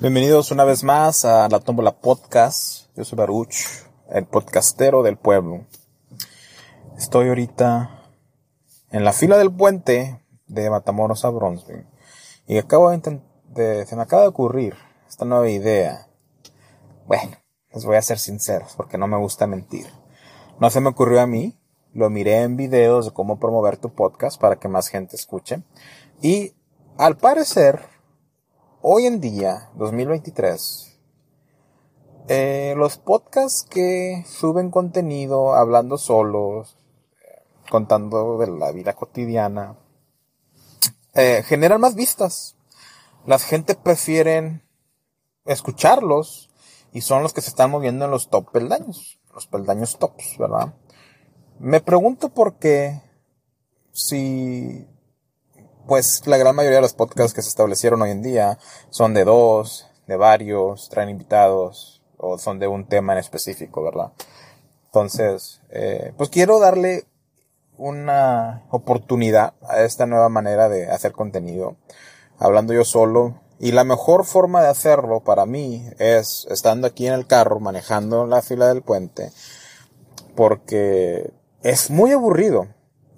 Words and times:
Bienvenidos 0.00 0.50
una 0.50 0.64
vez 0.64 0.82
más 0.82 1.24
a 1.24 1.48
La 1.48 1.60
Tómbola 1.60 1.92
Podcast. 1.92 2.88
Yo 2.96 3.04
soy 3.04 3.16
Baruch, 3.16 3.54
el 4.10 4.26
podcastero 4.26 5.04
del 5.04 5.16
pueblo. 5.16 5.66
Estoy 6.98 7.28
ahorita 7.28 8.02
en 8.90 9.04
la 9.04 9.12
fila 9.12 9.38
del 9.38 9.52
puente 9.52 10.20
de 10.48 10.68
Matamoros 10.68 11.24
a 11.24 11.30
Bronzeville. 11.30 11.86
Y 12.48 12.58
acabo 12.58 12.90
de, 12.90 13.86
se 13.86 13.94
me 13.94 14.02
acaba 14.02 14.22
de 14.22 14.28
ocurrir 14.28 14.74
esta 15.08 15.24
nueva 15.24 15.48
idea. 15.48 16.08
Bueno, 17.06 17.36
les 17.72 17.84
voy 17.84 17.96
a 17.96 18.02
ser 18.02 18.18
sinceros 18.18 18.74
porque 18.76 18.98
no 18.98 19.06
me 19.06 19.16
gusta 19.16 19.46
mentir. 19.46 19.86
No 20.58 20.70
se 20.70 20.80
me 20.80 20.88
ocurrió 20.88 21.20
a 21.20 21.28
mí, 21.28 21.56
lo 21.92 22.10
miré 22.10 22.42
en 22.42 22.56
videos 22.56 23.06
de 23.06 23.12
cómo 23.12 23.38
promover 23.38 23.76
tu 23.76 23.94
podcast 23.94 24.40
para 24.40 24.56
que 24.56 24.68
más 24.68 24.88
gente 24.88 25.14
escuche. 25.14 25.62
Y 26.20 26.52
al 26.98 27.16
parecer 27.16 27.93
hoy 28.86 29.06
en 29.06 29.18
día, 29.18 29.70
2023, 29.76 30.98
eh, 32.28 32.74
los 32.76 32.98
podcasts 32.98 33.66
que 33.70 34.26
suben 34.28 34.70
contenido 34.70 35.54
hablando 35.54 35.96
solos, 35.96 36.76
contando 37.70 38.36
de 38.36 38.46
la 38.48 38.72
vida 38.72 38.92
cotidiana, 38.92 39.78
eh, 41.14 41.42
generan 41.46 41.80
más 41.80 41.94
vistas. 41.94 42.56
La 43.24 43.38
gente 43.38 43.74
prefieren 43.74 44.62
escucharlos 45.46 46.50
y 46.92 47.00
son 47.00 47.22
los 47.22 47.32
que 47.32 47.40
se 47.40 47.48
están 47.48 47.70
moviendo 47.70 48.04
en 48.04 48.10
los 48.10 48.28
top 48.28 48.52
peldaños, 48.52 49.18
los 49.32 49.46
peldaños 49.46 49.98
tops, 49.98 50.36
¿verdad? 50.36 50.74
Me 51.58 51.80
pregunto 51.80 52.34
por 52.34 52.58
qué 52.58 53.00
si 53.92 54.86
pues 55.86 56.26
la 56.26 56.36
gran 56.36 56.54
mayoría 56.56 56.76
de 56.76 56.82
los 56.82 56.94
podcasts 56.94 57.34
que 57.34 57.42
se 57.42 57.48
establecieron 57.48 58.02
hoy 58.02 58.10
en 58.10 58.22
día 58.22 58.58
son 58.90 59.14
de 59.14 59.24
dos, 59.24 59.86
de 60.06 60.16
varios, 60.16 60.88
traen 60.88 61.10
invitados 61.10 62.02
o 62.16 62.38
son 62.38 62.58
de 62.58 62.66
un 62.66 62.86
tema 62.86 63.12
en 63.12 63.18
específico, 63.18 63.82
¿verdad? 63.82 64.12
Entonces, 64.86 65.60
eh, 65.70 66.12
pues 66.16 66.30
quiero 66.30 66.60
darle 66.60 67.04
una 67.76 68.62
oportunidad 68.70 69.54
a 69.68 69.82
esta 69.82 70.06
nueva 70.06 70.28
manera 70.28 70.68
de 70.68 70.88
hacer 70.88 71.12
contenido, 71.12 71.76
hablando 72.38 72.72
yo 72.72 72.84
solo. 72.84 73.40
Y 73.58 73.72
la 73.72 73.84
mejor 73.84 74.24
forma 74.24 74.62
de 74.62 74.68
hacerlo 74.68 75.20
para 75.20 75.46
mí 75.46 75.84
es 75.98 76.46
estando 76.50 76.86
aquí 76.86 77.06
en 77.06 77.14
el 77.14 77.26
carro, 77.26 77.60
manejando 77.60 78.26
la 78.26 78.42
fila 78.42 78.68
del 78.68 78.82
puente, 78.82 79.32
porque 80.34 81.32
es 81.62 81.90
muy 81.90 82.12
aburrido. 82.12 82.68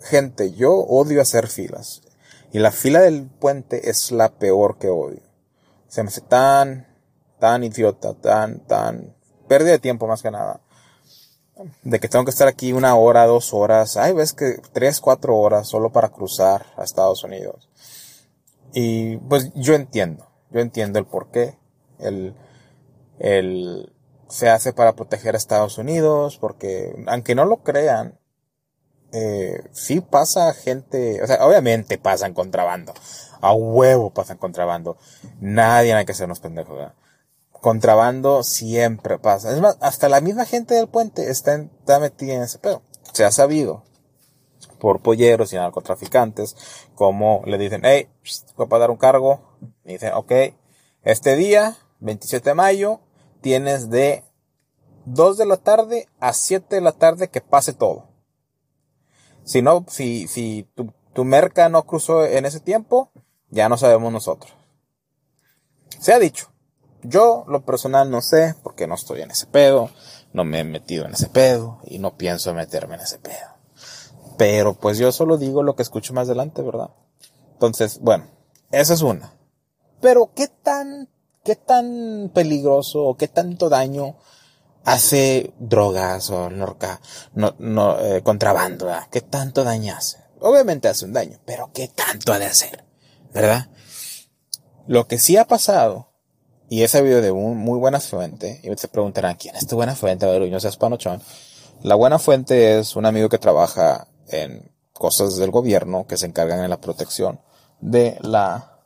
Gente, 0.00 0.52
yo 0.52 0.72
odio 0.72 1.20
hacer 1.20 1.48
filas. 1.48 2.02
Y 2.52 2.58
la 2.58 2.70
fila 2.70 3.00
del 3.00 3.28
puente 3.28 3.90
es 3.90 4.12
la 4.12 4.30
peor 4.30 4.78
que 4.78 4.88
odio. 4.88 5.22
Se 5.88 6.02
me 6.02 6.08
hace 6.08 6.20
tan, 6.20 6.86
tan 7.38 7.64
idiota, 7.64 8.14
tan, 8.14 8.60
tan, 8.66 9.14
pérdida 9.48 9.72
de 9.72 9.78
tiempo 9.78 10.06
más 10.06 10.22
que 10.22 10.30
nada. 10.30 10.60
De 11.82 12.00
que 12.00 12.08
tengo 12.08 12.24
que 12.24 12.30
estar 12.30 12.48
aquí 12.48 12.72
una 12.72 12.96
hora, 12.96 13.26
dos 13.26 13.54
horas, 13.54 13.96
ay, 13.96 14.12
ves 14.12 14.32
que 14.32 14.56
tres, 14.72 15.00
cuatro 15.00 15.36
horas 15.36 15.68
solo 15.68 15.90
para 15.90 16.10
cruzar 16.10 16.66
a 16.76 16.84
Estados 16.84 17.24
Unidos. 17.24 17.70
Y 18.74 19.16
pues 19.16 19.52
yo 19.54 19.74
entiendo, 19.74 20.26
yo 20.50 20.60
entiendo 20.60 20.98
el 20.98 21.06
por 21.06 21.30
qué. 21.30 21.58
El, 21.98 22.34
el, 23.18 23.92
se 24.28 24.50
hace 24.50 24.72
para 24.72 24.94
proteger 24.94 25.34
a 25.34 25.38
Estados 25.38 25.78
Unidos, 25.78 26.36
porque 26.38 26.94
aunque 27.06 27.34
no 27.34 27.46
lo 27.46 27.62
crean, 27.62 28.18
eh, 29.12 29.62
sí 29.72 30.00
pasa 30.00 30.52
gente, 30.52 31.22
o 31.22 31.26
sea, 31.26 31.44
obviamente 31.46 31.98
pasan 31.98 32.34
contrabando. 32.34 32.92
A 33.40 33.52
huevo 33.52 34.10
pasan 34.10 34.38
contrabando. 34.38 34.96
Nadie 35.40 35.94
hay 35.94 36.04
que 36.04 36.12
hacernos 36.12 36.40
pendejos. 36.40 36.92
Contrabando 37.52 38.42
siempre 38.42 39.18
pasa. 39.18 39.52
Es 39.52 39.60
más, 39.60 39.76
hasta 39.80 40.08
la 40.08 40.20
misma 40.20 40.44
gente 40.44 40.74
del 40.74 40.88
puente 40.88 41.30
está, 41.30 41.54
está 41.56 41.98
metida 42.00 42.34
en 42.34 42.42
ese 42.42 42.58
pedo. 42.58 42.82
Se 43.12 43.24
ha 43.24 43.30
sabido 43.30 43.84
por 44.78 45.00
polleros 45.00 45.52
y 45.52 45.56
narcotraficantes, 45.56 46.56
como 46.94 47.42
le 47.46 47.58
dicen, 47.58 47.82
hey, 47.84 48.08
voy 48.56 48.68
a 48.70 48.78
dar 48.78 48.90
un 48.90 48.96
cargo. 48.96 49.40
Y 49.84 49.94
dicen, 49.94 50.12
ok, 50.14 50.32
este 51.02 51.36
día, 51.36 51.76
27 52.00 52.50
de 52.50 52.54
mayo, 52.54 53.00
tienes 53.40 53.90
de 53.90 54.24
2 55.06 55.38
de 55.38 55.46
la 55.46 55.56
tarde 55.56 56.08
a 56.18 56.32
7 56.32 56.74
de 56.74 56.80
la 56.80 56.92
tarde 56.92 57.28
que 57.28 57.40
pase 57.40 57.72
todo. 57.72 58.15
Si 59.46 59.62
no, 59.62 59.86
si, 59.88 60.26
si 60.26 60.68
tu, 60.74 60.92
tu 61.14 61.24
merca 61.24 61.68
no 61.68 61.84
cruzó 61.86 62.24
en 62.24 62.44
ese 62.44 62.58
tiempo, 62.58 63.10
ya 63.48 63.68
no 63.68 63.78
sabemos 63.78 64.12
nosotros. 64.12 64.52
Se 66.00 66.12
ha 66.12 66.18
dicho. 66.18 66.48
Yo, 67.02 67.44
lo 67.46 67.64
personal, 67.64 68.10
no 68.10 68.20
sé, 68.20 68.56
porque 68.64 68.88
no 68.88 68.96
estoy 68.96 69.22
en 69.22 69.30
ese 69.30 69.46
pedo, 69.46 69.90
no 70.32 70.44
me 70.44 70.60
he 70.60 70.64
metido 70.64 71.06
en 71.06 71.12
ese 71.12 71.28
pedo, 71.28 71.78
y 71.84 72.00
no 72.00 72.16
pienso 72.16 72.52
meterme 72.52 72.96
en 72.96 73.02
ese 73.02 73.18
pedo. 73.18 73.54
Pero 74.36 74.74
pues 74.74 74.98
yo 74.98 75.12
solo 75.12 75.38
digo 75.38 75.62
lo 75.62 75.76
que 75.76 75.82
escucho 75.82 76.12
más 76.12 76.26
adelante, 76.26 76.62
¿verdad? 76.62 76.90
Entonces, 77.52 78.00
bueno, 78.00 78.26
esa 78.72 78.94
es 78.94 79.02
una. 79.02 79.32
Pero 80.00 80.32
qué 80.34 80.48
tan, 80.48 81.08
qué 81.44 81.54
tan 81.54 82.32
peligroso 82.34 83.04
o 83.04 83.16
qué 83.16 83.28
tanto 83.28 83.68
daño 83.68 84.16
hace 84.86 85.52
drogas 85.58 86.30
o 86.30 86.48
norca, 86.48 87.00
no, 87.34 87.56
no, 87.58 87.98
eh, 87.98 88.22
contrabando. 88.22 88.88
¿Qué 89.10 89.20
tanto 89.20 89.64
daño 89.64 89.94
hace? 89.94 90.18
Obviamente 90.40 90.86
hace 90.86 91.04
un 91.04 91.12
daño, 91.12 91.40
pero 91.44 91.70
¿qué 91.74 91.88
tanto 91.88 92.32
ha 92.32 92.38
de 92.38 92.46
hacer? 92.46 92.84
¿Verdad? 93.34 93.68
Lo 94.86 95.08
que 95.08 95.18
sí 95.18 95.36
ha 95.36 95.44
pasado, 95.44 96.12
y 96.68 96.84
he 96.84 96.88
sabido 96.88 97.20
de 97.20 97.32
un 97.32 97.58
muy 97.58 97.80
buena 97.80 97.98
fuente, 97.98 98.60
y 98.62 98.78
se 98.78 98.86
preguntarán, 98.86 99.34
¿quién 99.34 99.56
es 99.56 99.66
tu 99.66 99.74
buena 99.74 99.96
fuente? 99.96 100.24
A 100.24 100.28
ver, 100.28 100.48
no 100.48 100.58
panochón. 100.78 101.20
La 101.82 101.96
buena 101.96 102.20
fuente 102.20 102.78
es 102.78 102.94
un 102.94 103.06
amigo 103.06 103.28
que 103.28 103.38
trabaja 103.38 104.06
en 104.28 104.70
cosas 104.92 105.36
del 105.36 105.50
gobierno 105.50 106.06
que 106.06 106.16
se 106.16 106.26
encargan 106.26 106.62
en 106.62 106.70
la 106.70 106.80
protección 106.80 107.40
de 107.80 108.18
la 108.20 108.82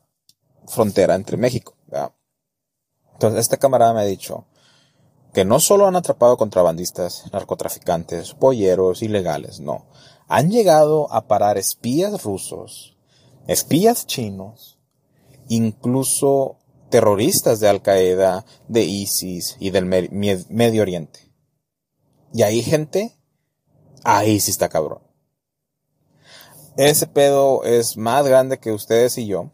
frontera 0.66 1.14
entre 1.14 1.36
México. 1.36 1.76
Entonces, 3.12 3.40
este 3.40 3.58
camarada 3.58 3.92
me 3.92 4.00
ha 4.00 4.04
dicho, 4.04 4.46
que 5.32 5.44
no 5.44 5.60
solo 5.60 5.86
han 5.86 5.96
atrapado 5.96 6.36
contrabandistas, 6.36 7.24
narcotraficantes, 7.32 8.34
polleros, 8.34 9.02
ilegales, 9.02 9.60
no. 9.60 9.86
Han 10.28 10.50
llegado 10.50 11.12
a 11.12 11.26
parar 11.26 11.58
espías 11.58 12.22
rusos, 12.22 12.96
espías 13.46 14.06
chinos, 14.06 14.78
incluso 15.48 16.58
terroristas 16.88 17.60
de 17.60 17.68
Al 17.68 17.82
Qaeda, 17.82 18.44
de 18.68 18.82
ISIS 18.82 19.56
y 19.60 19.70
del 19.70 19.86
Medio 19.86 20.82
Oriente. 20.82 21.32
Y 22.32 22.42
ahí 22.42 22.62
gente, 22.62 23.16
ahí 24.04 24.40
sí 24.40 24.50
está 24.50 24.68
cabrón. 24.68 25.02
Ese 26.76 27.06
pedo 27.06 27.64
es 27.64 27.96
más 27.96 28.24
grande 28.26 28.58
que 28.58 28.72
ustedes 28.72 29.18
y 29.18 29.26
yo. 29.26 29.50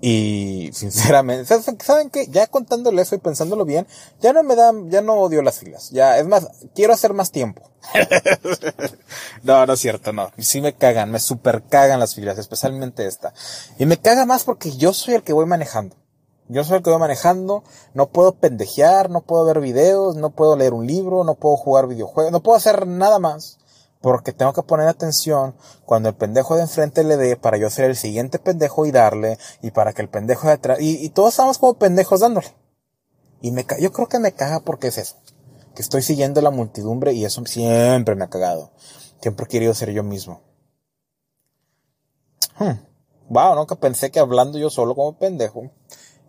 Y 0.00 0.70
sinceramente, 0.74 1.46
¿saben 1.80 2.10
qué? 2.10 2.26
Ya 2.28 2.46
contándole 2.46 3.02
eso 3.02 3.14
y 3.14 3.18
pensándolo 3.18 3.64
bien, 3.64 3.86
ya 4.20 4.32
no 4.32 4.42
me 4.42 4.54
dan, 4.54 4.90
ya 4.90 5.00
no 5.00 5.14
odio 5.14 5.42
las 5.42 5.58
filas. 5.58 5.90
Ya, 5.90 6.18
es 6.18 6.26
más, 6.26 6.48
quiero 6.74 6.92
hacer 6.92 7.14
más 7.14 7.30
tiempo. 7.30 7.70
no, 9.42 9.64
no 9.64 9.72
es 9.72 9.80
cierto, 9.80 10.12
no. 10.12 10.30
Sí 10.38 10.60
me 10.60 10.74
cagan, 10.74 11.10
me 11.10 11.20
super 11.20 11.62
cagan 11.62 12.00
las 12.00 12.14
filas, 12.14 12.38
especialmente 12.38 13.06
esta. 13.06 13.32
Y 13.78 13.86
me 13.86 13.96
caga 13.96 14.26
más 14.26 14.44
porque 14.44 14.76
yo 14.76 14.92
soy 14.92 15.14
el 15.14 15.22
que 15.22 15.32
voy 15.32 15.46
manejando. 15.46 15.96
Yo 16.48 16.62
soy 16.62 16.76
el 16.76 16.82
que 16.82 16.90
voy 16.90 17.00
manejando, 17.00 17.64
no 17.92 18.06
puedo 18.10 18.32
pendejear, 18.36 19.10
no 19.10 19.22
puedo 19.22 19.44
ver 19.44 19.60
videos, 19.60 20.14
no 20.14 20.30
puedo 20.30 20.56
leer 20.56 20.74
un 20.74 20.86
libro, 20.86 21.24
no 21.24 21.34
puedo 21.34 21.56
jugar 21.56 21.88
videojuegos, 21.88 22.30
no 22.30 22.40
puedo 22.40 22.56
hacer 22.56 22.86
nada 22.86 23.18
más 23.18 23.58
porque 24.06 24.32
tengo 24.32 24.52
que 24.52 24.62
poner 24.62 24.86
atención 24.86 25.56
cuando 25.84 26.08
el 26.08 26.14
pendejo 26.14 26.54
de 26.54 26.62
enfrente 26.62 27.02
le 27.02 27.16
dé 27.16 27.36
para 27.36 27.56
yo 27.56 27.68
ser 27.70 27.86
el 27.86 27.96
siguiente 27.96 28.38
pendejo 28.38 28.86
y 28.86 28.92
darle, 28.92 29.36
y 29.62 29.72
para 29.72 29.92
que 29.94 30.00
el 30.00 30.08
pendejo 30.08 30.46
de 30.46 30.52
atrás, 30.52 30.78
y, 30.80 31.08
todos 31.08 31.30
estamos 31.30 31.58
como 31.58 31.74
pendejos 31.74 32.20
dándole. 32.20 32.46
Y 33.40 33.50
me 33.50 33.66
yo 33.80 33.90
creo 33.90 34.08
que 34.08 34.20
me 34.20 34.30
caga 34.30 34.60
porque 34.60 34.86
es 34.86 34.98
eso. 34.98 35.16
Que 35.74 35.82
estoy 35.82 36.02
siguiendo 36.02 36.40
la 36.40 36.52
multidumbre 36.52 37.14
y 37.14 37.24
eso 37.24 37.44
siempre 37.46 38.14
me 38.14 38.22
ha 38.22 38.30
cagado. 38.30 38.70
Siempre 39.20 39.46
he 39.46 39.48
querido 39.48 39.74
ser 39.74 39.90
yo 39.90 40.04
mismo. 40.04 40.40
Hmm. 42.60 42.78
Wow, 43.28 43.56
nunca 43.56 43.74
pensé 43.74 44.12
que 44.12 44.20
hablando 44.20 44.56
yo 44.56 44.70
solo 44.70 44.94
como 44.94 45.18
pendejo, 45.18 45.72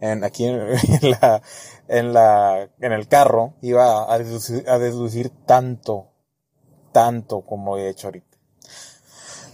en, 0.02 0.24
aquí 0.24 0.46
en, 0.46 0.68
la, 1.22 1.44
en 1.88 2.12
la, 2.12 2.70
en 2.80 2.92
el 2.92 3.08
carro, 3.08 3.54
iba 3.62 4.12
a 4.12 4.16
a 4.16 4.80
deducir 4.80 5.30
tanto 5.46 6.17
tanto 6.98 7.42
como 7.42 7.78
he 7.78 7.90
hecho 7.90 8.08
ahorita. 8.08 8.38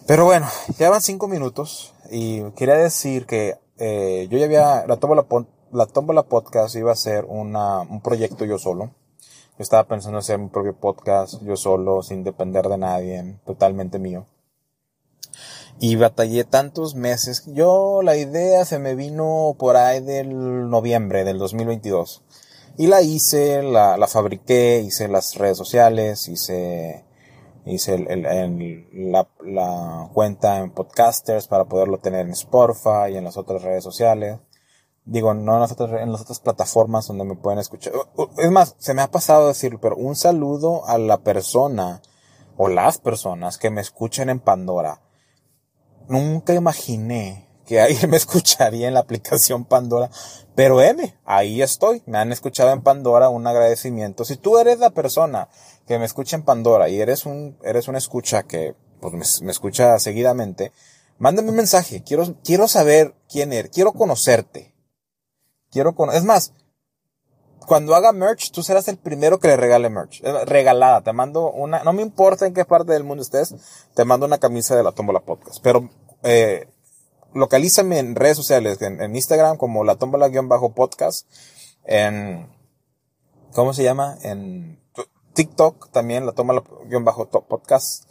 Pero 0.08 0.24
bueno, 0.24 0.48
van 0.80 1.02
cinco 1.02 1.28
minutos 1.28 1.94
y 2.10 2.42
quería 2.52 2.76
decir 2.76 3.26
que 3.26 3.56
eh, 3.78 4.30
yo 4.32 4.38
ya 4.38 4.46
había, 4.46 4.88
la 4.88 4.96
tómbola, 4.96 5.26
la 5.74 6.14
la 6.14 6.24
podcast 6.24 6.74
iba 6.78 6.94
a 6.94 6.96
ser 6.96 7.26
una, 7.26 7.82
un 7.82 8.00
proyecto 8.00 8.46
yo 8.46 8.58
solo. 8.60 8.92
Yo 9.58 9.60
estaba 9.60 9.84
pensando 9.84 10.20
hacer 10.20 10.40
mi 10.40 10.48
propio 10.48 10.74
podcast 10.74 11.42
yo 11.44 11.58
solo, 11.58 12.02
sin 12.02 12.24
depender 12.24 12.70
de 12.70 12.78
nadie, 12.78 13.38
totalmente 13.46 14.00
mío. 14.00 14.26
Y 15.82 15.98
batallé 15.98 16.46
tantos 16.46 16.96
meses. 16.96 17.44
Yo 17.48 18.00
la 18.04 18.16
idea 18.16 18.64
se 18.64 18.80
me 18.80 18.96
vino 18.96 19.54
por 19.60 19.76
ahí 19.76 20.00
del 20.00 20.70
noviembre 20.70 21.26
del 21.26 21.40
2022. 21.40 22.22
Y 22.78 22.88
la 22.88 23.02
hice, 23.02 23.62
la, 23.64 23.98
la 23.98 24.08
fabriqué, 24.08 24.80
hice 24.80 25.10
las 25.10 25.36
redes 25.36 25.58
sociales, 25.58 26.30
hice, 26.30 27.04
hice 27.66 27.96
el, 27.96 28.26
el, 28.26 28.88
la, 29.12 29.28
la 29.42 30.10
cuenta 30.14 30.60
en 30.60 30.72
podcasters 30.72 31.48
para 31.48 31.66
poderlo 31.66 32.00
tener 32.00 32.26
en 32.26 32.32
Spotify 32.32 33.12
y 33.12 33.18
en 33.18 33.24
las 33.24 33.38
otras 33.38 33.62
redes 33.62 33.84
sociales. 33.84 34.40
Digo, 35.06 35.34
no 35.34 35.56
en 35.56 35.60
las 35.60 35.72
otras, 35.72 36.02
en 36.02 36.12
las 36.12 36.22
otras 36.22 36.40
plataformas 36.40 37.08
donde 37.08 37.26
me 37.26 37.36
pueden 37.36 37.60
escuchar. 37.60 37.94
Es 38.38 38.52
más, 38.52 38.76
se 38.80 38.94
me 38.94 39.02
ha 39.02 39.12
pasado 39.12 39.48
decirlo, 39.48 39.80
pero 39.82 39.98
un 39.98 40.16
saludo 40.16 40.86
a 40.88 40.98
la 40.98 41.20
persona 41.20 42.02
o 42.58 42.70
las 42.70 43.00
personas 43.00 43.58
que 43.58 43.70
me 43.70 43.82
escuchen 43.82 44.30
en 44.30 44.40
Pandora. 44.40 45.02
Nunca 46.08 46.54
imaginé 46.54 47.50
que 47.66 47.82
alguien 47.82 48.10
me 48.10 48.18
escucharía 48.18 48.88
en 48.88 48.94
la 48.94 49.02
aplicación 49.02 49.66
Pandora, 49.66 50.10
pero 50.56 50.82
M, 50.82 51.16
ahí 51.26 51.62
estoy. 51.62 52.04
Me 52.06 52.18
han 52.18 52.32
escuchado 52.32 52.72
en 52.72 52.82
Pandora, 52.82 53.30
un 53.30 53.48
agradecimiento. 53.48 54.26
Si 54.26 54.38
tú 54.38 54.58
eres 54.58 54.80
la 54.80 54.92
persona 54.92 55.50
que 55.88 56.00
me 56.00 56.06
escucha 56.06 56.36
en 56.36 56.44
Pandora 56.44 56.90
y 56.90 57.00
eres 57.00 57.26
un, 57.26 57.58
eres 57.64 57.88
una 57.88 57.98
escucha 57.98 58.44
que 58.44 58.76
pues, 59.00 59.42
me, 59.42 59.52
escucha 59.52 60.00
seguidamente, 60.00 60.72
mándame 61.18 61.50
un 61.50 61.56
mensaje. 61.56 62.04
Quiero, 62.04 62.36
quiero 62.44 62.68
saber 62.68 63.16
quién 63.30 63.54
eres. 63.54 63.72
Quiero 63.72 63.94
conocerte. 63.94 64.74
Quiero 65.72 65.96
con, 65.96 66.12
es 66.12 66.24
más, 66.24 66.54
cuando 67.66 67.96
haga 67.96 68.12
merch, 68.12 68.52
tú 68.52 68.62
serás 68.62 68.88
el 68.88 68.98
primero 68.98 69.40
que 69.40 69.48
le 69.48 69.58
regale 69.58 69.90
merch. 69.90 70.22
Eh, 70.24 70.46
regalada, 70.46 71.02
te 71.02 71.14
mando 71.14 71.52
una, 71.52 71.84
no 71.84 71.94
me 71.94 72.02
importa 72.02 72.46
en 72.46 72.54
qué 72.54 72.66
parte 72.66 72.94
del 72.94 73.04
mundo 73.04 73.24
estés, 73.24 73.56
te 73.94 74.06
mando 74.06 74.26
una 74.26 74.38
camisa 74.38 74.76
de 74.76 74.84
la 74.84 74.92
Tómbola 74.92 75.22
Podcast. 75.22 75.60
Pero, 75.64 75.90
eh, 76.24 76.68
localízame 77.34 78.00
en 78.00 78.16
redes 78.16 78.38
sociales, 78.38 78.82
en, 78.82 79.16
Instagram 79.16 79.58
como 79.58 79.84
la 79.84 79.96
Tómbola-podcast, 79.96 81.28
en, 81.86 82.48
¿cómo 83.54 83.74
se 83.74 83.84
llama? 83.84 84.18
En 84.24 84.80
TikTok 85.34 85.92
también, 85.92 86.26
la 86.26 86.34
Tómbola-podcast, 86.34 88.10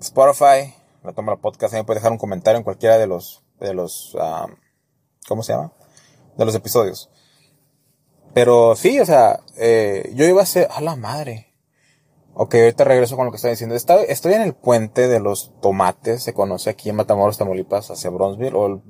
Spotify, 0.00 0.74
la 1.02 1.12
Tómbola 1.12 1.36
Podcast, 1.36 1.72
también 1.72 1.86
puedes 1.86 2.02
dejar 2.02 2.12
un 2.12 2.18
comentario 2.18 2.58
en 2.58 2.64
cualquiera 2.64 2.98
de 2.98 3.06
los, 3.06 3.42
de 3.60 3.74
los, 3.74 4.16
ah, 4.20 4.48
¿cómo 5.26 5.42
se 5.42 5.52
llama? 5.52 5.72
de 6.36 6.44
los 6.44 6.54
episodios. 6.54 7.10
Pero 8.32 8.74
sí, 8.74 8.98
o 8.98 9.06
sea, 9.06 9.40
eh, 9.56 10.12
yo 10.14 10.24
iba 10.24 10.42
a 10.42 10.46
ser, 10.46 10.68
a 10.70 10.80
la 10.80 10.96
madre. 10.96 11.53
Ok, 12.36 12.56
ahorita 12.56 12.82
regreso 12.82 13.14
con 13.16 13.26
lo 13.26 13.30
que 13.30 13.36
estaba 13.36 13.52
diciendo. 13.52 13.76
estoy 13.76 14.32
en 14.32 14.42
el 14.42 14.54
puente 14.54 15.06
de 15.06 15.20
los 15.20 15.52
tomates, 15.62 16.24
se 16.24 16.34
conoce 16.34 16.68
aquí 16.68 16.90
en 16.90 16.96
Matamoros, 16.96 17.38
Tamaulipas, 17.38 17.92
hacia 17.92 18.10
Bronzeville, 18.10 18.56
o 18.56 18.66
el 18.66 18.80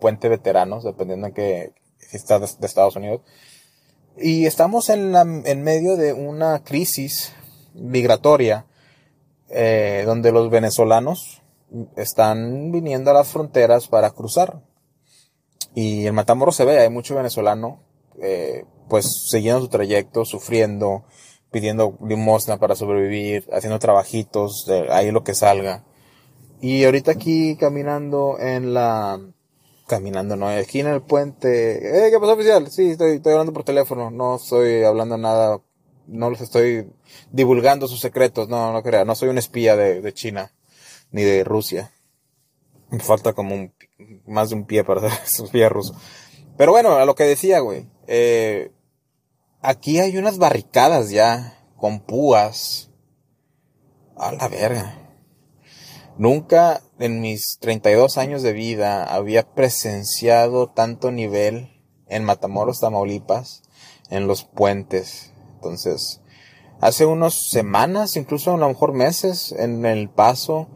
puente 0.00 0.30
veteranos, 0.30 0.84
dependiendo 0.84 1.26
en 1.26 1.34
qué, 1.34 1.74
si 1.98 2.16
está 2.16 2.38
de, 2.38 2.46
Estados 2.46 2.96
Unidos. 2.96 3.20
Y 4.16 4.46
estamos 4.46 4.88
en, 4.88 5.12
la, 5.12 5.20
en 5.20 5.62
medio 5.62 5.96
de 5.96 6.14
una 6.14 6.64
crisis 6.64 7.32
migratoria, 7.74 8.64
eh, 9.50 10.04
donde 10.06 10.32
los 10.32 10.48
venezolanos 10.48 11.42
están 11.96 12.72
viniendo 12.72 13.10
a 13.10 13.14
las 13.14 13.28
fronteras 13.28 13.86
para 13.86 14.12
cruzar. 14.12 14.62
Y 15.74 16.06
en 16.06 16.14
Matamoros 16.14 16.56
se 16.56 16.64
ve, 16.64 16.78
hay 16.78 16.88
mucho 16.88 17.16
venezolano, 17.16 17.82
eh, 18.22 18.64
pues 18.88 19.26
siguiendo 19.28 19.60
su 19.60 19.68
trayecto, 19.68 20.24
sufriendo, 20.24 21.04
pidiendo 21.54 21.96
limosna 22.04 22.58
para 22.58 22.74
sobrevivir, 22.74 23.48
haciendo 23.52 23.78
trabajitos, 23.78 24.68
ahí 24.90 25.12
lo 25.12 25.22
que 25.22 25.34
salga. 25.34 25.84
Y 26.60 26.82
ahorita 26.82 27.12
aquí 27.12 27.56
caminando 27.56 28.40
en 28.40 28.74
la, 28.74 29.20
caminando, 29.86 30.34
no, 30.34 30.48
aquí 30.48 30.80
en 30.80 30.88
el 30.88 31.00
puente, 31.00 32.06
eh, 32.06 32.10
¿qué 32.10 32.18
pasó 32.18 32.32
oficial? 32.32 32.68
Sí, 32.72 32.90
estoy, 32.90 33.12
estoy 33.12 33.34
hablando 33.34 33.52
por 33.52 33.62
teléfono, 33.62 34.10
no 34.10 34.34
estoy 34.34 34.82
hablando 34.82 35.16
nada, 35.16 35.60
no 36.08 36.28
les 36.28 36.40
estoy 36.40 36.90
divulgando 37.30 37.86
sus 37.86 38.00
secretos, 38.00 38.48
no, 38.48 38.72
no 38.72 38.82
crea, 38.82 39.04
no 39.04 39.14
soy 39.14 39.28
un 39.28 39.38
espía 39.38 39.76
de, 39.76 40.00
de 40.00 40.12
China, 40.12 40.50
ni 41.12 41.22
de 41.22 41.44
Rusia. 41.44 41.92
Me 42.90 42.98
falta 42.98 43.32
como 43.32 43.54
un 43.54 43.72
más 44.26 44.50
de 44.50 44.56
un 44.56 44.64
pie 44.64 44.82
para 44.82 45.06
hacer 45.06 45.24
esos 45.24 45.52
fierros. 45.52 45.94
Pero 46.56 46.72
bueno, 46.72 46.94
a 46.96 47.04
lo 47.04 47.14
que 47.14 47.22
decía, 47.22 47.60
güey. 47.60 47.86
Eh, 48.08 48.72
aquí 49.64 49.98
hay 49.98 50.18
unas 50.18 50.38
barricadas 50.38 51.10
ya, 51.10 51.58
con 51.76 52.00
púas. 52.00 52.90
A 54.16 54.30
la 54.30 54.46
verga. 54.46 54.94
Nunca 56.16 56.80
en 57.00 57.20
mis 57.20 57.58
32 57.60 58.18
años 58.18 58.42
de 58.42 58.52
vida 58.52 59.02
había 59.02 59.42
presenciado 59.54 60.68
tanto 60.68 61.10
nivel 61.10 61.82
en 62.06 62.22
Matamoros, 62.22 62.78
Tamaulipas, 62.78 63.62
en 64.10 64.28
los 64.28 64.44
puentes. 64.44 65.32
Entonces, 65.56 66.20
hace 66.80 67.06
unas 67.06 67.48
semanas, 67.50 68.16
incluso 68.16 68.54
a 68.54 68.56
lo 68.56 68.68
mejor 68.68 68.92
meses, 68.92 69.50
en 69.58 69.84
el 69.84 70.08
paso, 70.08 70.68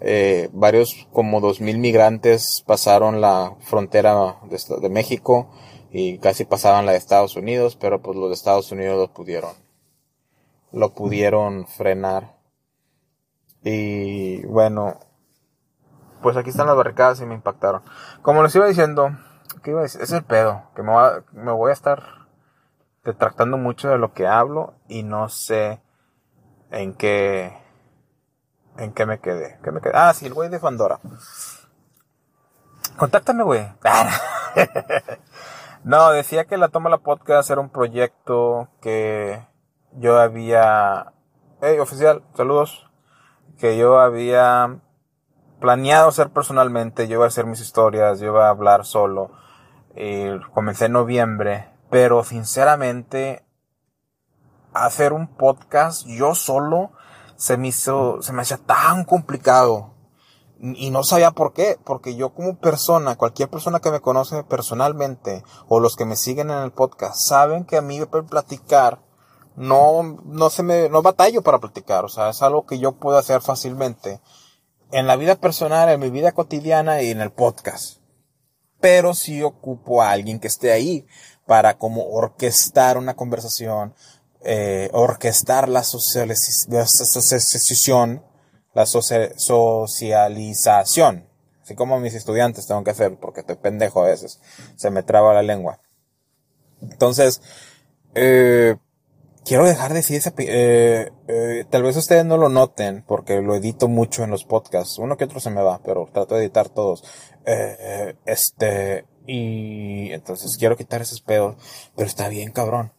eh, 0.00 0.50
varios, 0.52 1.08
como 1.12 1.40
dos 1.40 1.60
mil 1.60 1.78
migrantes 1.78 2.62
pasaron 2.66 3.20
la 3.20 3.56
frontera 3.60 4.36
de, 4.50 4.88
México 4.90 5.50
y 5.90 6.18
casi 6.18 6.44
pasaban 6.44 6.86
la 6.86 6.92
de 6.92 6.98
Estados 6.98 7.36
Unidos, 7.36 7.76
pero 7.76 8.00
pues 8.02 8.16
los 8.16 8.28
de 8.28 8.34
Estados 8.34 8.70
Unidos 8.72 8.98
lo 8.98 9.12
pudieron, 9.12 9.52
lo 10.72 10.94
pudieron 10.94 11.66
frenar. 11.66 12.36
Y 13.62 14.44
bueno, 14.46 14.98
pues 16.22 16.36
aquí 16.36 16.50
están 16.50 16.66
las 16.66 16.76
barricadas 16.76 17.20
y 17.20 17.26
me 17.26 17.34
impactaron. 17.34 17.82
Como 18.22 18.42
les 18.42 18.54
iba 18.54 18.66
diciendo, 18.66 19.10
¿qué 19.62 19.70
iba 19.70 19.80
a 19.80 19.84
decir? 19.84 20.02
Es 20.02 20.12
el 20.12 20.24
pedo, 20.24 20.62
que 20.74 20.82
me, 20.82 20.92
me 21.32 21.52
voy 21.52 21.70
a 21.70 21.74
estar 21.74 22.28
detractando 23.04 23.56
mucho 23.56 23.88
de 23.88 23.98
lo 23.98 24.12
que 24.12 24.26
hablo 24.26 24.74
y 24.88 25.02
no 25.02 25.28
sé 25.28 25.80
en 26.70 26.94
qué 26.94 27.56
¿En 28.78 28.92
qué 28.92 29.06
me 29.06 29.18
quedé? 29.18 29.58
¿Qué 29.62 29.72
me 29.72 29.80
quedé? 29.80 29.92
Ah, 29.94 30.14
sí, 30.14 30.26
el 30.26 30.34
güey 30.34 30.48
de 30.48 30.60
Pandora. 30.60 31.00
Contáctame, 32.96 33.42
güey. 33.42 33.66
no, 35.88 36.10
decía 36.10 36.44
que 36.44 36.58
la 36.58 36.68
Toma 36.68 36.90
la 36.90 36.98
Podcast 36.98 37.48
era 37.48 37.62
un 37.62 37.70
proyecto 37.70 38.68
que 38.82 39.42
yo 39.92 40.20
había... 40.20 41.14
Hey, 41.62 41.78
oficial, 41.78 42.22
saludos. 42.34 42.90
Que 43.56 43.78
yo 43.78 43.98
había 43.98 44.80
planeado 45.60 46.08
hacer 46.08 46.28
personalmente. 46.28 47.08
Yo 47.08 47.14
iba 47.14 47.24
a 47.24 47.28
hacer 47.28 47.46
mis 47.46 47.62
historias, 47.62 48.20
yo 48.20 48.26
iba 48.26 48.48
a 48.48 48.50
hablar 48.50 48.84
solo. 48.84 49.30
Y 49.96 50.38
comencé 50.52 50.84
en 50.84 50.92
noviembre. 50.92 51.70
Pero 51.88 52.22
sinceramente, 52.22 53.46
hacer 54.74 55.14
un 55.14 55.26
podcast 55.26 56.06
yo 56.06 56.34
solo 56.34 56.90
se 57.36 57.56
me 57.56 57.68
hizo, 57.68 58.20
se 58.20 58.34
me 58.34 58.42
hacía 58.42 58.58
tan 58.58 59.06
complicado. 59.06 59.94
Y 60.60 60.90
no 60.90 61.04
sabía 61.04 61.30
por 61.30 61.52
qué, 61.52 61.78
porque 61.84 62.16
yo 62.16 62.34
como 62.34 62.58
persona, 62.58 63.14
cualquier 63.16 63.48
persona 63.48 63.78
que 63.78 63.92
me 63.92 64.00
conoce 64.00 64.42
personalmente, 64.42 65.44
o 65.68 65.78
los 65.78 65.94
que 65.94 66.04
me 66.04 66.16
siguen 66.16 66.50
en 66.50 66.58
el 66.58 66.72
podcast, 66.72 67.28
saben 67.28 67.64
que 67.64 67.76
a 67.76 67.82
mí 67.82 68.00
platicar, 68.28 69.00
no, 69.54 70.18
no 70.24 70.50
se 70.50 70.64
me, 70.64 70.88
no 70.88 71.00
batallo 71.02 71.42
para 71.42 71.60
platicar, 71.60 72.04
o 72.04 72.08
sea, 72.08 72.30
es 72.30 72.42
algo 72.42 72.66
que 72.66 72.80
yo 72.80 72.98
puedo 72.98 73.18
hacer 73.18 73.40
fácilmente. 73.40 74.20
En 74.90 75.06
la 75.06 75.14
vida 75.16 75.36
personal, 75.36 75.90
en 75.90 76.00
mi 76.00 76.10
vida 76.10 76.32
cotidiana 76.32 77.02
y 77.02 77.10
en 77.10 77.20
el 77.20 77.30
podcast. 77.30 78.00
Pero 78.80 79.14
si 79.14 79.42
ocupo 79.42 80.02
a 80.02 80.10
alguien 80.10 80.40
que 80.40 80.48
esté 80.48 80.72
ahí 80.72 81.06
para 81.46 81.78
como 81.78 82.04
orquestar 82.04 82.98
una 82.98 83.14
conversación, 83.14 83.94
eh, 84.42 84.90
orquestar 84.92 85.68
la 85.68 85.82
socialización, 85.82 88.24
la 88.78 88.86
socialización, 88.86 91.26
así 91.60 91.74
como 91.74 91.98
mis 91.98 92.14
estudiantes 92.14 92.68
tengo 92.68 92.84
que 92.84 92.92
hacer, 92.92 93.16
porque 93.16 93.40
estoy 93.40 93.56
pendejo 93.56 94.04
a 94.04 94.06
veces, 94.06 94.40
se 94.76 94.92
me 94.92 95.02
traba 95.02 95.34
la 95.34 95.42
lengua. 95.42 95.80
Entonces, 96.80 97.42
eh, 98.14 98.76
quiero 99.44 99.66
dejar 99.66 99.88
de 99.88 99.96
decir 99.96 100.18
esa, 100.18 100.32
eh, 100.38 101.10
eh, 101.26 101.64
tal 101.68 101.82
vez 101.82 101.96
ustedes 101.96 102.24
no 102.24 102.36
lo 102.36 102.48
noten, 102.48 103.02
porque 103.04 103.40
lo 103.40 103.56
edito 103.56 103.88
mucho 103.88 104.22
en 104.22 104.30
los 104.30 104.44
podcasts, 104.44 104.98
uno 104.98 105.16
que 105.16 105.24
otro 105.24 105.40
se 105.40 105.50
me 105.50 105.60
va, 105.60 105.80
pero 105.84 106.08
trato 106.12 106.36
de 106.36 106.42
editar 106.42 106.68
todos. 106.68 107.02
Eh, 107.46 108.14
este, 108.26 109.06
y 109.26 110.12
entonces 110.12 110.56
quiero 110.56 110.76
quitar 110.76 111.02
esos 111.02 111.20
pedos, 111.20 111.56
pero 111.96 112.06
está 112.06 112.28
bien 112.28 112.52
cabrón. 112.52 112.92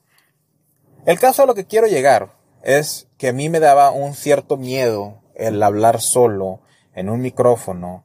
El 1.06 1.22
caso 1.22 1.44
a 1.44 1.46
lo 1.46 1.56
que 1.56 1.68
quiero 1.68 1.88
llegar 1.88 2.34
es 2.64 3.08
que 3.18 3.30
a 3.30 3.34
mí 3.34 3.48
me 3.48 3.62
daba 3.62 3.92
un 3.92 4.14
cierto 4.14 4.58
miedo 4.58 5.22
el 5.40 5.62
hablar 5.64 6.02
solo 6.02 6.60
en 6.94 7.10
un 7.10 7.22
micrófono 7.22 8.04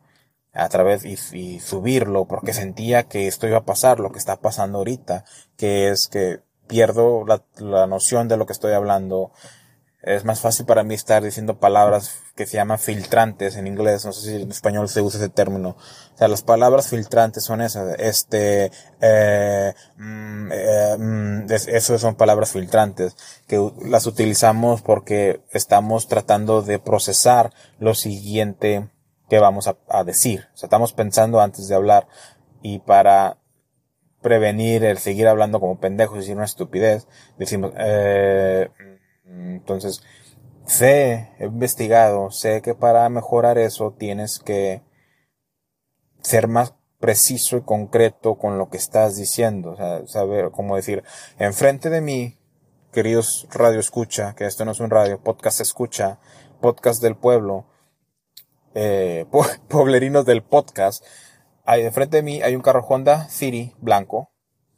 a 0.55 0.69
través 0.69 1.05
y, 1.05 1.59
subirlo 1.59 2.27
porque 2.27 2.55
sentía 2.55 3.05
que 3.05 3.27
esto 3.27 3.47
iba 3.47 3.59
a 3.59 3.65
pasar, 3.65 3.99
lo 3.99 4.13
que 4.13 4.19
está 4.19 4.37
pasando 4.37 4.79
ahorita, 4.79 5.25
que 5.57 5.91
es 5.91 6.09
que 6.09 6.41
pierdo 6.69 7.25
la, 7.27 7.87
noción 7.87 8.29
de 8.29 8.37
lo 8.37 8.47
que 8.47 8.53
estoy 8.53 8.73
hablando, 8.73 9.33
es 10.07 10.25
más 10.25 10.41
fácil 10.41 10.67
para 10.67 10.85
mí 10.85 10.95
estar 10.95 11.23
diciendo 11.23 11.59
palabras 11.59 12.21
que 12.37 12.47
se 12.47 12.57
llaman 12.57 12.79
filtrantes 12.79 13.57
en 13.57 13.67
inglés, 13.67 14.05
no 14.05 14.13
sé 14.13 14.31
si 14.31 14.43
en 14.43 14.51
español 14.51 14.89
se 14.89 15.01
usa 15.01 15.19
ese 15.19 15.29
término. 15.29 15.71
O 15.71 16.19
sea, 16.19 16.29
las 16.29 16.43
palabras 16.43 16.89
filtrantes 16.89 17.45
son 17.45 17.63
esas, 17.63 17.99
este, 17.99 18.71
eh, 19.01 19.75
mm, 19.97 20.53
eh, 20.53 20.97
mm, 20.99 21.81
son 21.81 22.15
palabras 22.17 22.53
filtrantes, 22.53 23.17
que 23.47 23.71
las 23.87 24.07
utilizamos 24.07 24.83
porque 24.83 25.41
estamos 25.53 26.07
tratando 26.07 26.63
de 26.63 26.79
procesar 26.79 27.53
lo 27.79 27.95
siguiente 27.95 28.91
que 29.31 29.39
vamos 29.39 29.69
a, 29.69 29.77
a 29.89 30.05
decir. 30.05 30.47
O 30.55 30.57
sea, 30.57 30.67
estamos 30.67 30.93
pensando 30.93 31.41
antes 31.41 31.69
de 31.69 31.75
hablar 31.75 32.07
y 32.63 32.81
para 32.81 33.39
prevenir 34.25 34.85
el 34.85 34.97
seguir 34.97 35.29
hablando 35.29 35.61
como 35.61 35.79
pendejos 35.79 36.17
y 36.17 36.21
decir 36.21 36.35
una 36.35 36.47
estupidez, 36.47 37.07
decimos, 37.37 37.73
eh, 37.77 38.71
entonces, 39.25 40.03
sé, 40.67 41.31
he 41.39 41.47
investigado, 41.47 42.31
sé 42.31 42.63
que 42.63 42.75
para 42.75 43.09
mejorar 43.09 43.59
eso 43.59 43.95
tienes 43.99 44.39
que 44.39 44.83
ser 46.23 46.49
más 46.49 46.75
preciso 46.99 47.57
y 47.57 47.63
concreto 47.63 48.37
con 48.37 48.57
lo 48.57 48.71
que 48.71 48.79
estás 48.79 49.17
diciendo, 49.17 49.73
o 49.73 49.77
sea, 49.77 50.07
saber 50.07 50.51
cómo 50.51 50.77
decir, 50.77 51.05
enfrente 51.39 51.91
de 51.91 52.01
mí, 52.01 52.39
queridos 52.93 53.47
radio 53.51 53.79
escucha, 53.79 54.35
que 54.35 54.47
esto 54.47 54.65
no 54.65 54.73
es 54.73 54.81
un 54.81 54.91
radio, 54.91 55.21
podcast 55.21 55.61
escucha, 55.61 56.19
podcast 56.61 57.03
del 57.03 57.17
pueblo, 57.17 57.67
eh, 58.75 59.27
pueblerinos 59.69 60.25
del 60.25 60.43
podcast, 60.43 61.05
ahí 61.65 61.83
enfrente 61.83 62.19
de 62.19 62.23
mí 62.23 62.43
hay 62.43 62.57
un 62.57 62.63
carro 62.63 62.87
Honda 62.89 63.29
City 63.29 63.75
blanco, 63.79 64.31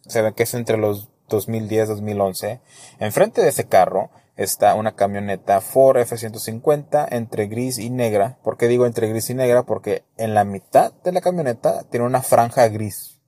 se 0.07 0.23
ve 0.23 0.35
que 0.35 0.45
es 0.45 0.55
entre 0.55 0.79
los 0.79 1.11
2010-2011, 1.29 2.61
enfrente 2.99 3.41
de 3.41 3.49
ese 3.49 3.69
carro 3.69 4.11
está 4.37 4.75
una 4.75 4.95
camioneta 4.95 5.61
Ford 5.61 5.99
F-150 5.99 7.09
entre 7.11 7.47
gris 7.47 7.79
y 7.79 7.91
negra. 7.91 8.39
¿Por 8.43 8.57
qué 8.57 8.69
digo 8.69 8.87
entre 8.87 9.09
gris 9.09 9.31
y 9.31 9.35
negra? 9.35 9.65
Porque 9.65 10.05
en 10.17 10.35
la 10.35 10.45
mitad 10.45 10.93
de 11.05 11.13
la 11.13 11.23
camioneta 11.23 11.85
tiene 11.85 12.07
una 12.07 12.23
franja 12.23 12.69
gris. 12.69 13.19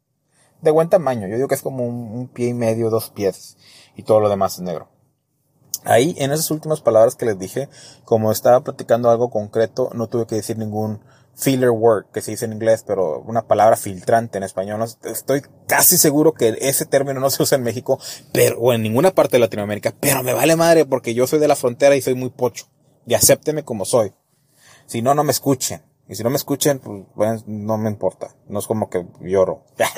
De 0.60 0.70
buen 0.70 0.88
tamaño. 0.88 1.26
Yo 1.28 1.36
digo 1.36 1.48
que 1.48 1.54
es 1.54 1.62
como 1.62 1.86
un, 1.86 2.28
pie 2.28 2.48
y 2.48 2.54
medio, 2.54 2.90
dos 2.90 3.10
pies. 3.10 3.56
Y 3.96 4.02
todo 4.02 4.20
lo 4.20 4.28
demás 4.28 4.54
es 4.54 4.60
negro. 4.60 4.88
Ahí, 5.84 6.14
en 6.18 6.32
esas 6.32 6.50
últimas 6.50 6.80
palabras 6.80 7.14
que 7.14 7.24
les 7.24 7.38
dije, 7.38 7.68
como 8.04 8.32
estaba 8.32 8.60
platicando 8.60 9.10
algo 9.10 9.30
concreto, 9.30 9.90
no 9.94 10.08
tuve 10.08 10.26
que 10.26 10.34
decir 10.34 10.58
ningún 10.58 11.00
filler 11.38 11.70
word, 11.70 12.06
que 12.12 12.20
se 12.20 12.32
dice 12.32 12.46
en 12.46 12.52
inglés, 12.52 12.84
pero 12.86 13.20
una 13.20 13.46
palabra 13.46 13.76
filtrante 13.76 14.38
en 14.38 14.44
español. 14.44 14.84
Estoy 15.04 15.42
casi 15.66 15.96
seguro 15.96 16.34
que 16.34 16.56
ese 16.60 16.84
término 16.84 17.20
no 17.20 17.30
se 17.30 17.42
usa 17.42 17.56
en 17.56 17.64
México, 17.64 18.00
pero, 18.32 18.58
o 18.58 18.72
en 18.72 18.82
ninguna 18.82 19.12
parte 19.12 19.36
de 19.36 19.40
Latinoamérica, 19.40 19.94
pero 20.00 20.22
me 20.22 20.34
vale 20.34 20.56
madre 20.56 20.84
porque 20.84 21.14
yo 21.14 21.26
soy 21.26 21.38
de 21.38 21.48
la 21.48 21.56
frontera 21.56 21.94
y 21.94 22.02
soy 22.02 22.14
muy 22.14 22.30
pocho. 22.30 22.66
Y 23.06 23.14
acépteme 23.14 23.62
como 23.62 23.84
soy. 23.84 24.12
Si 24.86 25.00
no, 25.00 25.14
no 25.14 25.22
me 25.22 25.30
escuchen. 25.30 25.82
Y 26.08 26.16
si 26.16 26.24
no 26.24 26.30
me 26.30 26.36
escuchen, 26.36 26.80
pues, 27.14 27.46
no 27.46 27.78
me 27.78 27.90
importa. 27.90 28.34
No 28.48 28.58
es 28.58 28.66
como 28.66 28.90
que 28.90 29.06
lloro. 29.20 29.64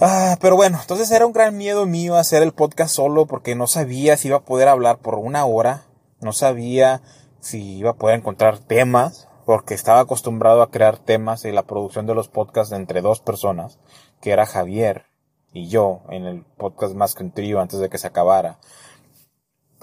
ah, 0.00 0.38
pero 0.40 0.56
bueno, 0.56 0.78
entonces 0.80 1.10
era 1.10 1.26
un 1.26 1.32
gran 1.32 1.56
miedo 1.56 1.86
mío 1.86 2.16
hacer 2.16 2.42
el 2.42 2.52
podcast 2.52 2.94
solo 2.94 3.26
porque 3.26 3.54
no 3.54 3.66
sabía 3.66 4.16
si 4.16 4.28
iba 4.28 4.38
a 4.38 4.44
poder 4.44 4.68
hablar 4.68 4.98
por 4.98 5.16
una 5.16 5.44
hora. 5.44 5.84
No 6.20 6.32
sabía 6.32 7.02
si 7.40 7.78
iba 7.78 7.90
a 7.90 7.96
poder 7.96 8.18
encontrar 8.18 8.58
temas 8.58 9.29
porque 9.50 9.74
estaba 9.74 9.98
acostumbrado 9.98 10.62
a 10.62 10.70
crear 10.70 10.96
temas 10.96 11.44
y 11.44 11.50
la 11.50 11.66
producción 11.66 12.06
de 12.06 12.14
los 12.14 12.28
podcasts 12.28 12.72
entre 12.72 13.00
dos 13.00 13.18
personas, 13.18 13.80
que 14.20 14.30
era 14.30 14.46
Javier 14.46 15.06
y 15.52 15.66
yo 15.66 16.02
en 16.08 16.24
el 16.24 16.44
podcast 16.44 16.94
más 16.94 17.16
que 17.16 17.24
un 17.24 17.32
trío 17.32 17.60
antes 17.60 17.80
de 17.80 17.88
que 17.88 17.98
se 17.98 18.06
acabara. 18.06 18.60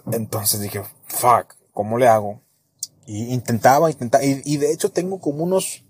Entonces 0.09 0.61
dije, 0.61 0.83
fuck, 1.07 1.55
¿cómo 1.73 1.97
le 1.97 2.07
hago? 2.07 2.39
Y 3.05 3.33
intentaba, 3.33 3.91
intentaba, 3.91 4.23
y, 4.23 4.55
de 4.55 4.71
hecho 4.71 4.89
tengo 4.89 5.19
como 5.19 5.43
unos, 5.43 5.83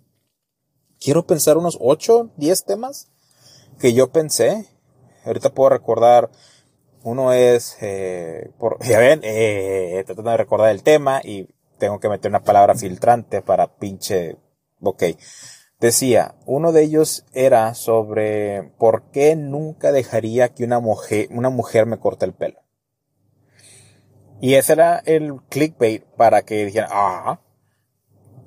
quiero 1.00 1.28
pensar 1.28 1.56
unos 1.56 1.78
8, 1.80 2.32
10 2.36 2.66
temas 2.66 3.12
que 3.80 3.94
yo 3.94 4.12
pensé. 4.12 4.66
Ahorita 5.24 5.54
puedo 5.54 5.70
recordar, 5.70 6.32
uno 7.04 7.32
es, 7.32 7.78
eh, 7.82 8.50
por, 8.58 8.84
ya 8.84 8.98
ven, 8.98 9.20
eh, 9.22 10.02
tratando 10.08 10.32
de 10.32 10.38
recordar 10.38 10.72
el 10.72 10.82
tema 10.82 11.22
y 11.24 11.48
tengo 11.78 12.00
que 12.00 12.10
meter 12.10 12.30
una 12.30 12.44
palabra 12.44 12.76
filtrante 12.76 13.42
para 13.42 13.76
pinche, 13.78 14.38
ok. 14.82 15.04
Decía, 15.80 16.36
uno 16.46 16.72
de 16.72 16.84
ellos 16.84 17.26
era 17.34 17.74
sobre 17.76 18.72
por 18.80 19.12
qué 19.12 19.36
nunca 19.36 19.92
dejaría 19.92 20.54
que 20.54 20.64
una 20.64 20.80
mujer, 20.80 21.28
una 21.30 21.50
mujer 21.50 21.86
me 21.86 22.00
corte 22.00 22.26
el 22.26 22.34
pelo. 22.34 22.60
Y 24.42 24.56
ese 24.56 24.74
era 24.74 25.00
el 25.06 25.42
clickbait 25.50 26.04
para 26.16 26.44
que 26.44 26.66
dijeran, 26.66 26.90
ah, 26.92 27.42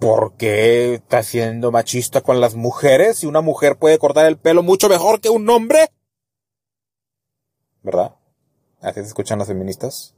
¿por 0.01 0.37
qué 0.37 0.95
está 0.95 1.23
siendo 1.23 1.71
machista 1.71 2.21
con 2.21 2.41
las 2.41 2.55
mujeres 2.55 3.19
si 3.19 3.27
una 3.27 3.41
mujer 3.41 3.77
puede 3.77 3.99
cortar 3.99 4.27
el 4.27 4.39
pelo 4.39 4.63
mucho 4.63 4.89
mejor 4.89 5.21
que 5.21 5.31
un 5.31 5.49
hombre? 5.51 5.89
¿Verdad? 7.83 8.17
¿Así 8.81 9.01
se 9.01 9.07
escuchan 9.07 9.39
las 9.39 9.49
feministas? 9.49 10.15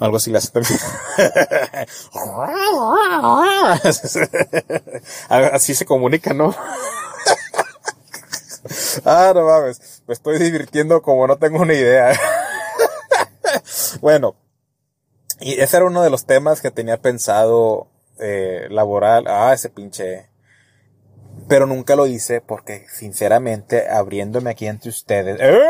Algo 0.00 0.18
así 0.18 0.30
las 0.30 0.52
Así 5.28 5.74
se 5.74 5.84
comunica, 5.84 6.32
¿no? 6.32 6.54
ah, 9.04 9.32
no 9.34 9.44
mames. 9.44 10.02
Me 10.06 10.14
estoy 10.14 10.38
divirtiendo 10.38 11.02
como 11.02 11.26
no 11.26 11.36
tengo 11.36 11.60
una 11.60 11.74
idea. 11.74 12.18
bueno. 14.00 14.36
Y 15.40 15.60
ese 15.60 15.76
era 15.76 15.86
uno 15.86 16.02
de 16.02 16.10
los 16.10 16.26
temas 16.26 16.60
que 16.60 16.70
tenía 16.70 16.98
pensado 16.98 17.88
eh, 18.18 18.68
laboral. 18.70 19.24
Ah, 19.26 19.52
ese 19.52 19.68
pinche. 19.68 20.28
Pero 21.48 21.66
nunca 21.66 21.96
lo 21.96 22.06
hice 22.06 22.40
porque, 22.40 22.86
sinceramente, 22.88 23.88
abriéndome 23.88 24.50
aquí 24.50 24.66
entre 24.66 24.90
ustedes. 24.90 25.38
¡eh! 25.40 25.64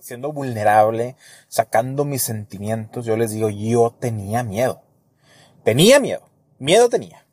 Siendo 0.00 0.32
vulnerable, 0.32 1.16
sacando 1.48 2.04
mis 2.04 2.22
sentimientos, 2.22 3.04
yo 3.04 3.16
les 3.16 3.30
digo, 3.32 3.48
yo 3.48 3.94
tenía 3.98 4.42
miedo. 4.42 4.82
Tenía 5.64 6.00
miedo. 6.00 6.22
Miedo 6.58 6.88
tenía. 6.88 7.26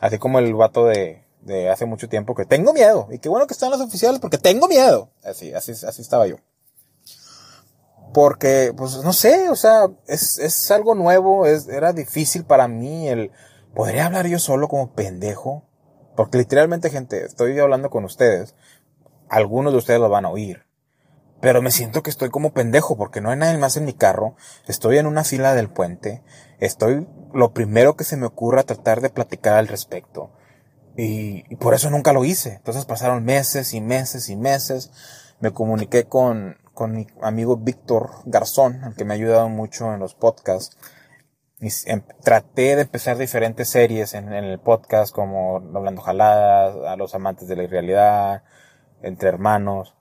Así 0.00 0.18
como 0.18 0.38
el 0.38 0.54
vato 0.54 0.86
de, 0.86 1.24
de 1.42 1.70
hace 1.70 1.86
mucho 1.86 2.08
tiempo 2.08 2.34
que 2.34 2.44
tengo 2.44 2.72
miedo. 2.72 3.08
Y 3.10 3.18
qué 3.18 3.28
bueno 3.28 3.46
que 3.46 3.54
están 3.54 3.70
los 3.70 3.80
oficiales 3.80 4.20
porque 4.20 4.38
tengo 4.38 4.68
miedo. 4.68 5.10
Así, 5.22 5.52
así, 5.52 5.72
así 5.72 6.02
estaba 6.02 6.26
yo. 6.26 6.36
Porque, 8.12 8.74
pues, 8.76 9.02
no 9.02 9.12
sé, 9.12 9.48
o 9.48 9.56
sea, 9.56 9.88
es, 10.06 10.38
es 10.38 10.70
algo 10.70 10.94
nuevo, 10.94 11.46
es, 11.46 11.68
era 11.68 11.92
difícil 11.92 12.44
para 12.44 12.68
mí 12.68 13.08
el, 13.08 13.30
¿podría 13.74 14.06
hablar 14.06 14.26
yo 14.26 14.38
solo 14.38 14.68
como 14.68 14.92
pendejo? 14.92 15.64
Porque 16.14 16.38
literalmente, 16.38 16.90
gente, 16.90 17.24
estoy 17.24 17.58
hablando 17.58 17.88
con 17.88 18.04
ustedes. 18.04 18.54
Algunos 19.28 19.72
de 19.72 19.78
ustedes 19.78 20.00
lo 20.00 20.10
van 20.10 20.26
a 20.26 20.30
oír. 20.30 20.66
Pero 21.42 21.60
me 21.60 21.72
siento 21.72 22.04
que 22.04 22.10
estoy 22.10 22.30
como 22.30 22.52
pendejo 22.52 22.96
porque 22.96 23.20
no 23.20 23.30
hay 23.30 23.36
nadie 23.36 23.58
más 23.58 23.76
en 23.76 23.84
mi 23.84 23.94
carro. 23.94 24.36
Estoy 24.68 24.98
en 24.98 25.06
una 25.06 25.24
fila 25.24 25.54
del 25.54 25.68
puente. 25.68 26.22
Estoy 26.60 27.08
lo 27.34 27.52
primero 27.52 27.96
que 27.96 28.04
se 28.04 28.16
me 28.16 28.26
ocurra 28.26 28.62
tratar 28.62 29.00
de 29.00 29.10
platicar 29.10 29.54
al 29.54 29.66
respecto. 29.66 30.30
Y, 30.96 31.42
por 31.56 31.74
eso 31.74 31.90
nunca 31.90 32.12
lo 32.12 32.24
hice. 32.24 32.54
Entonces 32.54 32.84
pasaron 32.84 33.24
meses 33.24 33.74
y 33.74 33.80
meses 33.80 34.28
y 34.28 34.36
meses. 34.36 34.92
Me 35.40 35.50
comuniqué 35.50 36.04
con, 36.04 36.58
con 36.74 36.92
mi 36.92 37.08
amigo 37.20 37.56
Víctor 37.56 38.10
Garzón, 38.24 38.84
el 38.84 38.94
que 38.94 39.04
me 39.04 39.14
ha 39.14 39.16
ayudado 39.16 39.48
mucho 39.48 39.92
en 39.92 39.98
los 39.98 40.14
podcasts. 40.14 40.76
Y 41.58 41.70
em, 41.86 42.04
traté 42.22 42.76
de 42.76 42.82
empezar 42.82 43.18
diferentes 43.18 43.68
series 43.68 44.14
en, 44.14 44.32
en 44.32 44.44
el 44.44 44.60
podcast 44.60 45.12
como 45.12 45.56
Hablando 45.56 46.02
Jaladas, 46.02 46.76
a 46.86 46.94
los 46.94 47.16
amantes 47.16 47.48
de 47.48 47.56
la 47.56 47.64
irrealidad, 47.64 48.44
entre 49.02 49.28
hermanos. 49.28 49.96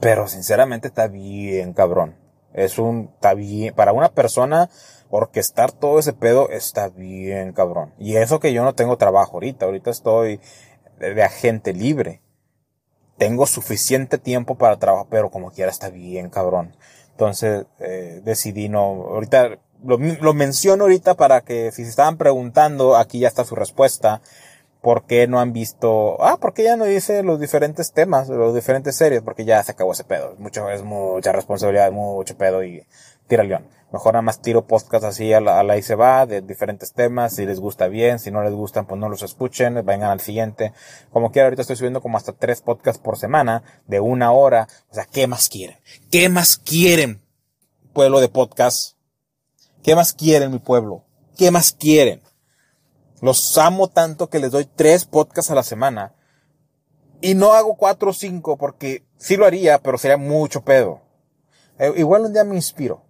Pero 0.00 0.28
sinceramente 0.28 0.88
está 0.88 1.08
bien 1.08 1.72
cabrón. 1.72 2.16
Es 2.52 2.78
un, 2.78 3.10
está 3.14 3.34
bien, 3.34 3.74
para 3.74 3.92
una 3.92 4.10
persona 4.10 4.70
orquestar 5.10 5.72
todo 5.72 5.98
ese 5.98 6.12
pedo 6.12 6.50
está 6.50 6.88
bien 6.88 7.52
cabrón. 7.52 7.92
Y 7.98 8.16
eso 8.16 8.40
que 8.40 8.52
yo 8.52 8.64
no 8.64 8.74
tengo 8.74 8.96
trabajo 8.96 9.34
ahorita, 9.34 9.66
ahorita 9.66 9.90
estoy 9.90 10.40
de, 10.98 11.22
agente 11.22 11.72
libre. 11.72 12.22
Tengo 13.18 13.46
suficiente 13.46 14.18
tiempo 14.18 14.56
para 14.56 14.78
trabajar, 14.78 15.06
pero 15.10 15.30
como 15.30 15.50
quiera 15.50 15.70
está 15.70 15.90
bien 15.90 16.30
cabrón. 16.30 16.76
Entonces, 17.10 17.66
eh, 17.80 18.22
decidí 18.24 18.68
no, 18.68 18.80
ahorita, 18.80 19.58
lo, 19.84 19.98
lo 19.98 20.32
menciono 20.32 20.84
ahorita 20.84 21.14
para 21.14 21.42
que 21.42 21.70
si 21.72 21.84
se 21.84 21.90
estaban 21.90 22.16
preguntando, 22.16 22.96
aquí 22.96 23.18
ya 23.18 23.28
está 23.28 23.44
su 23.44 23.54
respuesta. 23.54 24.22
¿Por 24.82 25.04
qué 25.04 25.26
no 25.26 25.40
han 25.40 25.52
visto? 25.52 26.22
Ah, 26.22 26.38
porque 26.40 26.62
ya 26.62 26.76
no 26.76 26.84
dice 26.84 27.22
los 27.22 27.38
diferentes 27.38 27.92
temas, 27.92 28.28
los 28.28 28.54
diferentes 28.54 28.96
series, 28.96 29.22
porque 29.22 29.44
ya 29.44 29.62
se 29.62 29.72
acabó 29.72 29.92
ese 29.92 30.04
pedo. 30.04 30.34
Mucho, 30.38 30.70
es 30.70 30.82
mucha 30.82 31.32
responsabilidad, 31.32 31.92
mucho 31.92 32.36
pedo 32.36 32.64
y 32.64 32.86
tira 33.28 33.44
león. 33.44 33.66
Mejor 33.92 34.14
nada 34.14 34.22
más 34.22 34.40
tiro 34.40 34.66
podcast 34.66 35.04
así 35.04 35.32
a 35.32 35.40
la, 35.40 35.58
a 35.58 35.64
la 35.64 35.76
y 35.76 35.82
se 35.82 35.96
va, 35.96 36.24
de 36.24 36.40
diferentes 36.42 36.92
temas, 36.92 37.34
si 37.34 37.44
les 37.44 37.58
gusta 37.58 37.88
bien, 37.88 38.20
si 38.20 38.30
no 38.30 38.42
les 38.42 38.54
gustan, 38.54 38.86
pues 38.86 39.00
no 39.00 39.08
los 39.08 39.22
escuchen, 39.22 39.74
vengan 39.84 40.10
al 40.10 40.20
siguiente. 40.20 40.72
Como 41.10 41.32
quiera, 41.32 41.46
ahorita 41.46 41.62
estoy 41.62 41.76
subiendo 41.76 42.00
como 42.00 42.16
hasta 42.16 42.32
tres 42.32 42.62
podcasts 42.62 43.02
por 43.02 43.18
semana, 43.18 43.64
de 43.86 44.00
una 44.00 44.32
hora. 44.32 44.68
O 44.90 44.94
sea, 44.94 45.06
¿qué 45.06 45.26
más 45.26 45.48
quieren? 45.48 45.76
¿Qué 46.10 46.28
más 46.28 46.56
quieren? 46.56 47.20
pueblo 47.92 48.20
de 48.20 48.28
podcast. 48.28 48.96
¿Qué 49.82 49.94
más 49.94 50.12
quieren 50.12 50.52
mi 50.52 50.58
pueblo? 50.58 51.04
¿Qué 51.36 51.50
más 51.50 51.72
quieren? 51.72 52.22
Los 53.20 53.58
amo 53.58 53.88
tanto 53.88 54.28
que 54.28 54.38
les 54.38 54.50
doy 54.50 54.64
tres 54.64 55.04
podcasts 55.04 55.50
a 55.50 55.54
la 55.54 55.62
semana. 55.62 56.14
Y 57.20 57.34
no 57.34 57.52
hago 57.52 57.76
cuatro 57.76 58.10
o 58.10 58.14
cinco 58.14 58.56
porque 58.56 59.04
sí 59.18 59.36
lo 59.36 59.44
haría, 59.44 59.78
pero 59.78 59.98
sería 59.98 60.16
mucho 60.16 60.62
pedo. 60.62 61.02
Eh, 61.78 61.92
igual 61.96 62.22
un 62.22 62.32
día 62.32 62.44
me 62.44 62.56
inspiro. 62.56 63.04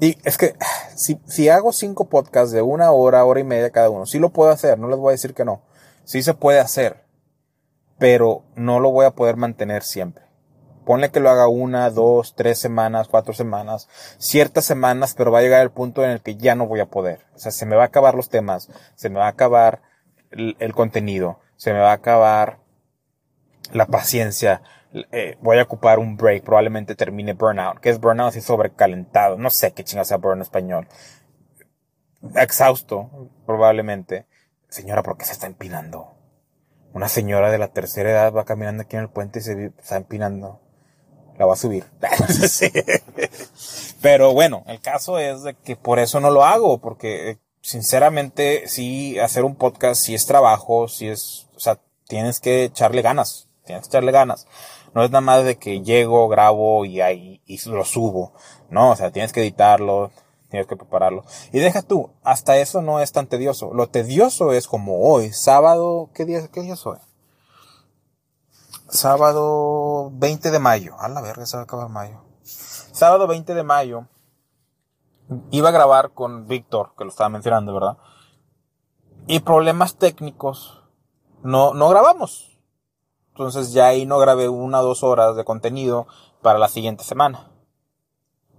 Y 0.00 0.16
es 0.24 0.36
que 0.38 0.54
si, 0.96 1.20
si 1.26 1.48
hago 1.48 1.72
cinco 1.72 2.08
podcasts 2.08 2.52
de 2.52 2.62
una 2.62 2.90
hora, 2.92 3.24
hora 3.24 3.40
y 3.40 3.44
media 3.44 3.70
cada 3.70 3.90
uno, 3.90 4.06
sí 4.06 4.18
lo 4.18 4.30
puedo 4.30 4.50
hacer, 4.50 4.78
no 4.78 4.88
les 4.88 4.98
voy 4.98 5.10
a 5.10 5.12
decir 5.12 5.34
que 5.34 5.44
no. 5.44 5.62
Sí 6.04 6.22
se 6.22 6.34
puede 6.34 6.60
hacer, 6.60 7.04
pero 7.98 8.44
no 8.54 8.80
lo 8.80 8.90
voy 8.90 9.06
a 9.06 9.10
poder 9.10 9.36
mantener 9.36 9.82
siempre. 9.82 10.25
Ponle 10.86 11.10
que 11.10 11.18
lo 11.18 11.30
haga 11.30 11.48
una, 11.48 11.90
dos, 11.90 12.36
tres 12.36 12.60
semanas, 12.60 13.08
cuatro 13.08 13.34
semanas, 13.34 13.88
ciertas 14.18 14.64
semanas, 14.64 15.14
pero 15.18 15.32
va 15.32 15.40
a 15.40 15.42
llegar 15.42 15.62
el 15.62 15.72
punto 15.72 16.04
en 16.04 16.12
el 16.12 16.20
que 16.20 16.36
ya 16.36 16.54
no 16.54 16.68
voy 16.68 16.78
a 16.78 16.86
poder. 16.86 17.26
O 17.34 17.40
sea, 17.40 17.50
se 17.50 17.66
me 17.66 17.74
va 17.74 17.82
a 17.82 17.86
acabar 17.86 18.14
los 18.14 18.28
temas, 18.28 18.70
se 18.94 19.10
me 19.10 19.18
va 19.18 19.26
a 19.26 19.30
acabar 19.30 19.82
el, 20.30 20.72
contenido, 20.74 21.40
se 21.56 21.72
me 21.72 21.80
va 21.80 21.90
a 21.90 21.94
acabar 21.94 22.60
la 23.72 23.86
paciencia, 23.86 24.62
eh, 25.10 25.36
voy 25.40 25.58
a 25.58 25.64
ocupar 25.64 25.98
un 25.98 26.16
break, 26.16 26.44
probablemente 26.44 26.94
termine 26.94 27.32
burnout. 27.32 27.80
¿Qué 27.80 27.90
es 27.90 27.98
burnout? 27.98 28.28
Así 28.28 28.40
sobrecalentado. 28.40 29.38
No 29.38 29.50
sé 29.50 29.72
qué 29.72 29.82
chingas 29.82 30.06
sea 30.06 30.18
burnout 30.18 30.36
en 30.36 30.42
español. 30.42 30.88
Exhausto, 32.36 33.32
probablemente. 33.44 34.28
Señora, 34.68 35.02
¿por 35.02 35.16
qué 35.16 35.24
se 35.24 35.32
está 35.32 35.48
empinando? 35.48 36.14
Una 36.92 37.08
señora 37.08 37.50
de 37.50 37.58
la 37.58 37.72
tercera 37.72 38.08
edad 38.08 38.32
va 38.32 38.44
caminando 38.44 38.84
aquí 38.84 38.94
en 38.94 39.02
el 39.02 39.10
puente 39.10 39.40
y 39.40 39.42
se 39.42 39.72
está 39.78 39.96
empinando. 39.96 40.60
La 41.38 41.46
va 41.46 41.54
a 41.54 41.56
subir. 41.56 41.84
Pero 44.02 44.32
bueno, 44.32 44.64
el 44.66 44.80
caso 44.80 45.18
es 45.18 45.42
de 45.42 45.54
que 45.54 45.76
por 45.76 45.98
eso 45.98 46.20
no 46.20 46.30
lo 46.30 46.44
hago, 46.44 46.78
porque 46.78 47.30
eh, 47.30 47.38
sinceramente 47.60 48.68
sí 48.68 49.18
hacer 49.18 49.44
un 49.44 49.56
podcast 49.56 50.02
sí 50.02 50.14
es 50.14 50.26
trabajo, 50.26 50.88
sí 50.88 51.08
es, 51.08 51.48
o 51.56 51.60
sea, 51.60 51.78
tienes 52.06 52.40
que 52.40 52.64
echarle 52.64 53.02
ganas, 53.02 53.48
tienes 53.64 53.84
que 53.84 53.88
echarle 53.88 54.12
ganas. 54.12 54.46
No 54.94 55.04
es 55.04 55.10
nada 55.10 55.20
más 55.20 55.44
de 55.44 55.56
que 55.56 55.82
llego, 55.82 56.28
grabo 56.28 56.84
y 56.84 57.00
ahí 57.00 57.42
y 57.44 57.58
lo 57.68 57.84
subo. 57.84 58.32
No, 58.70 58.92
o 58.92 58.96
sea, 58.96 59.10
tienes 59.10 59.32
que 59.32 59.40
editarlo, 59.40 60.10
tienes 60.48 60.66
que 60.66 60.76
prepararlo. 60.76 61.24
Y 61.52 61.58
deja 61.58 61.82
tú, 61.82 62.10
hasta 62.22 62.56
eso 62.58 62.80
no 62.80 63.00
es 63.00 63.12
tan 63.12 63.26
tedioso. 63.26 63.74
Lo 63.74 63.88
tedioso 63.88 64.52
es 64.52 64.66
como 64.66 65.00
hoy, 65.00 65.32
sábado, 65.32 66.10
¿qué 66.14 66.24
día, 66.24 66.48
qué 66.48 66.62
día 66.62 66.74
es 66.74 66.86
hoy? 66.86 66.98
Sábado 68.88 70.10
20 70.12 70.50
de 70.50 70.58
mayo. 70.60 70.94
A 71.00 71.08
la 71.08 71.20
verga, 71.20 71.44
se 71.44 71.56
va 71.56 71.62
a 71.62 71.64
acabar 71.64 71.88
mayo. 71.88 72.22
Sábado 72.42 73.26
20 73.26 73.54
de 73.54 73.62
mayo. 73.64 74.06
Iba 75.50 75.70
a 75.70 75.72
grabar 75.72 76.12
con 76.12 76.46
Víctor, 76.46 76.92
que 76.96 77.04
lo 77.04 77.10
estaba 77.10 77.28
mencionando, 77.28 77.74
¿verdad? 77.74 77.98
Y 79.26 79.40
problemas 79.40 79.96
técnicos. 79.96 80.84
No, 81.42 81.74
no 81.74 81.88
grabamos. 81.88 82.60
Entonces 83.30 83.72
ya 83.72 83.86
ahí 83.86 84.06
no 84.06 84.18
grabé 84.18 84.48
una 84.48 84.80
o 84.80 84.84
dos 84.84 85.02
horas 85.02 85.34
de 85.34 85.44
contenido 85.44 86.06
para 86.40 86.60
la 86.60 86.68
siguiente 86.68 87.02
semana. 87.02 87.50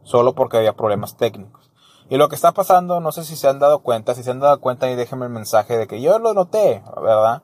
Solo 0.03 0.35
porque 0.35 0.57
había 0.57 0.75
problemas 0.75 1.15
técnicos. 1.15 1.71
Y 2.09 2.17
lo 2.17 2.27
que 2.27 2.35
está 2.35 2.51
pasando, 2.51 2.99
no 2.99 3.11
sé 3.11 3.23
si 3.23 3.35
se 3.37 3.47
han 3.47 3.59
dado 3.59 3.79
cuenta, 3.79 4.13
si 4.13 4.23
se 4.23 4.31
han 4.31 4.39
dado 4.39 4.59
cuenta 4.59 4.89
y 4.89 4.95
déjenme 4.95 5.25
el 5.25 5.31
mensaje 5.31 5.77
de 5.77 5.87
que 5.87 6.01
yo 6.01 6.19
lo 6.19 6.33
noté, 6.33 6.83
¿verdad? 7.01 7.43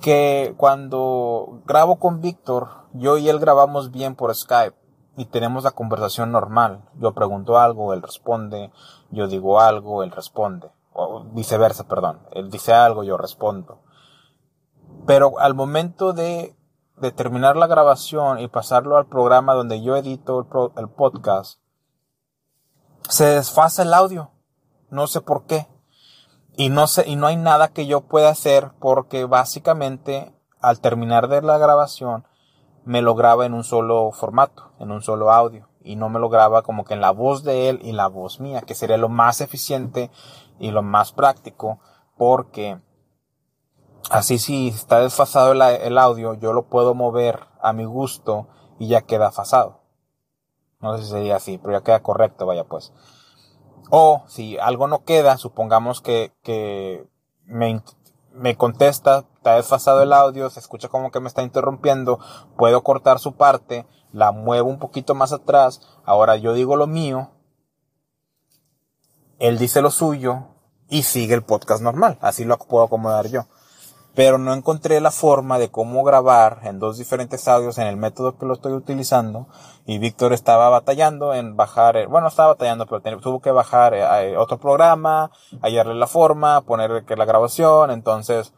Que 0.00 0.54
cuando 0.56 1.62
grabo 1.66 1.98
con 1.98 2.20
Víctor, 2.20 2.68
yo 2.92 3.16
y 3.16 3.28
él 3.28 3.38
grabamos 3.38 3.90
bien 3.90 4.14
por 4.14 4.34
Skype 4.34 4.76
y 5.16 5.24
tenemos 5.26 5.64
la 5.64 5.72
conversación 5.72 6.30
normal. 6.30 6.84
Yo 6.94 7.12
pregunto 7.12 7.58
algo, 7.58 7.92
él 7.92 8.02
responde, 8.02 8.70
yo 9.10 9.26
digo 9.26 9.60
algo, 9.60 10.02
él 10.04 10.12
responde. 10.12 10.70
O 10.92 11.24
viceversa, 11.24 11.88
perdón. 11.88 12.20
Él 12.32 12.50
dice 12.50 12.72
algo, 12.72 13.02
yo 13.02 13.16
respondo. 13.16 13.80
Pero 15.06 15.38
al 15.38 15.54
momento 15.54 16.12
de, 16.12 16.54
de 16.98 17.10
terminar 17.10 17.56
la 17.56 17.66
grabación 17.66 18.38
y 18.38 18.48
pasarlo 18.48 18.96
al 18.96 19.06
programa 19.06 19.54
donde 19.54 19.82
yo 19.82 19.96
edito 19.96 20.40
el, 20.40 20.82
el 20.82 20.88
podcast, 20.88 21.60
se 23.08 23.24
desfasa 23.24 23.82
el 23.82 23.94
audio. 23.94 24.30
No 24.90 25.06
sé 25.06 25.20
por 25.20 25.46
qué. 25.46 25.66
Y 26.58 26.68
no 26.68 26.86
sé, 26.88 27.08
y 27.08 27.16
no 27.16 27.28
hay 27.28 27.36
nada 27.36 27.68
que 27.68 27.86
yo 27.86 28.02
pueda 28.02 28.28
hacer 28.28 28.72
porque 28.80 29.24
básicamente 29.24 30.34
al 30.60 30.80
terminar 30.80 31.28
de 31.28 31.40
la 31.40 31.56
grabación 31.56 32.26
me 32.84 33.00
lo 33.00 33.14
graba 33.14 33.46
en 33.46 33.54
un 33.54 33.64
solo 33.64 34.10
formato, 34.12 34.72
en 34.78 34.90
un 34.90 35.00
solo 35.00 35.32
audio. 35.32 35.68
Y 35.82 35.96
no 35.96 36.10
me 36.10 36.18
lo 36.18 36.28
graba 36.28 36.62
como 36.62 36.84
que 36.84 36.94
en 36.94 37.00
la 37.00 37.12
voz 37.12 37.44
de 37.44 37.70
él 37.70 37.78
y 37.82 37.92
la 37.92 38.08
voz 38.08 38.40
mía, 38.40 38.60
que 38.60 38.74
sería 38.74 38.98
lo 38.98 39.08
más 39.08 39.40
eficiente 39.40 40.10
y 40.58 40.70
lo 40.72 40.82
más 40.82 41.12
práctico 41.12 41.78
porque 42.16 42.78
Así 44.10 44.38
si 44.38 44.68
está 44.68 45.00
desfasado 45.00 45.52
el, 45.52 45.98
audio, 45.98 46.32
yo 46.32 46.54
lo 46.54 46.68
puedo 46.68 46.94
mover 46.94 47.40
a 47.60 47.74
mi 47.74 47.84
gusto 47.84 48.48
y 48.78 48.88
ya 48.88 49.02
queda 49.02 49.30
fasado. 49.30 49.82
No 50.80 50.96
sé 50.96 51.04
si 51.04 51.10
sería 51.10 51.36
así, 51.36 51.58
pero 51.58 51.74
ya 51.74 51.84
queda 51.84 52.02
correcto, 52.02 52.46
vaya 52.46 52.64
pues. 52.64 52.94
O 53.90 54.24
si 54.28 54.58
algo 54.58 54.88
no 54.88 55.04
queda, 55.04 55.36
supongamos 55.36 56.00
que, 56.00 56.32
que 56.42 57.06
me, 57.44 57.82
me 58.32 58.56
contesta, 58.56 59.24
está 59.36 59.56
desfasado 59.56 60.02
el 60.02 60.12
audio, 60.12 60.50
se 60.50 60.60
escucha 60.60 60.88
como 60.88 61.10
que 61.10 61.20
me 61.20 61.28
está 61.28 61.42
interrumpiendo, 61.42 62.18
puedo 62.56 62.82
cortar 62.82 63.18
su 63.18 63.34
parte, 63.36 63.86
la 64.12 64.32
muevo 64.32 64.68
un 64.68 64.78
poquito 64.78 65.14
más 65.14 65.32
atrás, 65.32 65.80
ahora 66.04 66.36
yo 66.36 66.52
digo 66.52 66.76
lo 66.76 66.86
mío, 66.86 67.30
él 69.38 69.58
dice 69.58 69.80
lo 69.80 69.90
suyo 69.90 70.48
y 70.88 71.02
sigue 71.02 71.34
el 71.34 71.42
podcast 71.42 71.82
normal, 71.82 72.18
así 72.20 72.44
lo 72.44 72.58
puedo 72.58 72.84
acomodar 72.84 73.28
yo 73.28 73.46
pero 74.14 74.38
no 74.38 74.52
encontré 74.52 75.00
la 75.00 75.10
forma 75.10 75.58
de 75.58 75.70
cómo 75.70 76.02
grabar 76.02 76.60
en 76.64 76.78
dos 76.78 76.98
diferentes 76.98 77.46
audios 77.46 77.78
en 77.78 77.86
el 77.86 77.96
método 77.96 78.36
que 78.36 78.46
lo 78.46 78.54
estoy 78.54 78.72
utilizando 78.72 79.46
y 79.86 79.98
Víctor 79.98 80.32
estaba 80.32 80.68
batallando 80.70 81.34
en 81.34 81.56
bajar, 81.56 81.96
eh, 81.96 82.06
bueno, 82.06 82.28
estaba 82.28 82.54
batallando, 82.54 82.86
pero 82.86 83.20
tuvo 83.20 83.40
que 83.40 83.50
bajar 83.52 83.94
eh, 83.94 84.36
otro 84.36 84.58
programa, 84.58 85.30
hallarle 85.62 85.94
la 85.94 86.06
forma, 86.06 86.62
poner 86.62 87.04
que 87.04 87.16
la 87.16 87.24
grabación, 87.24 87.90
entonces 87.90 88.52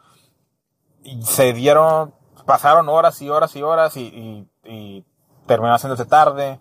se 1.23 1.53
dieron, 1.53 2.15
pasaron 2.47 2.89
horas 2.89 3.21
y 3.23 3.31
horas 3.31 3.55
y 3.57 3.63
horas 3.63 3.97
y, 3.97 4.03
y, 4.03 4.49
y 4.65 5.05
terminó 5.47 5.75
haciéndose 5.75 6.05
tarde. 6.05 6.61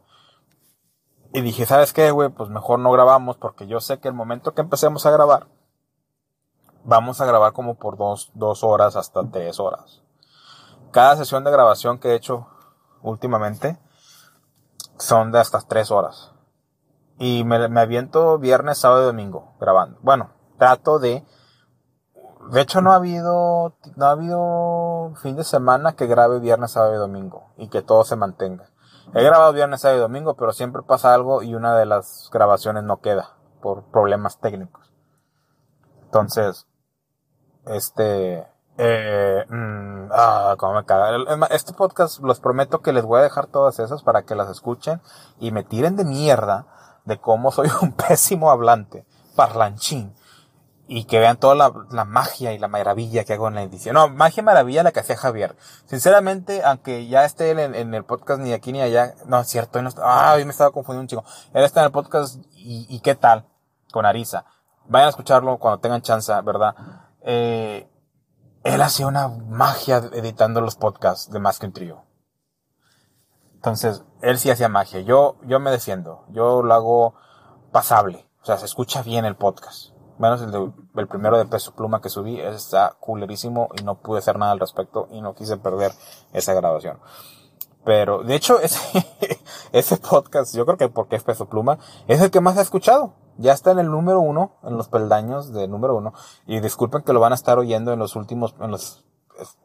Y 1.32 1.42
dije, 1.42 1.66
¿sabes 1.66 1.94
qué, 1.94 2.10
güey? 2.12 2.30
Pues 2.30 2.50
mejor 2.50 2.80
no 2.80 2.92
grabamos 2.92 3.38
porque 3.38 3.68
yo 3.68 3.80
sé 3.80 4.00
que 4.00 4.08
el 4.08 4.16
momento 4.16 4.54
que 4.54 4.62
empecemos 4.62 5.06
a 5.06 5.12
grabar, 5.12 5.48
vamos 6.84 7.22
a 7.22 7.26
grabar 7.26 7.54
como 7.54 7.76
por 7.76 7.98
dos, 7.98 8.32
dos 8.34 8.64
horas 8.64 8.96
hasta 8.96 9.22
tres 9.30 9.60
horas. 9.60 10.02
Cada 10.92 11.16
sesión 11.18 11.44
de 11.44 11.52
grabación 11.52 12.00
que 12.00 12.10
he 12.10 12.16
hecho 12.16 12.48
últimamente 13.02 13.78
son 14.98 15.32
de 15.32 15.40
hasta 15.40 15.62
tres 15.62 15.92
horas. 15.92 16.32
Y 17.18 17.44
me, 17.44 17.68
me 17.68 17.82
aviento 17.82 18.38
viernes, 18.40 18.80
sábado 18.80 19.04
y 19.04 19.06
domingo 19.06 19.54
grabando. 19.60 20.00
Bueno, 20.02 20.32
trato 20.58 21.00
de... 21.00 21.26
De 22.52 22.62
hecho 22.62 22.82
no 22.82 22.94
ha 22.94 22.96
habido, 22.96 23.76
no 23.96 24.06
ha 24.06 24.12
habido 24.12 25.14
fin 25.22 25.36
de 25.36 25.44
semana 25.44 25.94
que 25.94 26.08
grabe 26.08 26.40
viernes, 26.40 26.72
sábado 26.72 26.96
y 26.96 26.98
domingo 26.98 27.52
y 27.58 27.68
que 27.68 27.82
todo 27.82 28.04
se 28.06 28.16
mantenga. 28.16 28.70
He 29.14 29.24
grabado 29.24 29.54
viernes, 29.54 29.82
sábado 29.82 30.00
y 30.00 30.02
domingo, 30.02 30.36
pero 30.36 30.54
siempre 30.54 30.82
pasa 30.82 31.14
algo 31.14 31.44
y 31.44 31.54
una 31.54 31.76
de 31.76 31.86
las 31.86 32.30
grabaciones 32.32 32.84
no 32.84 33.02
queda 33.02 33.36
por 33.62 33.84
problemas 33.92 34.40
técnicos. 34.40 34.92
Entonces, 36.06 36.66
este, 37.70 38.46
eh, 38.78 39.46
mm, 39.50 40.10
ah, 40.12 40.56
cómo 40.58 40.74
me 40.74 40.86
caga. 40.86 41.18
Este 41.52 41.74
podcast 41.74 42.20
los 42.22 42.40
prometo 42.40 42.82
que 42.82 42.94
les 42.94 43.04
voy 43.04 43.20
a 43.20 43.24
dejar 43.24 43.48
todas 43.48 43.80
esas 43.80 44.04
para 44.04 44.24
que 44.24 44.36
las 44.36 44.50
escuchen 44.50 45.02
y 45.40 45.52
me 45.52 45.64
tiren 45.64 45.96
de 45.96 46.06
mierda 46.06 46.66
de 47.06 47.20
cómo 47.20 47.52
soy 47.52 47.70
un 47.82 47.92
pésimo 48.08 48.52
hablante, 48.52 49.06
parlanchín. 49.36 50.16
Y 50.92 51.04
que 51.04 51.20
vean 51.20 51.38
toda 51.38 51.54
la, 51.54 52.06
magia 52.06 52.52
y 52.52 52.58
la 52.58 52.68
maravilla 52.68 53.24
que 53.24 53.34
hago 53.34 53.48
en 53.48 53.54
la 53.54 53.62
edición. 53.62 53.94
No, 53.94 54.10
magia 54.10 54.42
y 54.42 54.44
maravilla 54.44 54.82
la 54.82 54.92
que 54.92 55.02
hacía 55.02 55.18
Javier. 55.18 55.56
Sinceramente, 55.86 56.64
aunque 56.64 57.06
ya 57.08 57.26
esté 57.26 57.52
él 57.52 57.60
en, 57.60 57.94
el 57.94 58.04
podcast 58.04 58.42
ni 58.42 58.54
aquí 58.54 58.72
ni 58.72 58.82
allá, 58.82 59.14
no 59.28 59.40
es 59.40 59.48
cierto, 59.48 59.80
no 59.84 59.92
ah, 60.02 60.36
me 60.44 60.50
estaba 60.50 60.72
confundiendo 60.72 61.02
un 61.02 61.08
chico. 61.08 61.24
Él 61.54 61.64
está 61.64 61.82
en 61.82 61.88
el 61.88 61.92
podcast 61.92 62.38
y, 62.56 62.88
y 62.90 63.02
qué 63.02 63.14
tal, 63.14 63.46
con 63.92 64.08
Arisa. 64.08 64.46
Vayan 64.88 65.06
a 65.06 65.10
escucharlo 65.10 65.60
cuando 65.60 65.80
tengan 65.80 66.02
chance, 66.02 66.34
¿verdad? 66.42 66.74
Eh, 67.22 67.90
él 68.64 68.82
hacía 68.82 69.08
una 69.08 69.28
magia 69.28 69.98
editando 70.14 70.62
los 70.62 70.76
podcasts 70.76 71.32
de 71.32 71.40
Más 71.40 71.60
que 71.60 71.66
un 71.66 71.74
trío. 71.74 72.04
Entonces, 73.56 74.04
él 74.22 74.38
sí 74.40 74.50
hacía 74.50 74.70
magia. 74.70 75.02
Yo, 75.02 75.36
yo 75.44 75.60
me 75.60 75.72
defiendo. 75.72 76.26
Yo 76.30 76.64
lo 76.64 76.74
hago 76.74 77.16
pasable. 77.72 78.26
O 78.42 78.46
sea, 78.46 78.58
se 78.58 78.66
escucha 78.66 79.02
bien 79.02 79.26
el 79.26 79.36
podcast. 79.36 79.92
Menos 80.18 80.42
el, 80.42 80.52
de, 80.52 80.72
el 80.96 81.08
primero 81.08 81.38
de 81.38 81.46
peso 81.46 81.74
pluma 81.74 82.02
que 82.02 82.10
subí. 82.10 82.40
Está 82.40 82.96
culerísimo 83.00 83.70
y 83.80 83.84
no 83.84 84.00
pude 84.00 84.20
hacer 84.20 84.38
nada 84.38 84.54
al 84.54 84.60
respecto 84.60 85.08
y 85.12 85.22
no 85.22 85.36
quise 85.36 85.58
perder 85.58 85.92
esa 86.32 86.54
grabación. 86.54 87.00
Pero, 87.84 88.24
de 88.24 88.36
hecho, 88.36 88.60
ese, 88.62 88.80
ese 89.72 89.98
podcast, 89.98 90.56
yo 90.56 90.66
creo 90.66 90.78
que 90.78 90.90
porque 90.90 91.16
es 91.16 91.24
Peso 91.24 91.48
Pluma, 91.48 91.80
es 92.08 92.22
el 92.22 92.32
que 92.32 92.42
más 92.42 92.58
ha 92.58 92.62
escuchado. 92.62 93.14
Ya 93.40 93.54
está 93.54 93.72
en 93.72 93.80
el 93.80 93.90
número 93.90 94.20
uno, 94.20 94.58
en 94.64 94.76
los 94.76 94.90
peldaños 94.90 95.54
de 95.54 95.70
número 95.70 95.96
uno. 95.96 96.14
Y 96.46 96.60
disculpen 96.60 97.04
que 97.04 97.14
lo 97.14 97.22
van 97.22 97.32
a 97.32 97.36
estar 97.36 97.58
oyendo 97.58 97.94
en 97.94 98.00
los 98.00 98.18
últimos, 98.18 98.54
en 98.60 98.70
los 98.70 99.06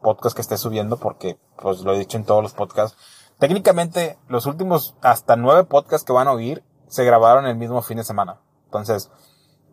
podcasts 0.00 0.36
que 0.36 0.42
esté 0.42 0.56
subiendo, 0.56 0.96
porque 0.96 1.40
pues 1.60 1.80
lo 1.80 1.92
he 1.92 1.98
dicho 1.98 2.16
en 2.16 2.24
todos 2.24 2.40
los 2.40 2.52
podcasts. 2.52 2.96
Técnicamente, 3.40 4.16
los 4.28 4.46
últimos 4.46 4.94
hasta 5.02 5.34
nueve 5.34 5.64
podcasts 5.64 6.06
que 6.06 6.12
van 6.12 6.28
a 6.28 6.32
oír 6.32 6.62
se 6.86 7.04
grabaron 7.04 7.46
el 7.46 7.56
mismo 7.56 7.82
fin 7.82 7.96
de 7.96 8.04
semana. 8.04 8.38
Entonces, 8.66 9.10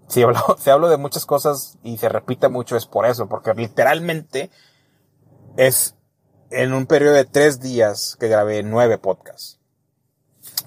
si 0.08 0.24
hablo, 0.24 0.40
si 0.58 0.72
hablo 0.72 0.90
de 0.90 0.98
muchas 0.98 1.28
cosas 1.28 1.78
y 1.84 1.98
se 1.98 2.10
repite 2.10 2.50
mucho 2.50 2.76
es 2.76 2.88
por 2.88 3.06
eso, 3.06 3.30
porque 3.30 3.54
literalmente 3.54 4.50
es 5.58 5.96
en 6.50 6.74
un 6.74 6.88
periodo 6.88 7.14
de 7.14 7.26
tres 7.26 7.60
días 7.60 8.18
que 8.20 8.30
grabé 8.30 8.64
nueve 8.64 8.98
podcasts. 8.98 9.60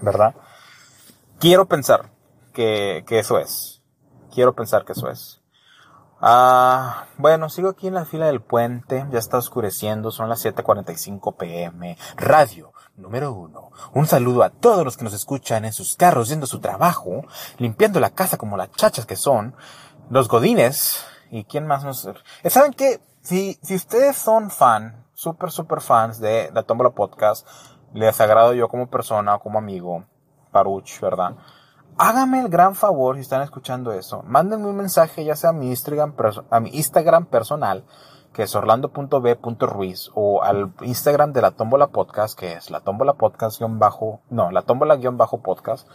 ¿Verdad? 0.00 0.36
Quiero 1.40 1.66
pensar 1.66 2.13
que, 2.54 3.04
que 3.06 3.18
eso 3.18 3.38
es. 3.38 3.82
Quiero 4.32 4.54
pensar 4.54 4.84
que 4.84 4.92
eso 4.92 5.10
es. 5.10 5.42
Ah, 6.20 7.04
bueno, 7.18 7.50
sigo 7.50 7.68
aquí 7.68 7.86
en 7.86 7.94
la 7.94 8.06
fila 8.06 8.26
del 8.26 8.40
puente, 8.40 9.06
ya 9.10 9.18
está 9.18 9.36
oscureciendo, 9.36 10.10
son 10.10 10.30
las 10.30 10.42
7.45 10.42 11.36
pm. 11.36 11.98
Radio 12.16 12.72
número 12.96 13.32
uno. 13.32 13.70
Un 13.92 14.06
saludo 14.06 14.42
a 14.42 14.50
todos 14.50 14.84
los 14.84 14.96
que 14.96 15.04
nos 15.04 15.12
escuchan 15.12 15.64
en 15.64 15.72
sus 15.72 15.96
carros 15.96 16.28
yendo 16.28 16.44
a 16.44 16.48
su 16.48 16.60
trabajo, 16.60 17.22
limpiando 17.58 18.00
la 18.00 18.10
casa 18.10 18.38
como 18.38 18.56
las 18.56 18.70
chachas 18.70 19.04
que 19.04 19.16
son, 19.16 19.54
los 20.10 20.28
godines, 20.28 21.04
y 21.30 21.44
quién 21.44 21.66
más 21.66 21.84
nos... 21.84 22.08
¿Saben 22.46 22.72
qué? 22.72 23.00
Si, 23.22 23.58
si 23.62 23.74
ustedes 23.74 24.16
son 24.16 24.50
fan, 24.50 25.04
súper, 25.14 25.50
súper 25.50 25.80
fans 25.80 26.20
de 26.20 26.50
la 26.54 26.62
Tómbola 26.62 26.90
Podcast, 26.90 27.46
les 27.92 28.20
agrado 28.20 28.54
yo 28.54 28.68
como 28.68 28.88
persona 28.88 29.38
como 29.38 29.58
amigo, 29.58 30.04
Paruch, 30.52 31.00
¿verdad? 31.00 31.36
Háganme 31.96 32.40
el 32.40 32.48
gran 32.48 32.74
favor, 32.74 33.14
si 33.14 33.20
están 33.20 33.42
escuchando 33.42 33.92
eso, 33.92 34.24
mándenme 34.26 34.66
un 34.66 34.76
mensaje 34.76 35.24
ya 35.24 35.36
sea 35.36 35.50
a 35.50 35.52
mi 35.52 35.68
Instagram, 35.68 36.14
a 36.50 36.58
mi 36.58 36.70
Instagram 36.70 37.26
personal, 37.26 37.84
que 38.32 38.42
es 38.42 38.54
orlando.b.ruiz, 38.56 40.10
o 40.14 40.42
al 40.42 40.72
Instagram 40.80 41.32
de 41.32 41.42
la 41.42 41.52
Tómbola 41.52 41.86
Podcast, 41.86 42.36
que 42.36 42.54
es 42.54 42.70
la 42.72 42.80
Tómbola 42.80 43.12
Podcast 43.12 43.60
guion 43.60 43.78
bajo, 43.78 44.22
no, 44.28 44.50
la 44.50 44.62
Tómbola 44.62 44.96
guion 44.96 45.16
bajo 45.16 45.40
podcast, 45.40 45.86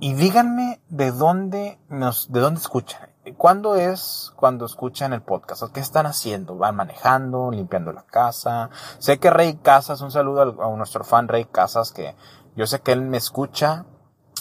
y 0.00 0.14
díganme 0.14 0.80
de 0.88 1.12
dónde 1.12 1.78
nos, 1.90 2.32
de 2.32 2.40
dónde 2.40 2.60
escuchan. 2.60 3.10
¿Cuándo 3.36 3.76
es 3.76 4.32
cuando 4.34 4.64
escuchan 4.64 5.12
el 5.12 5.20
podcast? 5.20 5.64
¿Qué 5.74 5.80
están 5.80 6.06
haciendo? 6.06 6.56
¿Van 6.56 6.74
manejando? 6.74 7.50
¿Limpiando 7.50 7.92
la 7.92 8.02
casa? 8.02 8.70
Sé 8.98 9.18
que 9.18 9.30
Rey 9.30 9.58
Casas, 9.62 10.00
un 10.00 10.10
saludo 10.10 10.56
a 10.60 10.76
nuestro 10.76 11.04
fan 11.04 11.28
Rey 11.28 11.44
Casas, 11.44 11.92
que 11.92 12.16
yo 12.56 12.66
sé 12.66 12.80
que 12.80 12.92
él 12.92 13.02
me 13.02 13.18
escucha 13.18 13.84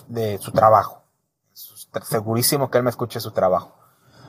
de 0.08 0.38
su 0.40 0.52
trabajo. 0.52 1.04
Segurísimo 1.54 2.70
que 2.70 2.78
él 2.78 2.84
me 2.84 2.90
escuche 2.90 3.20
su 3.20 3.32
trabajo. 3.32 3.76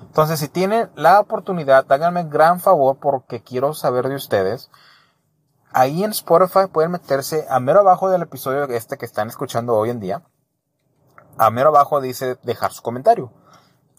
Entonces, 0.02 0.40
si 0.40 0.48
tienen 0.48 0.90
la 0.94 1.20
oportunidad, 1.20 1.90
háganme 1.90 2.24
gran 2.24 2.60
favor 2.60 2.98
porque 2.98 3.42
quiero 3.42 3.72
saber 3.72 4.08
de 4.08 4.16
ustedes. 4.16 4.70
Ahí 5.72 6.04
en 6.04 6.10
Spotify 6.10 6.66
pueden 6.70 6.90
meterse 6.90 7.46
a 7.48 7.60
mero 7.60 7.80
abajo 7.80 8.10
del 8.10 8.22
episodio 8.22 8.64
este 8.64 8.98
que 8.98 9.06
están 9.06 9.28
escuchando 9.28 9.74
hoy 9.74 9.90
en 9.90 10.00
día. 10.00 10.22
A 11.38 11.50
mero 11.50 11.70
abajo 11.70 12.00
dice 12.00 12.36
dejar 12.42 12.72
su 12.72 12.82
comentario 12.82 13.32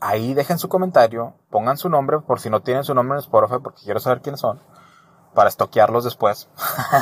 ahí 0.04 0.34
dejen 0.34 0.60
su 0.60 0.68
comentario, 0.68 1.34
pongan 1.50 1.78
su 1.78 1.90
nombre 1.90 2.20
por 2.20 2.42
si 2.42 2.50
no 2.50 2.62
tienen 2.62 2.84
su 2.84 2.94
nombre 2.94 3.18
en 3.18 3.24
Spotify 3.24 3.60
porque 3.64 3.84
quiero 3.84 4.02
saber 4.02 4.22
quiénes 4.22 4.42
son 4.42 4.60
para 5.34 5.50
estoquearlos 5.50 6.04
después. 6.04 6.50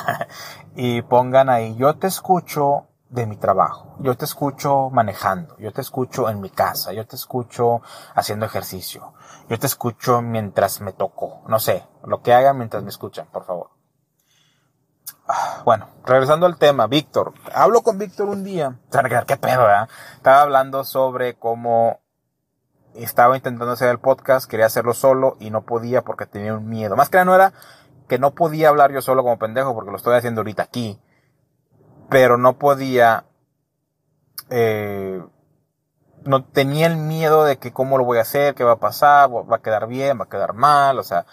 y 0.76 1.02
pongan 1.02 1.50
ahí, 1.50 1.76
yo 1.76 1.98
te 1.98 2.08
escucho 2.08 2.88
de 3.12 3.26
mi 3.26 3.36
trabajo, 3.36 3.98
yo 4.00 4.16
te 4.16 4.24
escucho 4.24 4.90
manejando, 4.90 5.58
yo 5.58 5.74
te 5.74 5.82
escucho 5.82 6.30
en 6.30 6.40
mi 6.40 6.50
casa, 6.50 6.94
yo 6.94 7.06
te 7.06 7.18
escucho 7.18 7.82
haciendo 8.16 8.46
ejercicio, 8.46 9.14
yo 9.50 9.60
te 9.60 9.68
escucho 9.68 10.22
mientras 10.22 10.80
me 10.80 10.94
toco, 10.94 11.44
no 11.48 11.60
sé, 11.60 11.86
lo 12.06 12.22
que 12.22 12.34
hagan 12.34 12.58
mientras 12.58 12.84
me 12.84 12.90
escuchan, 12.90 13.28
por 13.30 13.44
favor. 13.44 13.72
Bueno, 15.66 15.90
regresando 16.06 16.46
al 16.46 16.58
tema, 16.58 16.88
Víctor. 16.88 17.34
Hablo 17.54 17.82
con 17.82 17.98
Víctor 17.98 18.28
un 18.28 18.44
día. 18.44 18.80
¿Qué 19.28 19.38
pedo, 19.38 19.70
eh? 19.70 19.88
Estaba 20.16 20.42
hablando 20.42 20.84
sobre 20.84 21.38
cómo 21.38 22.00
estaba 22.96 23.36
intentando 23.36 23.72
hacer 23.74 23.90
el 23.90 24.00
podcast, 24.00 24.50
quería 24.50 24.66
hacerlo 24.66 24.94
solo 24.94 25.38
y 25.40 25.50
no 25.50 25.62
podía 25.62 26.02
porque 26.02 26.26
tenía 26.26 26.54
un 26.54 26.68
miedo. 26.68 26.96
Más 26.96 27.10
que 27.10 27.18
nada 27.18 27.26
no 27.26 27.36
era 27.36 27.54
que 28.08 28.20
no 28.20 28.32
podía 28.32 28.70
hablar 28.70 28.92
yo 28.92 29.02
solo 29.02 29.24
como 29.24 29.40
pendejo 29.40 29.74
porque 29.74 29.92
lo 29.92 29.98
estoy 29.98 30.16
haciendo 30.16 30.42
ahorita 30.42 30.64
aquí. 30.64 31.00
Pero 32.12 32.38
no 32.38 32.60
podía, 32.60 33.24
eh, 34.50 35.24
no 36.26 36.44
tenía 36.44 36.88
el 36.88 36.98
miedo 36.98 37.46
de 37.46 37.58
que 37.58 37.72
cómo 37.72 37.98
lo 37.98 38.04
voy 38.04 38.18
a 38.18 38.24
hacer, 38.24 38.54
qué 38.54 38.66
va 38.66 38.74
a 38.74 38.80
pasar, 38.80 39.30
va 39.32 39.56
a 39.56 39.62
quedar 39.62 39.88
bien, 39.88 40.20
va 40.20 40.26
a 40.26 40.30
quedar 40.30 40.54
mal, 40.54 41.00
o 41.00 41.04
sea, 41.04 41.26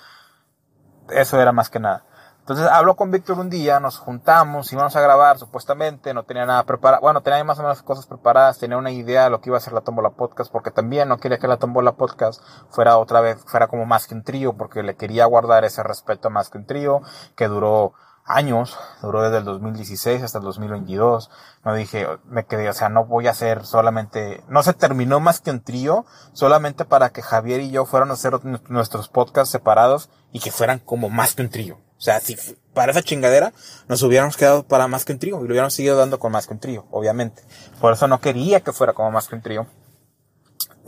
eso 1.10 1.40
era 1.40 1.50
más 1.50 1.68
que 1.68 1.80
nada. 1.80 2.04
Entonces 2.48 2.68
hablo 2.68 2.94
con 2.94 3.10
Víctor 3.10 3.40
un 3.40 3.50
día, 3.50 3.80
nos 3.80 3.98
juntamos, 3.98 4.72
íbamos 4.72 4.94
a 4.94 5.00
grabar 5.00 5.36
supuestamente, 5.36 6.14
no 6.14 6.22
tenía 6.22 6.46
nada 6.46 6.62
preparado, 6.62 7.02
bueno, 7.02 7.22
tenía 7.22 7.42
más 7.42 7.58
o 7.58 7.62
menos 7.62 7.82
cosas 7.82 8.06
preparadas, 8.06 8.60
tenía 8.60 8.78
una 8.78 8.92
idea 8.92 9.24
de 9.24 9.30
lo 9.30 9.40
que 9.40 9.50
iba 9.50 9.58
a 9.58 9.60
ser 9.60 9.72
la 9.72 9.80
Tombola 9.80 10.10
Podcast, 10.10 10.52
porque 10.52 10.70
también 10.70 11.08
no 11.08 11.18
quería 11.18 11.38
que 11.38 11.48
la 11.48 11.56
Tombola 11.56 11.96
Podcast 11.96 12.40
fuera 12.70 12.98
otra 12.98 13.20
vez, 13.20 13.42
fuera 13.46 13.66
como 13.66 13.84
más 13.84 14.06
que 14.06 14.14
un 14.14 14.22
trío, 14.22 14.56
porque 14.56 14.84
le 14.84 14.94
quería 14.94 15.26
guardar 15.26 15.64
ese 15.64 15.82
respeto 15.82 16.30
más 16.30 16.50
que 16.50 16.58
un 16.58 16.66
trío, 16.66 17.02
que 17.34 17.48
duró 17.48 17.94
años, 18.28 18.76
duró 19.02 19.22
desde 19.22 19.38
el 19.38 19.44
2016 19.44 20.22
hasta 20.22 20.38
el 20.38 20.44
2022. 20.44 21.30
No 21.64 21.74
dije, 21.74 22.06
me 22.26 22.46
quedé, 22.46 22.68
o 22.68 22.72
sea, 22.72 22.88
no 22.88 23.06
voy 23.06 23.26
a 23.26 23.30
hacer 23.30 23.64
solamente, 23.64 24.44
no 24.48 24.62
se 24.62 24.74
terminó 24.74 25.18
más 25.18 25.40
que 25.40 25.50
un 25.50 25.60
trío, 25.60 26.06
solamente 26.32 26.84
para 26.84 27.10
que 27.10 27.22
Javier 27.22 27.60
y 27.60 27.70
yo 27.70 27.86
fueran 27.86 28.10
a 28.10 28.14
hacer 28.14 28.34
nuestros 28.68 29.08
podcasts 29.08 29.50
separados 29.50 30.10
y 30.30 30.40
que 30.40 30.52
fueran 30.52 30.78
como 30.78 31.08
más 31.08 31.34
que 31.34 31.42
un 31.42 31.50
trío. 31.50 31.78
O 31.96 32.00
sea, 32.00 32.20
si 32.20 32.36
para 32.74 32.92
esa 32.92 33.02
chingadera 33.02 33.52
nos 33.88 34.02
hubiéramos 34.02 34.36
quedado 34.36 34.62
para 34.62 34.86
más 34.86 35.04
que 35.04 35.12
un 35.12 35.18
trío 35.18 35.38
y 35.38 35.40
lo 35.40 35.46
hubiéramos 35.48 35.74
seguido 35.74 35.96
dando 35.96 36.20
con 36.20 36.30
más 36.30 36.46
que 36.46 36.54
un 36.54 36.60
trío, 36.60 36.86
obviamente. 36.90 37.42
Por 37.80 37.92
eso 37.92 38.06
no 38.06 38.20
quería 38.20 38.60
que 38.60 38.72
fuera 38.72 38.92
como 38.92 39.10
más 39.10 39.26
que 39.26 39.34
un 39.34 39.42
trío. 39.42 39.66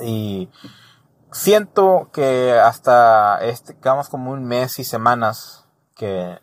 Y 0.00 0.48
siento 1.32 2.10
que 2.12 2.52
hasta 2.52 3.38
este, 3.42 3.76
quedamos 3.76 4.08
como 4.08 4.30
un 4.30 4.44
mes 4.44 4.78
y 4.78 4.84
semanas 4.84 5.64
que 5.96 6.38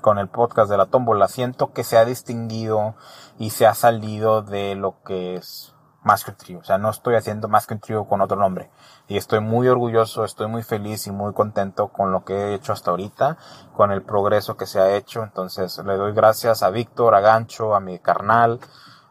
con 0.00 0.18
el 0.18 0.28
podcast 0.28 0.70
de 0.70 0.76
la 0.76 0.86
tómbola, 0.86 1.28
siento 1.28 1.72
que 1.72 1.84
se 1.84 1.98
ha 1.98 2.04
distinguido 2.04 2.94
y 3.38 3.50
se 3.50 3.66
ha 3.66 3.74
salido 3.74 4.42
de 4.42 4.74
lo 4.74 5.02
que 5.02 5.36
es 5.36 5.74
más 6.02 6.24
que 6.24 6.30
un 6.30 6.36
trío. 6.36 6.58
O 6.58 6.64
sea, 6.64 6.78
no 6.78 6.90
estoy 6.90 7.14
haciendo 7.14 7.48
más 7.48 7.66
que 7.66 7.74
un 7.74 7.80
trío 7.80 8.04
con 8.06 8.20
otro 8.20 8.36
nombre. 8.36 8.70
Y 9.08 9.16
estoy 9.16 9.40
muy 9.40 9.68
orgulloso, 9.68 10.24
estoy 10.24 10.46
muy 10.46 10.62
feliz 10.62 11.06
y 11.06 11.10
muy 11.10 11.32
contento 11.32 11.88
con 11.88 12.12
lo 12.12 12.24
que 12.24 12.34
he 12.34 12.54
hecho 12.54 12.72
hasta 12.72 12.90
ahorita, 12.90 13.36
con 13.76 13.90
el 13.92 14.02
progreso 14.02 14.56
que 14.56 14.66
se 14.66 14.80
ha 14.80 14.94
hecho. 14.94 15.22
Entonces, 15.22 15.78
le 15.84 15.96
doy 15.96 16.12
gracias 16.12 16.62
a 16.62 16.70
Víctor, 16.70 17.14
a 17.14 17.20
Gancho, 17.20 17.74
a 17.74 17.80
mi 17.80 17.98
carnal, 17.98 18.60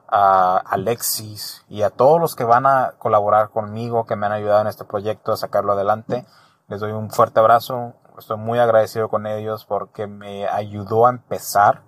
a 0.07 0.57
Alexis 0.57 1.65
y 1.69 1.83
a 1.83 1.89
todos 1.91 2.19
los 2.19 2.35
que 2.35 2.43
van 2.43 2.65
a 2.65 2.93
colaborar 2.97 3.49
conmigo, 3.49 4.05
que 4.05 4.15
me 4.15 4.25
han 4.25 4.31
ayudado 4.31 4.61
en 4.61 4.67
este 4.67 4.85
proyecto 4.85 5.31
a 5.31 5.37
sacarlo 5.37 5.73
adelante. 5.73 6.25
Les 6.67 6.79
doy 6.79 6.91
un 6.91 7.09
fuerte 7.11 7.39
abrazo. 7.39 7.93
Estoy 8.19 8.37
muy 8.37 8.59
agradecido 8.59 9.09
con 9.09 9.25
ellos 9.25 9.65
porque 9.65 10.07
me 10.07 10.47
ayudó 10.47 11.07
a 11.07 11.09
empezar. 11.09 11.83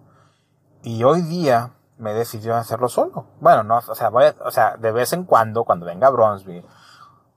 Y 0.84 1.04
hoy 1.04 1.22
día 1.22 1.74
me 1.98 2.14
decidió 2.14 2.56
hacerlo 2.56 2.90
solo. 2.90 3.28
Bueno, 3.40 3.64
no, 3.64 3.78
o 3.78 3.96
sea, 3.96 4.10
voy 4.10 4.26
o 4.44 4.52
sea, 4.52 4.76
de 4.78 4.92
vez 4.92 5.14
en 5.14 5.26
cuando, 5.26 5.64
cuando 5.64 5.86
venga 5.86 6.10
Bronzeville, 6.10 6.66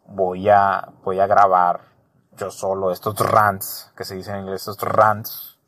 voy 0.06 0.48
a, 0.48 0.90
voy 1.04 1.20
a 1.20 1.26
grabar 1.26 1.80
yo 2.36 2.50
solo 2.50 2.90
estos 2.90 3.18
rants, 3.18 3.92
que 3.96 4.04
se 4.04 4.14
dicen 4.14 4.36
en 4.36 4.40
inglés, 4.42 4.66
estos 4.66 4.80
rants 4.80 5.58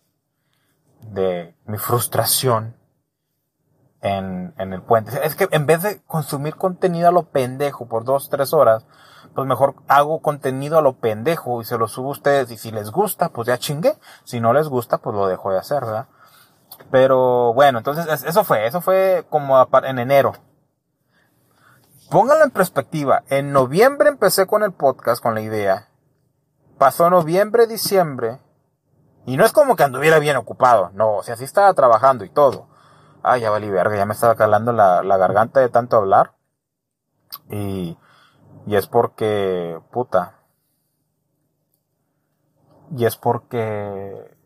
de 1.01 1.55
mi 1.67 1.79
frustración 1.79 2.77
en, 4.01 4.55
en 4.59 4.73
el 4.73 4.83
puente. 4.83 5.25
Es 5.25 5.37
que 5.37 5.49
en 5.51 5.67
vez 5.67 5.83
de 5.83 6.03
consumir 6.05 6.57
contenido 6.57 7.09
a 7.09 7.12
lo 7.12 7.25
pendejo 7.25 7.87
por 7.87 8.05
dos, 8.05 8.29
tres 8.31 8.53
horas, 8.53 8.87
pues 9.37 9.46
mejor 9.46 9.75
hago 9.87 10.22
contenido 10.22 10.79
a 10.79 10.81
lo 10.81 10.94
pendejo 10.94 11.61
y 11.61 11.66
se 11.66 11.77
lo 11.77 11.88
subo 11.88 12.09
a 12.09 12.12
ustedes 12.12 12.51
y 12.51 12.57
si 12.57 12.70
les 12.70 12.90
gusta, 12.90 13.29
pues 13.29 13.46
ya 13.46 13.59
chingué. 13.59 13.94
Si 14.25 14.40
no 14.40 14.55
les 14.55 14.66
gusta, 14.66 14.96
pues 14.96 15.14
lo 15.14 15.27
dejo 15.27 15.51
de 15.51 15.59
hacer, 15.59 15.85
¿verdad? 15.85 16.07
Pero 16.90 17.53
bueno, 17.53 17.77
entonces 17.77 18.25
eso 18.25 18.44
fue, 18.44 18.66
eso 18.66 18.81
fue 18.81 19.27
como 19.29 19.68
en 19.85 19.99
enero. 19.99 20.33
Pónganlo 22.11 22.44
en 22.44 22.51
perspectiva. 22.51 23.25
En 23.29 23.53
noviembre 23.53 24.09
empecé 24.09 24.46
con 24.46 24.62
el 24.62 24.72
podcast, 24.72 25.22
con 25.22 25.35
la 25.35 25.42
idea. 25.42 25.90
Pasó 26.79 27.11
noviembre, 27.11 27.66
diciembre. 27.66 28.40
Y 29.27 29.37
no 29.37 29.44
es 29.44 29.53
como 29.53 29.77
que 29.77 29.83
anduviera 29.83 30.18
bien 30.18 30.38
ocupado. 30.38 30.92
No, 30.94 31.16
o 31.16 31.22
sea, 31.22 31.37
sí 31.37 31.44
estaba 31.44 31.75
trabajando 31.75 32.25
y 32.25 32.31
todo. 32.31 32.68
Ay, 33.22 33.42
ya 33.42 33.51
valí 33.51 33.68
verga, 33.68 33.96
ya 33.96 34.07
me 34.07 34.14
estaba 34.14 34.35
calando 34.35 34.72
la, 34.72 35.03
la 35.03 35.18
garganta 35.18 35.61
de 35.61 35.68
tanto 35.68 35.99
hablar. 35.99 36.33
Y, 37.51 37.99
y 38.67 38.75
es 38.75 38.89
porque, 38.89 39.79
puta. 39.93 40.41
Y 42.97 43.05
es 43.05 43.17
porque, 43.17 44.37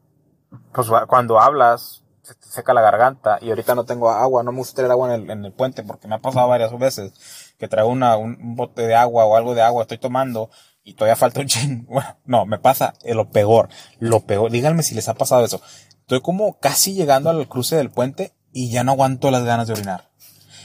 pues 0.73 0.89
cuando 1.09 1.41
hablas, 1.41 2.05
se 2.23 2.35
te 2.35 2.47
seca 2.47 2.75
la 2.75 2.83
garganta 2.83 3.39
y 3.41 3.49
ahorita 3.49 3.75
no 3.75 3.85
tengo 3.85 4.11
agua, 4.11 4.43
no 4.43 4.53
me 4.53 4.59
gusta 4.59 4.77
tener 4.77 4.91
agua 4.91 5.15
en 5.15 5.23
el, 5.23 5.31
en 5.31 5.45
el 5.47 5.53
puente 5.53 5.83
porque 5.83 6.07
me 6.07 6.15
ha 6.15 6.21
pasado 6.21 6.49
varias 6.49 6.77
veces 6.79 7.55
que 7.59 7.67
traigo 7.67 7.89
una, 7.89 8.17
un, 8.17 8.57
bote 8.57 8.87
de 8.87 8.95
agua 8.95 9.25
o 9.25 9.37
algo 9.37 9.55
de 9.55 9.63
agua, 9.63 9.83
estoy 9.83 9.99
tomando 9.99 10.51
y 10.85 10.95
todavía 10.95 11.17
falta 11.17 11.41
un 11.41 11.47
ching. 11.47 11.87
Bueno, 11.89 12.17
no, 12.25 12.47
me 12.47 12.59
pasa 12.59 12.95
lo 13.05 13.31
peor, 13.31 13.69
lo 13.99 14.21
peor. 14.21 14.51
Díganme 14.51 14.83
si 14.83 14.95
les 14.95 15.09
ha 15.09 15.15
pasado 15.15 15.45
eso. 15.45 15.61
Estoy 16.01 16.21
como 16.21 16.59
casi 16.59 16.95
llegando 16.95 17.31
al 17.31 17.49
cruce 17.49 17.77
del 17.77 17.91
puente 17.91 18.35
y 18.53 18.71
ya 18.71 18.85
no 18.85 18.93
aguanto 18.93 19.31
las 19.31 19.45
ganas 19.45 19.67
de 19.67 19.75
orinar. 19.75 20.11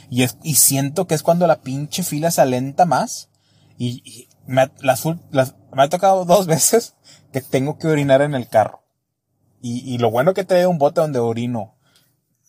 Y, 0.08 0.22
es, 0.22 0.38
y 0.42 0.54
siento 0.54 1.06
que 1.06 1.14
es 1.14 1.22
cuando 1.22 1.46
la 1.46 1.62
pinche 1.62 2.02
fila 2.02 2.30
se 2.30 2.42
alenta 2.42 2.84
más 2.84 3.28
y, 3.78 4.28
me, 4.46 4.70
las, 4.80 5.04
me 5.04 5.82
ha 5.82 5.88
tocado 5.88 6.24
dos 6.24 6.46
veces 6.46 6.94
que 7.32 7.40
tengo 7.40 7.78
que 7.78 7.88
orinar 7.88 8.22
en 8.22 8.34
el 8.34 8.48
carro. 8.48 8.82
Y, 9.60 9.94
y 9.94 9.98
lo 9.98 10.10
bueno 10.10 10.34
que 10.34 10.44
traigo 10.44 10.70
un 10.70 10.78
bote 10.78 11.00
donde 11.00 11.18
orino. 11.18 11.76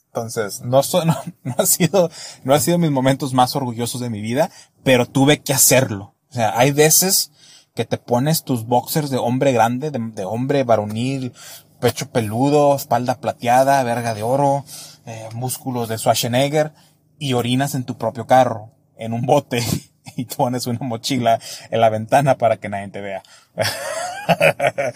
Entonces, 0.08 0.62
no, 0.62 0.82
no, 1.06 1.18
no, 1.44 1.56
ha 1.58 1.66
sido, 1.66 2.10
no 2.44 2.54
ha 2.54 2.60
sido 2.60 2.78
mis 2.78 2.92
momentos 2.92 3.34
más 3.34 3.56
orgullosos 3.56 4.02
de 4.02 4.10
mi 4.10 4.22
vida, 4.22 4.50
pero 4.84 5.06
tuve 5.06 5.42
que 5.42 5.54
hacerlo. 5.54 6.16
O 6.30 6.34
sea, 6.34 6.58
hay 6.58 6.72
veces 6.72 7.32
que 7.76 7.86
te 7.86 7.98
pones 7.98 8.44
tus 8.44 8.66
boxers 8.66 9.10
de 9.10 9.18
hombre 9.18 9.52
grande, 9.52 9.92
de, 9.92 10.00
de 10.00 10.26
hombre 10.26 10.64
varonil, 10.64 11.34
pecho 11.80 12.10
peludo, 12.10 12.76
espalda 12.76 13.20
plateada, 13.20 13.84
verga 13.84 14.14
de 14.14 14.24
oro, 14.24 14.66
eh, 15.06 15.30
músculos 15.34 15.88
de 15.88 15.98
Schwarzenegger, 15.98 16.74
y 17.20 17.34
orinas 17.34 17.76
en 17.76 17.84
tu 17.84 17.98
propio 17.98 18.28
carro, 18.28 18.72
en 18.98 19.14
un 19.14 19.26
bote, 19.26 19.64
y 20.16 20.26
pones 20.26 20.68
una 20.68 20.80
mochila 20.82 21.40
en 21.70 21.82
la 21.82 21.90
ventana 21.90 22.38
para 22.38 22.58
que 22.58 22.70
nadie 22.70 22.90
te 22.90 23.02
vea. 23.02 23.24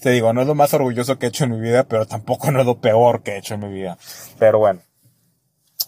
te 0.00 0.10
digo, 0.10 0.32
no 0.32 0.42
es 0.42 0.46
lo 0.46 0.54
más 0.54 0.74
orgulloso 0.74 1.18
que 1.18 1.26
he 1.26 1.28
hecho 1.30 1.44
en 1.44 1.52
mi 1.52 1.60
vida, 1.60 1.84
pero 1.84 2.06
tampoco 2.06 2.50
no 2.50 2.60
es 2.60 2.66
lo 2.66 2.80
peor 2.80 3.22
que 3.22 3.32
he 3.32 3.38
hecho 3.38 3.54
en 3.54 3.60
mi 3.60 3.72
vida. 3.72 3.98
Pero 4.38 4.58
bueno. 4.58 4.80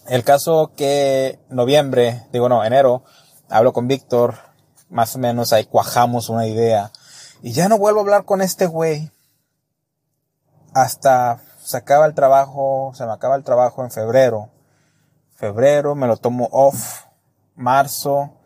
El 0.07 0.23
caso 0.23 0.71
que 0.77 1.39
noviembre, 1.49 2.23
digo 2.31 2.47
no, 2.47 2.63
enero, 2.63 3.03
hablo 3.49 3.73
con 3.73 3.89
Víctor, 3.89 4.35
más 4.89 5.15
o 5.15 5.19
menos 5.19 5.51
ahí 5.51 5.65
cuajamos 5.65 6.29
una 6.29 6.47
idea. 6.47 6.91
Y 7.41 7.51
ya 7.51 7.67
no 7.67 7.77
vuelvo 7.77 7.99
a 7.99 8.03
hablar 8.03 8.23
con 8.23 8.41
este 8.41 8.67
güey. 8.67 9.11
Hasta 10.73 11.41
se 11.61 11.75
acaba 11.75 12.05
el 12.05 12.13
trabajo, 12.13 12.93
se 12.95 13.05
me 13.05 13.11
acaba 13.11 13.35
el 13.35 13.43
trabajo 13.43 13.83
en 13.83 13.91
febrero. 13.91 14.49
Febrero 15.35 15.93
me 15.93 16.07
lo 16.07 16.15
tomo 16.15 16.47
off. 16.51 17.06
Marzo, 17.57 18.37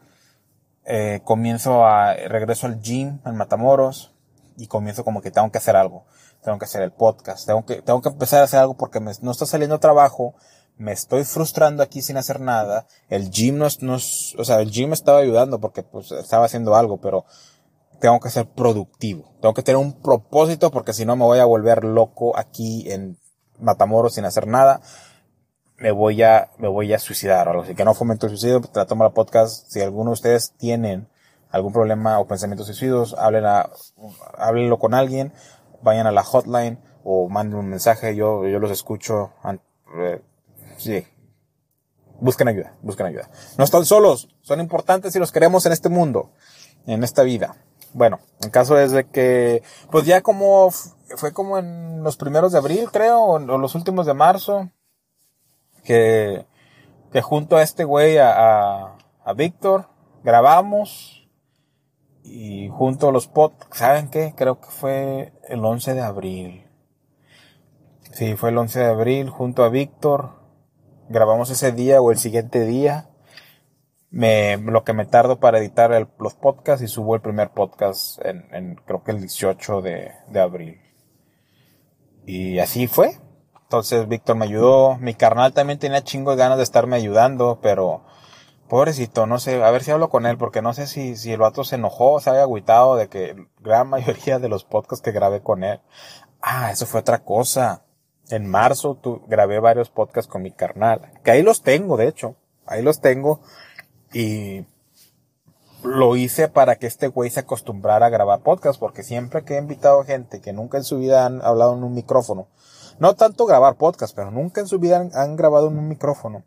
eh, 0.85 1.21
comienzo 1.23 1.85
a, 1.85 2.13
regreso 2.13 2.65
al 2.65 2.81
gym 2.81 3.19
en 3.25 3.35
Matamoros 3.35 4.13
y 4.57 4.67
comienzo 4.67 5.03
como 5.03 5.21
que 5.21 5.29
tengo 5.29 5.51
que 5.51 5.59
hacer 5.59 5.75
algo. 5.75 6.05
Tengo 6.43 6.57
que 6.57 6.65
hacer 6.65 6.81
el 6.81 6.91
podcast. 6.91 7.45
Tengo 7.45 7.65
que, 7.65 7.81
tengo 7.81 8.01
que 8.01 8.09
empezar 8.09 8.41
a 8.41 8.45
hacer 8.45 8.59
algo 8.59 8.75
porque 8.75 8.99
me, 8.99 9.11
no 9.21 9.31
está 9.31 9.45
saliendo 9.45 9.79
trabajo. 9.79 10.33
Me 10.77 10.91
estoy 10.91 11.23
frustrando 11.23 11.83
aquí 11.83 12.01
sin 12.01 12.17
hacer 12.17 12.39
nada. 12.39 12.87
El 13.09 13.29
gym 13.29 13.57
no, 13.57 13.67
no, 13.81 13.95
o 13.95 14.43
sea, 14.43 14.59
el 14.61 14.71
gym 14.71 14.89
me 14.89 14.95
estaba 14.95 15.19
ayudando 15.19 15.59
porque 15.59 15.83
pues 15.83 16.11
estaba 16.11 16.45
haciendo 16.45 16.75
algo, 16.75 16.99
pero 16.99 17.25
tengo 17.99 18.19
que 18.19 18.31
ser 18.31 18.47
productivo. 18.47 19.35
Tengo 19.41 19.53
que 19.53 19.61
tener 19.61 19.77
un 19.77 20.01
propósito 20.01 20.71
porque 20.71 20.93
si 20.93 21.05
no 21.05 21.15
me 21.15 21.25
voy 21.25 21.39
a 21.39 21.45
volver 21.45 21.83
loco 21.83 22.37
aquí 22.37 22.91
en 22.91 23.19
Matamoros 23.59 24.15
sin 24.15 24.25
hacer 24.25 24.47
nada. 24.47 24.81
Me 25.81 25.89
voy 25.91 26.21
a, 26.21 26.51
me 26.59 26.67
voy 26.67 26.93
a 26.93 26.99
suicidar 26.99 27.47
o 27.47 27.51
algo 27.51 27.63
así. 27.63 27.73
Que 27.73 27.83
no 27.83 27.95
fomento 27.95 28.27
el 28.27 28.29
suicidio, 28.31 28.61
la 28.75 28.85
tomo 28.85 29.03
la 29.03 29.09
podcast. 29.09 29.67
Si 29.67 29.81
alguno 29.81 30.11
de 30.11 30.13
ustedes 30.13 30.53
tienen 30.57 31.07
algún 31.49 31.73
problema 31.73 32.19
o 32.19 32.27
pensamientos 32.27 32.67
suicidios, 32.67 33.15
hablen 33.17 33.45
a, 33.45 33.71
háblenlo 34.37 34.77
con 34.77 34.93
alguien, 34.93 35.33
vayan 35.81 36.05
a 36.05 36.11
la 36.11 36.23
hotline 36.23 36.79
o 37.03 37.29
manden 37.29 37.57
un 37.57 37.67
mensaje, 37.67 38.15
yo, 38.15 38.47
yo 38.47 38.59
los 38.59 38.69
escucho, 38.69 39.31
eh, 39.97 40.21
sí. 40.77 41.03
Busquen 42.19 42.47
ayuda, 42.47 42.75
busquen 42.83 43.07
ayuda. 43.07 43.31
No 43.57 43.63
están 43.63 43.83
solos, 43.83 44.29
son 44.41 44.59
importantes 44.59 45.15
y 45.15 45.19
los 45.19 45.31
queremos 45.31 45.65
en 45.65 45.71
este 45.71 45.89
mundo, 45.89 46.29
en 46.85 47.03
esta 47.03 47.23
vida. 47.23 47.55
Bueno, 47.93 48.19
el 48.41 48.51
caso 48.51 48.77
es 48.77 48.91
de 48.91 49.09
que, 49.09 49.63
pues 49.89 50.05
ya 50.05 50.21
como, 50.21 50.69
fue 50.69 51.33
como 51.33 51.57
en 51.57 52.03
los 52.03 52.17
primeros 52.17 52.51
de 52.51 52.59
abril, 52.59 52.89
creo, 52.91 53.19
o 53.21 53.39
los 53.39 53.73
últimos 53.73 54.05
de 54.05 54.13
marzo, 54.13 54.69
que, 55.83 56.45
que 57.11 57.21
junto 57.21 57.57
a 57.57 57.63
este 57.63 57.83
güey, 57.83 58.17
a, 58.17 58.95
a, 59.23 59.33
Víctor, 59.33 59.87
grabamos, 60.23 61.29
y 62.23 62.69
junto 62.69 63.09
a 63.09 63.11
los 63.11 63.27
podcasts, 63.27 63.77
¿saben 63.77 64.09
qué? 64.09 64.33
Creo 64.35 64.59
que 64.59 64.69
fue 64.69 65.33
el 65.47 65.63
11 65.65 65.93
de 65.95 66.01
abril. 66.01 66.67
Sí, 68.13 68.35
fue 68.35 68.49
el 68.49 68.57
11 68.57 68.79
de 68.79 68.85
abril, 68.85 69.29
junto 69.29 69.63
a 69.63 69.69
Víctor. 69.69 70.41
Grabamos 71.09 71.49
ese 71.49 71.71
día 71.71 72.01
o 72.01 72.11
el 72.11 72.17
siguiente 72.17 72.65
día. 72.65 73.09
Me, 74.09 74.57
lo 74.57 74.83
que 74.83 74.93
me 74.93 75.05
tardo 75.05 75.39
para 75.39 75.59
editar 75.59 76.09
los 76.19 76.35
podcasts 76.35 76.83
y 76.83 76.87
subo 76.87 77.15
el 77.15 77.21
primer 77.21 77.51
podcast 77.51 78.23
en, 78.25 78.45
en 78.53 78.75
creo 78.75 79.03
que 79.03 79.11
el 79.11 79.21
18 79.21 79.81
de, 79.81 80.11
de 80.27 80.39
abril. 80.39 80.81
Y 82.25 82.59
así 82.59 82.87
fue. 82.87 83.20
Entonces 83.71 84.05
Víctor 84.09 84.35
me 84.35 84.43
ayudó. 84.43 84.97
Mi 84.97 85.13
carnal 85.13 85.53
también 85.53 85.79
tenía 85.79 86.03
chingo 86.03 86.31
de 86.31 86.37
ganas 86.37 86.57
de 86.57 86.63
estarme 86.63 86.97
ayudando, 86.97 87.59
pero 87.61 88.03
Pobrecito, 88.67 89.25
no 89.27 89.39
sé, 89.39 89.63
a 89.63 89.71
ver 89.71 89.81
si 89.81 89.91
hablo 89.91 90.09
con 90.09 90.25
él, 90.25 90.37
porque 90.37 90.61
no 90.61 90.73
sé 90.73 90.87
si, 90.87 91.15
si 91.15 91.31
el 91.31 91.39
vato 91.39 91.63
se 91.63 91.75
enojó, 91.75 92.19
se 92.19 92.29
había 92.29 92.41
agüitado 92.41 92.97
de 92.97 93.07
que 93.07 93.47
gran 93.59 93.87
mayoría 93.89 94.39
de 94.39 94.49
los 94.49 94.65
podcasts 94.65 95.01
que 95.01 95.13
grabé 95.13 95.41
con 95.41 95.63
él. 95.63 95.79
Ah, 96.41 96.69
eso 96.69 96.85
fue 96.85 96.99
otra 96.99 97.23
cosa. 97.23 97.85
En 98.29 98.45
marzo 98.45 98.95
tu, 98.95 99.21
grabé 99.27 99.59
varios 99.59 99.89
podcasts 99.89 100.29
con 100.29 100.41
mi 100.41 100.51
carnal, 100.51 101.09
que 101.23 101.31
ahí 101.31 101.41
los 101.41 101.63
tengo, 101.63 101.95
de 101.95 102.09
hecho, 102.09 102.35
ahí 102.65 102.81
los 102.81 102.99
tengo, 102.99 103.39
y 104.13 104.65
lo 105.83 106.17
hice 106.17 106.49
para 106.49 106.75
que 106.75 106.87
este 106.87 107.07
güey 107.07 107.29
se 107.29 107.39
acostumbrara 107.39 108.07
a 108.07 108.09
grabar 108.09 108.41
podcasts, 108.41 108.79
porque 108.79 109.03
siempre 109.03 109.45
que 109.45 109.55
he 109.55 109.59
invitado 109.59 110.03
gente 110.03 110.41
que 110.41 110.51
nunca 110.51 110.77
en 110.77 110.83
su 110.83 110.97
vida 110.97 111.25
han 111.25 111.41
hablado 111.41 111.73
en 111.75 111.85
un 111.85 111.93
micrófono, 111.93 112.47
no 113.01 113.15
tanto 113.15 113.47
grabar 113.47 113.77
podcasts, 113.77 114.13
pero 114.15 114.29
nunca 114.29 114.61
en 114.61 114.67
su 114.67 114.77
vida 114.77 115.09
han, 115.15 115.35
grabado 115.35 115.69
en 115.69 115.79
un 115.79 115.87
micrófono, 115.87 116.43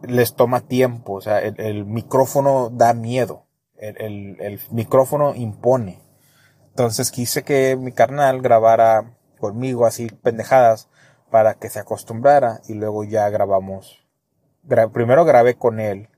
les 0.00 0.34
toma 0.34 0.62
tiempo, 0.62 1.12
o 1.12 1.20
sea, 1.20 1.40
el, 1.40 1.84
micrófono 1.84 2.70
da 2.70 2.94
miedo, 2.94 3.44
el, 3.76 4.40
el, 4.40 4.60
micrófono 4.70 5.34
impone. 5.34 6.00
Entonces 6.70 7.10
quise 7.10 7.42
que 7.42 7.76
mi 7.76 7.92
carnal 7.92 8.40
grabara 8.40 9.18
conmigo 9.38 9.84
así 9.84 10.06
pendejadas 10.06 10.88
para 11.30 11.52
que 11.52 11.68
se 11.68 11.80
acostumbrara 11.80 12.62
y 12.66 12.72
luego 12.72 13.04
ya 13.04 13.28
grabamos. 13.28 14.06
primero 14.94 15.26
grabé 15.26 15.56
con 15.58 15.80
él 15.80 16.08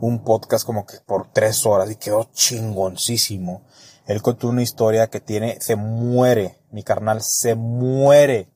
un 0.00 0.24
podcast 0.24 0.66
como 0.66 0.84
que 0.84 0.96
por 1.06 1.32
tres 1.32 1.64
horas 1.64 1.92
y 1.92 1.94
quedó 1.94 2.28
chingoncísimo. 2.32 3.62
Él 4.06 4.20
contó 4.20 4.48
una 4.48 4.62
historia 4.62 5.06
que 5.06 5.20
tiene, 5.20 5.60
se 5.60 5.76
muere, 5.76 6.58
mi 6.72 6.82
carnal 6.82 7.22
se 7.22 7.54
muere 7.54 8.50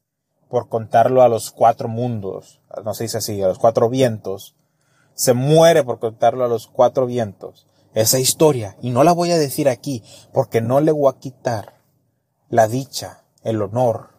por 0.49 0.69
contarlo 0.69 1.23
a 1.23 1.29
los 1.29 1.51
cuatro 1.51 1.89
mundos, 1.89 2.63
no 2.85 2.95
se 2.95 3.05
dice 3.05 3.19
así, 3.19 3.43
a 3.43 3.49
los 3.49 3.59
cuatro 3.59 3.89
vientos, 3.89 4.57
se 5.15 5.33
muere 5.33 5.85
por 5.85 5.99
contarlo 5.99 6.45
a 6.45 6.49
los 6.49 6.67
cuatro 6.67 7.07
vientos. 7.07 7.67
Esa 7.95 8.19
historia, 8.19 8.77
y 8.83 8.91
no 8.91 9.05
la 9.05 9.13
voy 9.13 9.31
a 9.33 9.39
decir 9.39 9.69
aquí, 9.69 10.03
porque 10.33 10.61
no 10.61 10.81
le 10.81 10.93
voy 10.93 11.11
a 11.11 11.19
quitar 11.19 11.83
la 12.49 12.69
dicha, 12.69 13.25
el 13.43 13.63
honor, 13.63 14.11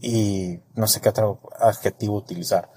y 0.00 0.60
no 0.74 0.86
sé 0.86 1.00
qué 1.00 1.10
otro 1.10 1.40
adjetivo 1.58 2.16
utilizar, 2.16 2.70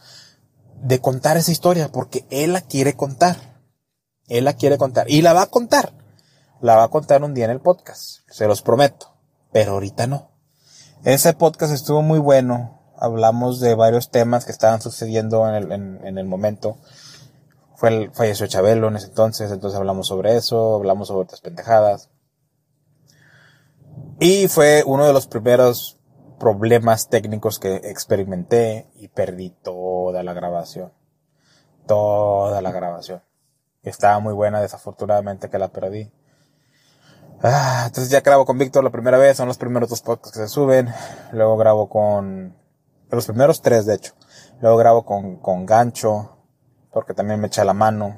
de 0.82 1.00
contar 1.00 1.38
esa 1.38 1.52
historia, 1.52 1.92
porque 1.92 2.26
él 2.30 2.54
la 2.54 2.62
quiere 2.62 2.96
contar. 2.96 3.62
Él 4.28 4.46
la 4.46 4.54
quiere 4.54 4.78
contar, 4.78 5.10
y 5.10 5.22
la 5.22 5.34
va 5.34 5.44
a 5.44 5.50
contar. 5.50 5.94
La 6.62 6.76
va 6.76 6.84
a 6.84 6.90
contar 6.90 7.24
un 7.24 7.34
día 7.34 7.46
en 7.46 7.52
el 7.52 7.60
podcast, 7.60 8.20
se 8.30 8.48
los 8.48 8.62
prometo, 8.62 9.13
pero 9.54 9.74
ahorita 9.74 10.08
no. 10.08 10.32
Ese 11.06 11.34
podcast 11.34 11.74
estuvo 11.74 12.02
muy 12.02 12.20
bueno. 12.20 12.82
Hablamos 12.98 13.60
de 13.60 13.76
varios 13.76 14.10
temas 14.10 14.46
que 14.46 14.52
estaban 14.52 14.82
sucediendo 14.82 15.48
en 15.48 15.56
el, 15.56 15.72
en, 15.72 16.18
el 16.18 16.26
momento. 16.26 16.78
Fue 17.76 17.90
el, 17.90 18.12
falleció 18.12 18.48
Chabelo 18.48 18.88
en 18.88 18.96
ese 18.96 19.08
entonces, 19.08 19.52
entonces 19.52 19.78
hablamos 19.78 20.08
sobre 20.08 20.36
eso, 20.36 20.76
hablamos 20.76 21.08
sobre 21.08 21.24
otras 21.24 21.42
pendejadas. 21.42 22.10
Y 24.20 24.48
fue 24.48 24.84
uno 24.86 25.06
de 25.06 25.14
los 25.14 25.28
primeros 25.28 26.00
problemas 26.40 27.10
técnicos 27.10 27.60
que 27.60 27.76
experimenté 27.76 28.90
y 28.96 29.10
perdí 29.10 29.52
toda 29.52 30.24
la 30.24 30.34
grabación. 30.34 30.92
Toda 31.86 32.62
la 32.62 32.72
grabación. 32.72 33.22
Estaba 33.84 34.20
muy 34.20 34.34
buena, 34.34 34.62
desafortunadamente 34.62 35.50
que 35.50 35.60
la 35.60 35.68
perdí. 35.68 36.12
Ah, 37.46 37.84
entonces 37.88 38.10
ya 38.10 38.22
grabo 38.22 38.46
con 38.46 38.58
Víctor 38.58 38.86
la 38.86 38.90
primera 38.90 39.18
vez, 39.18 39.36
son 39.36 39.50
los 39.50 39.58
primeros 39.58 39.90
dos 39.90 40.02
podcasts 40.02 40.32
que 40.32 40.44
se 40.44 40.48
suben. 40.48 40.88
Luego 41.34 41.58
grabo 41.58 41.90
con, 41.90 42.56
los 43.10 43.26
primeros 43.26 43.62
tres 43.62 43.86
de 43.86 43.96
hecho. 43.96 44.14
Luego 44.62 44.78
grabo 44.78 45.04
con, 45.04 45.36
con 45.36 45.66
Gancho, 45.66 46.38
porque 46.94 47.14
también 47.14 47.42
me 47.42 47.48
echa 47.48 47.66
la 47.66 47.74
mano. 47.74 48.18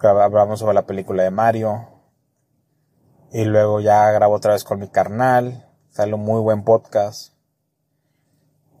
Hablamos 0.00 0.58
sobre 0.58 0.74
la 0.74 0.86
película 0.86 1.22
de 1.22 1.30
Mario. 1.30 1.88
Y 3.30 3.44
luego 3.44 3.78
ya 3.78 4.10
grabo 4.10 4.34
otra 4.34 4.54
vez 4.54 4.64
con 4.64 4.80
mi 4.80 4.88
carnal. 4.88 5.70
Sale 5.90 6.14
un 6.14 6.22
muy 6.22 6.40
buen 6.40 6.64
podcast. 6.64 7.34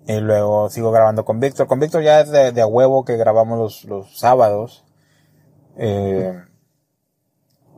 Y 0.08 0.18
luego 0.18 0.70
sigo 0.70 0.90
grabando 0.90 1.24
con 1.24 1.38
Víctor. 1.38 1.68
Con 1.68 1.78
Víctor 1.78 2.02
ya 2.02 2.20
es 2.20 2.30
de, 2.30 2.60
a 2.60 2.66
huevo 2.66 3.04
que 3.04 3.16
grabamos 3.16 3.58
los, 3.60 3.84
los 3.84 4.18
sábados. 4.18 4.84
Eh, 5.76 6.34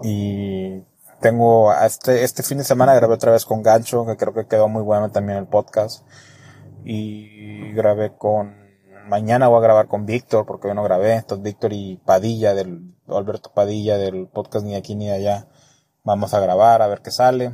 y 0.03 0.87
tengo, 1.21 1.73
este, 1.73 2.25
este 2.25 2.43
fin 2.43 2.59
de 2.59 2.65
semana 2.65 2.95
grabé 2.95 3.15
otra 3.15 3.33
vez 3.33 3.45
con 3.45 3.63
Gancho, 3.63 4.07
que 4.07 4.17
creo 4.17 4.35
que 4.35 4.47
quedó 4.47 4.69
muy 4.69 4.83
bueno 4.83 5.11
también 5.11 5.39
el 5.39 5.47
podcast. 5.47 6.07
Y 6.85 7.73
grabé 7.73 8.17
con, 8.17 8.57
mañana 9.07 9.49
voy 9.49 9.59
a 9.59 9.63
grabar 9.63 9.87
con 9.89 10.07
Víctor, 10.07 10.47
porque 10.47 10.69
yo 10.69 10.75
no 10.75 10.83
grabé. 10.83 11.15
Entonces 11.15 11.45
Víctor 11.45 11.73
y 11.73 11.97
Padilla, 12.05 12.55
del, 12.55 12.95
Alberto 13.09 13.53
Padilla 13.53 13.99
del 13.99 14.29
podcast 14.29 14.65
Ni 14.65 14.75
aquí 14.75 14.95
ni 14.95 15.11
allá, 15.11 15.49
vamos 16.05 16.35
a 16.35 16.41
grabar 16.41 16.83
a 16.83 16.87
ver 16.87 17.03
qué 17.03 17.11
sale 17.11 17.53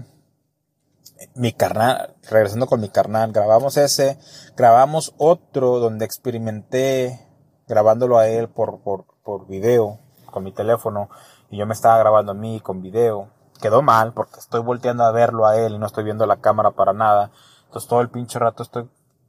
mi 1.35 1.53
carnal, 1.53 2.15
regresando 2.31 2.67
con 2.67 2.81
mi 2.81 2.89
carnal, 2.89 3.33
grabamos 3.33 3.77
ese, 3.77 4.19
grabamos 4.57 5.15
otro 5.17 5.79
donde 5.79 6.05
experimenté 6.05 7.27
grabándolo 7.67 8.19
a 8.19 8.29
él 8.29 8.49
por, 8.49 8.81
por, 8.83 9.07
por 9.23 9.47
video 9.47 9.99
con 10.31 10.45
mi 10.45 10.53
teléfono 10.53 11.09
y 11.51 11.59
yo 11.59 11.67
me 11.67 11.75
estaba 11.75 11.99
grabando 11.99 12.33
a 12.33 12.35
mí 12.35 12.61
con 12.61 12.83
video. 12.83 13.31
Quedó 13.61 13.83
mal 13.83 14.13
porque 14.13 14.39
estoy 14.39 14.61
volteando 14.61 15.05
a 15.05 15.13
verlo 15.13 15.47
a 15.47 15.57
él 15.57 15.75
y 15.75 15.79
no 15.79 15.87
estoy 15.87 16.05
viendo 16.05 16.27
la 16.27 16.37
cámara 16.37 16.73
para 16.73 16.93
nada. 16.93 17.31
Entonces 17.67 17.89
todo 17.89 18.01
el 18.01 18.11
pinche 18.11 18.39
rato 18.39 18.63
estoy, 18.63 18.89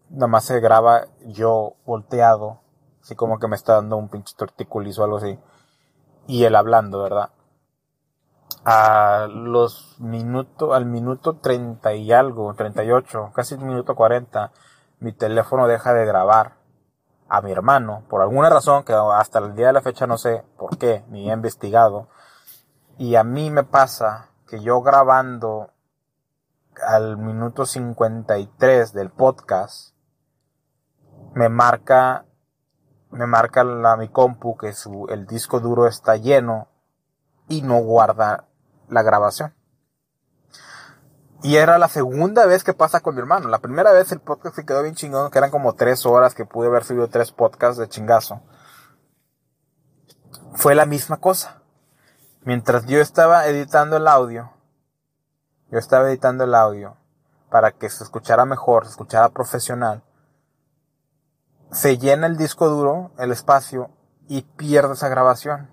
nada 0.09 0.27
más 0.27 0.45
se 0.45 0.59
graba 0.59 1.05
yo 1.25 1.73
volteado, 1.85 2.59
así 3.01 3.15
como 3.15 3.39
que 3.39 3.47
me 3.47 3.55
está 3.55 3.73
dando 3.73 3.97
un 3.97 4.09
pinche 4.09 4.35
torticulizo 4.37 5.01
o 5.01 5.05
algo 5.05 5.17
así. 5.17 5.39
Y 6.27 6.43
él 6.43 6.55
hablando, 6.55 7.01
¿verdad? 7.01 7.29
a 8.69 9.27
los 9.29 9.95
minutos, 9.99 10.75
al 10.75 10.85
minuto 10.85 11.37
30 11.37 11.93
y 11.93 12.11
algo, 12.11 12.53
38, 12.53 13.31
casi 13.33 13.55
el 13.55 13.61
minuto 13.61 13.95
40, 13.95 14.51
mi 14.99 15.13
teléfono 15.13 15.67
deja 15.67 15.93
de 15.93 16.05
grabar 16.05 16.55
a 17.29 17.41
mi 17.41 17.51
hermano, 17.51 18.03
por 18.09 18.21
alguna 18.21 18.49
razón 18.49 18.83
que 18.83 18.93
hasta 18.93 19.39
el 19.39 19.55
día 19.55 19.67
de 19.67 19.73
la 19.73 19.81
fecha 19.81 20.05
no 20.05 20.17
sé 20.17 20.43
por 20.57 20.77
qué, 20.77 21.05
ni 21.07 21.29
he 21.29 21.33
investigado. 21.33 22.09
Y 22.97 23.15
a 23.15 23.23
mí 23.23 23.51
me 23.51 23.63
pasa 23.63 24.31
que 24.47 24.59
yo 24.61 24.81
grabando 24.81 25.71
al 26.85 27.17
minuto 27.17 27.65
53 27.65 28.93
del 28.93 29.11
podcast, 29.11 29.93
me 31.33 31.49
marca, 31.49 32.25
me 33.11 33.27
marca 33.27 33.63
la, 33.63 33.97
mi 33.97 34.09
compu 34.09 34.57
que 34.57 34.73
su, 34.73 35.07
el 35.09 35.27
disco 35.27 35.59
duro 35.59 35.87
está 35.87 36.15
lleno 36.15 36.69
y 37.47 37.61
no 37.61 37.79
guarda 37.79 38.45
la 38.89 39.03
grabación. 39.03 39.53
Y 41.43 41.57
era 41.57 41.77
la 41.77 41.87
segunda 41.87 42.47
vez 42.47 42.63
que 42.63 42.73
pasa 42.73 43.01
con 43.01 43.13
mi 43.13 43.21
hermano. 43.21 43.47
La 43.47 43.59
primera 43.59 43.91
vez 43.91 44.11
el 44.11 44.19
podcast 44.19 44.55
se 44.55 44.65
quedó 44.65 44.81
bien 44.81 44.95
chingón, 44.95 45.29
que 45.29 45.37
eran 45.37 45.51
como 45.51 45.75
tres 45.75 46.03
horas 46.05 46.33
que 46.33 46.45
pude 46.45 46.67
haber 46.67 46.83
subido 46.83 47.09
tres 47.09 47.31
podcasts 47.31 47.77
de 47.77 47.87
chingazo. 47.87 48.41
Fue 50.55 50.73
la 50.73 50.87
misma 50.87 51.17
cosa. 51.17 51.56
Mientras 52.43 52.85
yo 52.85 52.99
estaba 52.99 53.45
editando 53.47 53.97
el 53.97 54.07
audio, 54.07 54.51
yo 55.69 55.79
estaba 55.79 56.09
editando 56.09 56.43
el 56.45 56.55
audio 56.55 56.95
para 57.49 57.71
que 57.71 57.89
se 57.89 58.03
escuchara 58.03 58.45
mejor, 58.45 58.85
se 58.85 58.91
escuchara 58.91 59.29
profesional. 59.29 60.03
Se 61.71 61.97
llena 61.97 62.27
el 62.27 62.37
disco 62.37 62.69
duro, 62.69 63.11
el 63.17 63.31
espacio, 63.31 63.91
y 64.27 64.43
pierde 64.43 64.93
esa 64.93 65.09
grabación. 65.09 65.69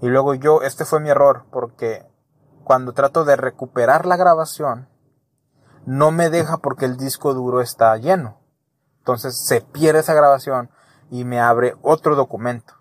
Y 0.00 0.08
luego 0.08 0.34
yo, 0.34 0.62
este 0.62 0.84
fue 0.84 1.00
mi 1.00 1.10
error, 1.10 1.46
porque 1.50 2.06
cuando 2.64 2.92
trato 2.92 3.24
de 3.24 3.36
recuperar 3.36 4.06
la 4.06 4.16
grabación, 4.16 4.88
no 5.86 6.10
me 6.10 6.30
deja 6.30 6.58
porque 6.58 6.84
el 6.84 6.96
disco 6.96 7.34
duro 7.34 7.60
está 7.60 7.96
lleno. 7.96 8.40
Entonces 8.98 9.46
se 9.46 9.60
pierde 9.60 10.00
esa 10.00 10.14
grabación 10.14 10.70
y 11.10 11.24
me 11.24 11.40
abre 11.40 11.76
otro 11.82 12.14
documento. 12.14 12.74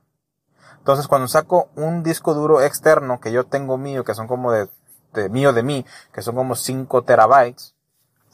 Entonces 0.87 1.09
cuando 1.09 1.27
saco 1.27 1.67
un 1.75 2.01
disco 2.01 2.33
duro 2.33 2.61
externo 2.61 3.19
que 3.19 3.33
yo 3.33 3.43
tengo 3.43 3.77
mío, 3.77 4.05
que 4.05 4.15
son 4.15 4.25
como 4.25 4.53
de, 4.53 4.69
de 5.11 5.27
mío 5.27 5.51
de 5.51 5.61
mí, 5.61 5.85
que 6.13 6.21
son 6.21 6.33
como 6.33 6.55
5 6.55 7.01
terabytes, 7.01 7.75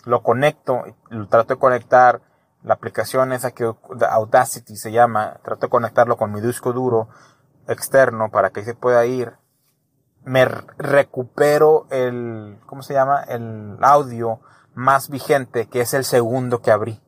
lo 0.06 0.22
conecto, 0.22 0.84
lo 1.10 1.28
trato 1.30 1.56
de 1.56 1.60
conectar, 1.60 2.22
la 2.62 2.76
aplicación 2.76 3.34
esa 3.34 3.50
que 3.56 3.74
Audacity 4.08 4.76
se 4.76 4.92
llama, 4.92 5.39
trato 5.44 5.66
de 5.66 5.72
conectarlo 5.72 6.16
con 6.16 6.32
mi 6.32 6.42
disco 6.42 6.74
duro 6.74 7.10
externo 7.68 8.30
para 8.30 8.52
que 8.52 8.63
se 8.63 8.76
pueda 8.76 9.04
ir, 9.08 9.34
me 10.24 10.46
recupero 10.46 11.88
el, 11.89 12.60
¿cómo 12.68 12.84
se 12.84 12.94
llama? 12.94 13.24
El 13.24 13.80
audio 13.82 14.42
más 14.76 15.10
vigente, 15.10 15.66
que 15.70 15.82
es 15.82 15.96
el 15.96 16.04
segundo 16.04 16.62
que 16.62 16.70
abrí. 16.70 17.02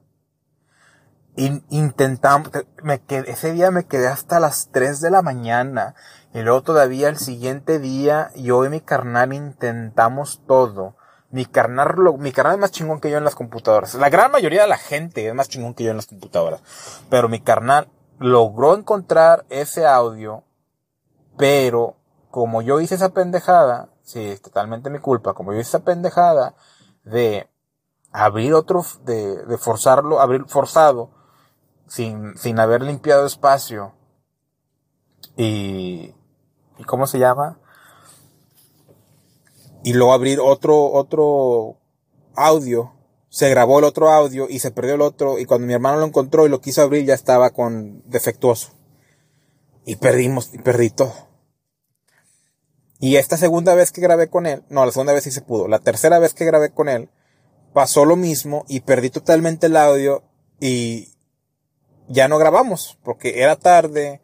Intentamos, 1.36 2.50
me 2.82 3.02
quedé, 3.02 3.32
ese 3.32 3.52
día 3.52 3.72
me 3.72 3.86
quedé 3.86 4.08
hasta 4.08 4.40
las 4.40 4.70
3 4.72 5.02
de 5.02 5.12
la 5.12 5.22
mañana. 5.22 5.96
Y 6.34 6.42
luego 6.42 6.64
todavía 6.64 7.10
el 7.10 7.18
siguiente 7.18 7.80
día, 7.80 8.32
yo 8.36 8.66
y 8.66 8.70
mi 8.70 8.82
carnal 8.82 9.34
intentamos 9.34 10.42
todo. 10.48 10.96
Mi 11.32 11.46
carnal, 11.46 11.96
mi 12.20 12.32
carnal 12.32 12.56
es 12.56 12.60
más 12.62 12.72
chingón 12.72 13.00
que 13.00 13.10
yo 13.10 13.18
en 13.18 13.24
las 13.24 13.36
computadoras. 13.36 13.96
La 13.96 14.10
gran 14.10 14.32
mayoría 14.32 14.64
de 14.64 14.68
la 14.68 14.78
gente 14.78 15.28
es 15.28 15.34
más 15.34 15.50
chingón 15.50 15.74
que 15.74 15.84
yo 15.84 15.92
en 15.92 15.98
las 15.98 16.08
computadoras. 16.08 16.62
Pero 17.10 17.30
mi 17.30 17.40
carnal 17.40 17.90
logró 18.20 18.76
encontrar 18.76 19.46
ese 19.50 19.86
audio, 19.86 20.44
pero 21.38 21.98
como 22.32 22.62
yo 22.62 22.80
hice 22.80 22.96
esa 22.96 23.10
pendejada, 23.10 23.90
sí, 24.04 24.26
es 24.28 24.42
totalmente 24.42 24.90
mi 24.90 25.00
culpa, 25.00 25.34
como 25.34 25.54
yo 25.54 25.60
hice 25.60 25.70
esa 25.70 25.86
pendejada 25.86 26.56
de 27.04 27.50
abrir 28.12 28.54
otro, 28.54 28.86
de, 29.04 29.46
de 29.46 29.58
forzarlo, 29.58 30.20
abrir 30.22 30.46
forzado, 30.48 31.15
sin, 31.88 32.38
sin 32.38 32.60
haber 32.60 32.82
limpiado 32.82 33.26
espacio, 33.26 33.94
y, 35.38 36.14
y 36.78 36.84
cómo 36.86 37.08
se 37.08 37.20
llama, 37.20 37.60
y 39.84 39.94
luego 39.94 40.14
abrir 40.14 40.40
otro, 40.40 40.92
otro 40.92 41.78
audio 42.36 42.96
se 43.36 43.50
grabó 43.50 43.80
el 43.80 43.86
otro 43.86 44.10
audio 44.12 44.48
y 44.50 44.60
se 44.60 44.72
perdió 44.72 44.96
el 44.96 45.02
otro 45.02 45.40
y 45.40 45.44
cuando 45.44 45.68
mi 45.68 45.74
hermano 45.74 46.00
lo 46.00 46.06
encontró 46.06 46.46
y 46.46 46.50
lo 46.50 46.62
quiso 46.62 46.82
abrir 46.82 47.06
ya 47.06 47.14
estaba 47.14 47.50
con 47.50 48.02
defectuoso. 48.10 48.70
Y 49.86 49.98
perdimos, 49.98 50.54
y 50.54 50.60
perdí 50.60 50.90
todo. 50.90 51.14
Y 53.02 53.18
esta 53.18 53.36
segunda 53.36 53.76
vez 53.76 53.92
que 53.92 54.00
grabé 54.00 54.30
con 54.30 54.46
él, 54.46 54.64
no, 54.70 54.86
la 54.86 54.94
segunda 54.94 55.12
vez 55.12 55.26
sí 55.26 55.32
se 55.32 55.42
pudo. 55.42 55.68
La 55.68 55.80
tercera 55.80 56.18
vez 56.18 56.34
que 56.34 56.46
grabé 56.46 56.72
con 56.72 56.88
él, 56.88 57.10
pasó 57.74 58.06
lo 58.06 58.16
mismo 58.16 58.64
y 58.70 58.80
perdí 58.80 59.10
totalmente 59.10 59.68
el 59.68 59.76
audio 59.76 60.24
y 60.62 61.10
ya 62.08 62.28
no 62.28 62.38
grabamos 62.38 62.98
porque 63.04 63.42
era 63.42 63.56
tarde 63.56 64.22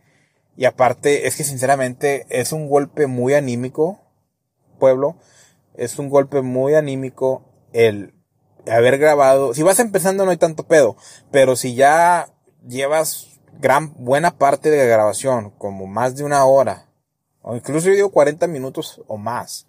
y 0.56 0.65
aparte 0.65 1.28
es 1.28 1.36
que 1.36 1.44
sinceramente 1.44 2.26
es 2.30 2.52
un 2.52 2.70
golpe 2.70 3.08
muy 3.08 3.34
anímico, 3.34 4.00
pueblo, 4.80 5.15
es 5.76 5.98
un 5.98 6.10
golpe 6.10 6.41
muy 6.41 6.76
anímico 6.76 7.44
el 7.74 8.13
haber 8.70 8.98
grabado, 8.98 9.54
si 9.54 9.63
vas 9.63 9.80
empezando 9.80 10.26
no 10.26 10.32
hay 10.32 10.38
tanto 10.38 10.67
pedo, 10.67 10.96
pero 11.32 11.56
si 11.56 11.74
ya 11.74 12.28
llevas 12.67 13.39
gran, 13.60 13.94
buena 13.98 14.38
parte 14.38 14.70
de 14.70 14.78
la 14.78 14.84
grabación, 14.84 15.52
como 15.58 15.88
más 15.88 16.15
de 16.15 16.24
una 16.24 16.46
hora, 16.46 16.88
o 17.41 17.56
incluso 17.56 17.88
yo 17.88 17.96
digo 17.96 18.12
40 18.12 18.48
minutos 18.48 19.02
o 19.08 19.17
más 19.17 19.67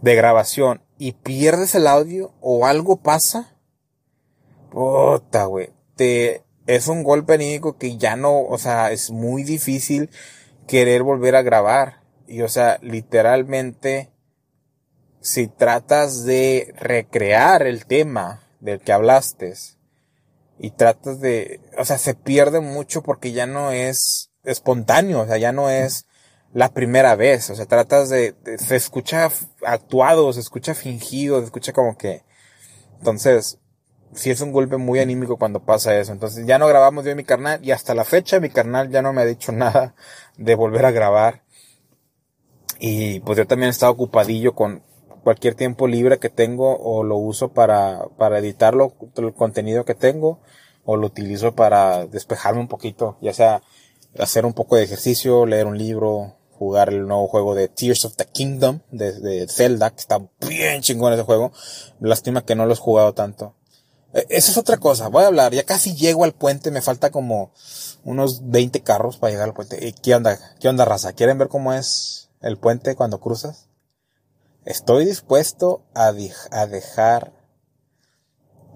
de 0.00 0.14
grabación, 0.14 0.82
y 0.98 1.12
pierdes 1.12 1.74
el 1.74 1.86
audio 1.86 2.32
o 2.40 2.66
algo 2.66 2.96
pasa, 2.96 3.56
puta, 4.70 5.44
güey, 5.44 5.70
te, 5.96 6.44
es 6.66 6.88
un 6.88 7.02
golpe 7.02 7.34
anímico 7.34 7.76
que 7.76 7.96
ya 7.96 8.16
no, 8.16 8.42
o 8.42 8.58
sea, 8.58 8.92
es 8.92 9.10
muy 9.10 9.44
difícil 9.44 10.10
querer 10.66 11.02
volver 11.02 11.36
a 11.36 11.42
grabar. 11.42 12.02
Y 12.26 12.42
o 12.42 12.48
sea, 12.48 12.78
literalmente, 12.82 14.10
si 15.20 15.48
tratas 15.48 16.24
de 16.24 16.74
recrear 16.78 17.66
el 17.66 17.86
tema 17.86 18.42
del 18.60 18.80
que 18.80 18.92
hablaste 18.92 19.54
y 20.58 20.70
tratas 20.70 21.20
de, 21.20 21.60
o 21.78 21.84
sea, 21.84 21.98
se 21.98 22.14
pierde 22.14 22.60
mucho 22.60 23.02
porque 23.02 23.32
ya 23.32 23.46
no 23.46 23.72
es 23.72 24.30
espontáneo, 24.44 25.20
o 25.20 25.26
sea, 25.26 25.36
ya 25.38 25.52
no 25.52 25.68
es 25.68 26.06
la 26.52 26.72
primera 26.72 27.16
vez, 27.16 27.50
o 27.50 27.56
sea, 27.56 27.66
tratas 27.66 28.10
de, 28.10 28.34
se 28.58 28.76
escucha 28.76 29.30
actuado, 29.66 30.32
se 30.32 30.40
escucha 30.40 30.74
fingido, 30.74 31.38
se 31.40 31.46
escucha 31.46 31.72
como 31.72 31.96
que, 31.96 32.24
entonces, 32.98 33.58
sí 34.14 34.30
es 34.30 34.40
un 34.40 34.52
golpe 34.52 34.76
muy 34.76 35.00
anímico 35.00 35.36
cuando 35.36 35.64
pasa 35.64 35.98
eso, 35.98 36.12
entonces 36.12 36.46
ya 36.46 36.58
no 36.58 36.66
grabamos 36.66 37.04
yo 37.04 37.10
y 37.10 37.14
mi 37.14 37.24
carnal 37.24 37.60
y 37.62 37.70
hasta 37.70 37.94
la 37.94 38.04
fecha 38.04 38.40
mi 38.40 38.50
carnal 38.50 38.90
ya 38.90 39.02
no 39.02 39.12
me 39.12 39.22
ha 39.22 39.24
dicho 39.24 39.52
nada 39.52 39.94
de 40.36 40.54
volver 40.54 40.84
a 40.86 40.90
grabar 40.90 41.42
y 42.78 43.20
pues 43.20 43.38
yo 43.38 43.46
también 43.46 43.68
he 43.68 43.70
estado 43.70 43.92
ocupadillo 43.92 44.54
con, 44.54 44.82
cualquier 45.22 45.54
tiempo 45.54 45.86
libre 45.86 46.18
que 46.18 46.28
tengo 46.28 46.76
o 46.76 47.04
lo 47.04 47.16
uso 47.16 47.52
para, 47.52 48.06
para 48.18 48.38
editarlo, 48.38 48.94
el 49.16 49.32
contenido 49.34 49.84
que 49.84 49.94
tengo, 49.94 50.40
o 50.84 50.96
lo 50.96 51.06
utilizo 51.06 51.54
para 51.54 52.06
despejarme 52.06 52.60
un 52.60 52.68
poquito, 52.68 53.16
ya 53.20 53.32
sea 53.32 53.62
hacer 54.18 54.44
un 54.44 54.52
poco 54.52 54.76
de 54.76 54.82
ejercicio, 54.82 55.46
leer 55.46 55.66
un 55.66 55.78
libro, 55.78 56.36
jugar 56.50 56.90
el 56.90 57.06
nuevo 57.06 57.28
juego 57.28 57.54
de 57.54 57.68
Tears 57.68 58.04
of 58.04 58.16
the 58.16 58.26
Kingdom 58.26 58.80
de, 58.90 59.12
de 59.20 59.48
Zelda, 59.48 59.90
que 59.90 60.00
está 60.00 60.20
bien 60.46 60.82
chingón 60.82 61.12
ese 61.12 61.22
juego. 61.22 61.52
Lástima 62.00 62.44
que 62.44 62.54
no 62.54 62.66
lo 62.66 62.74
he 62.74 62.76
jugado 62.76 63.14
tanto. 63.14 63.54
E, 64.12 64.26
esa 64.30 64.50
es 64.52 64.56
otra 64.56 64.76
cosa, 64.76 65.08
voy 65.08 65.24
a 65.24 65.28
hablar, 65.28 65.52
ya 65.52 65.64
casi 65.64 65.94
llego 65.94 66.24
al 66.24 66.32
puente, 66.32 66.70
me 66.70 66.82
falta 66.82 67.10
como 67.10 67.52
unos 68.04 68.50
20 68.50 68.82
carros 68.82 69.18
para 69.18 69.30
llegar 69.30 69.48
al 69.48 69.54
puente. 69.54 69.94
¿Qué 70.02 70.14
onda? 70.14 70.38
¿Qué 70.60 70.68
onda, 70.68 70.84
raza? 70.84 71.12
¿Quieren 71.12 71.38
ver 71.38 71.48
cómo 71.48 71.72
es 71.72 72.30
el 72.40 72.58
puente 72.58 72.94
cuando 72.94 73.20
cruzas? 73.20 73.68
Estoy 74.64 75.04
dispuesto 75.04 75.82
a, 75.94 76.12
dejar, 76.12 77.32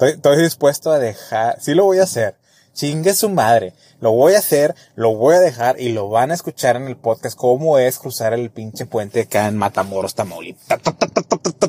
estoy, 0.01 0.43
dispuesto 0.43 0.91
a 0.91 0.99
dejar, 0.99 1.61
sí 1.61 1.75
lo 1.75 1.85
voy 1.85 2.01
a 2.01 2.05
hacer 2.05 2.37
Chingue 2.77 3.15
su 3.15 3.31
madre. 3.31 3.73
Lo 4.01 4.13
voy 4.13 4.35
a 4.35 4.39
hacer, 4.39 4.75
lo 4.97 5.17
voy 5.17 5.35
a 5.35 5.41
dejar 5.41 5.81
y 5.81 5.93
lo 5.93 6.11
van 6.11 6.31
a 6.31 6.35
escuchar 6.35 6.77
en 6.77 6.87
el 6.89 6.99
podcast 6.99 7.35
cómo 7.35 7.79
es 7.79 7.99
cruzar 7.99 8.35
el 8.35 8.51
pinche 8.51 8.85
puente 8.85 9.23
acá 9.23 9.49
en 9.49 9.57
Matamoros. 9.57 10.15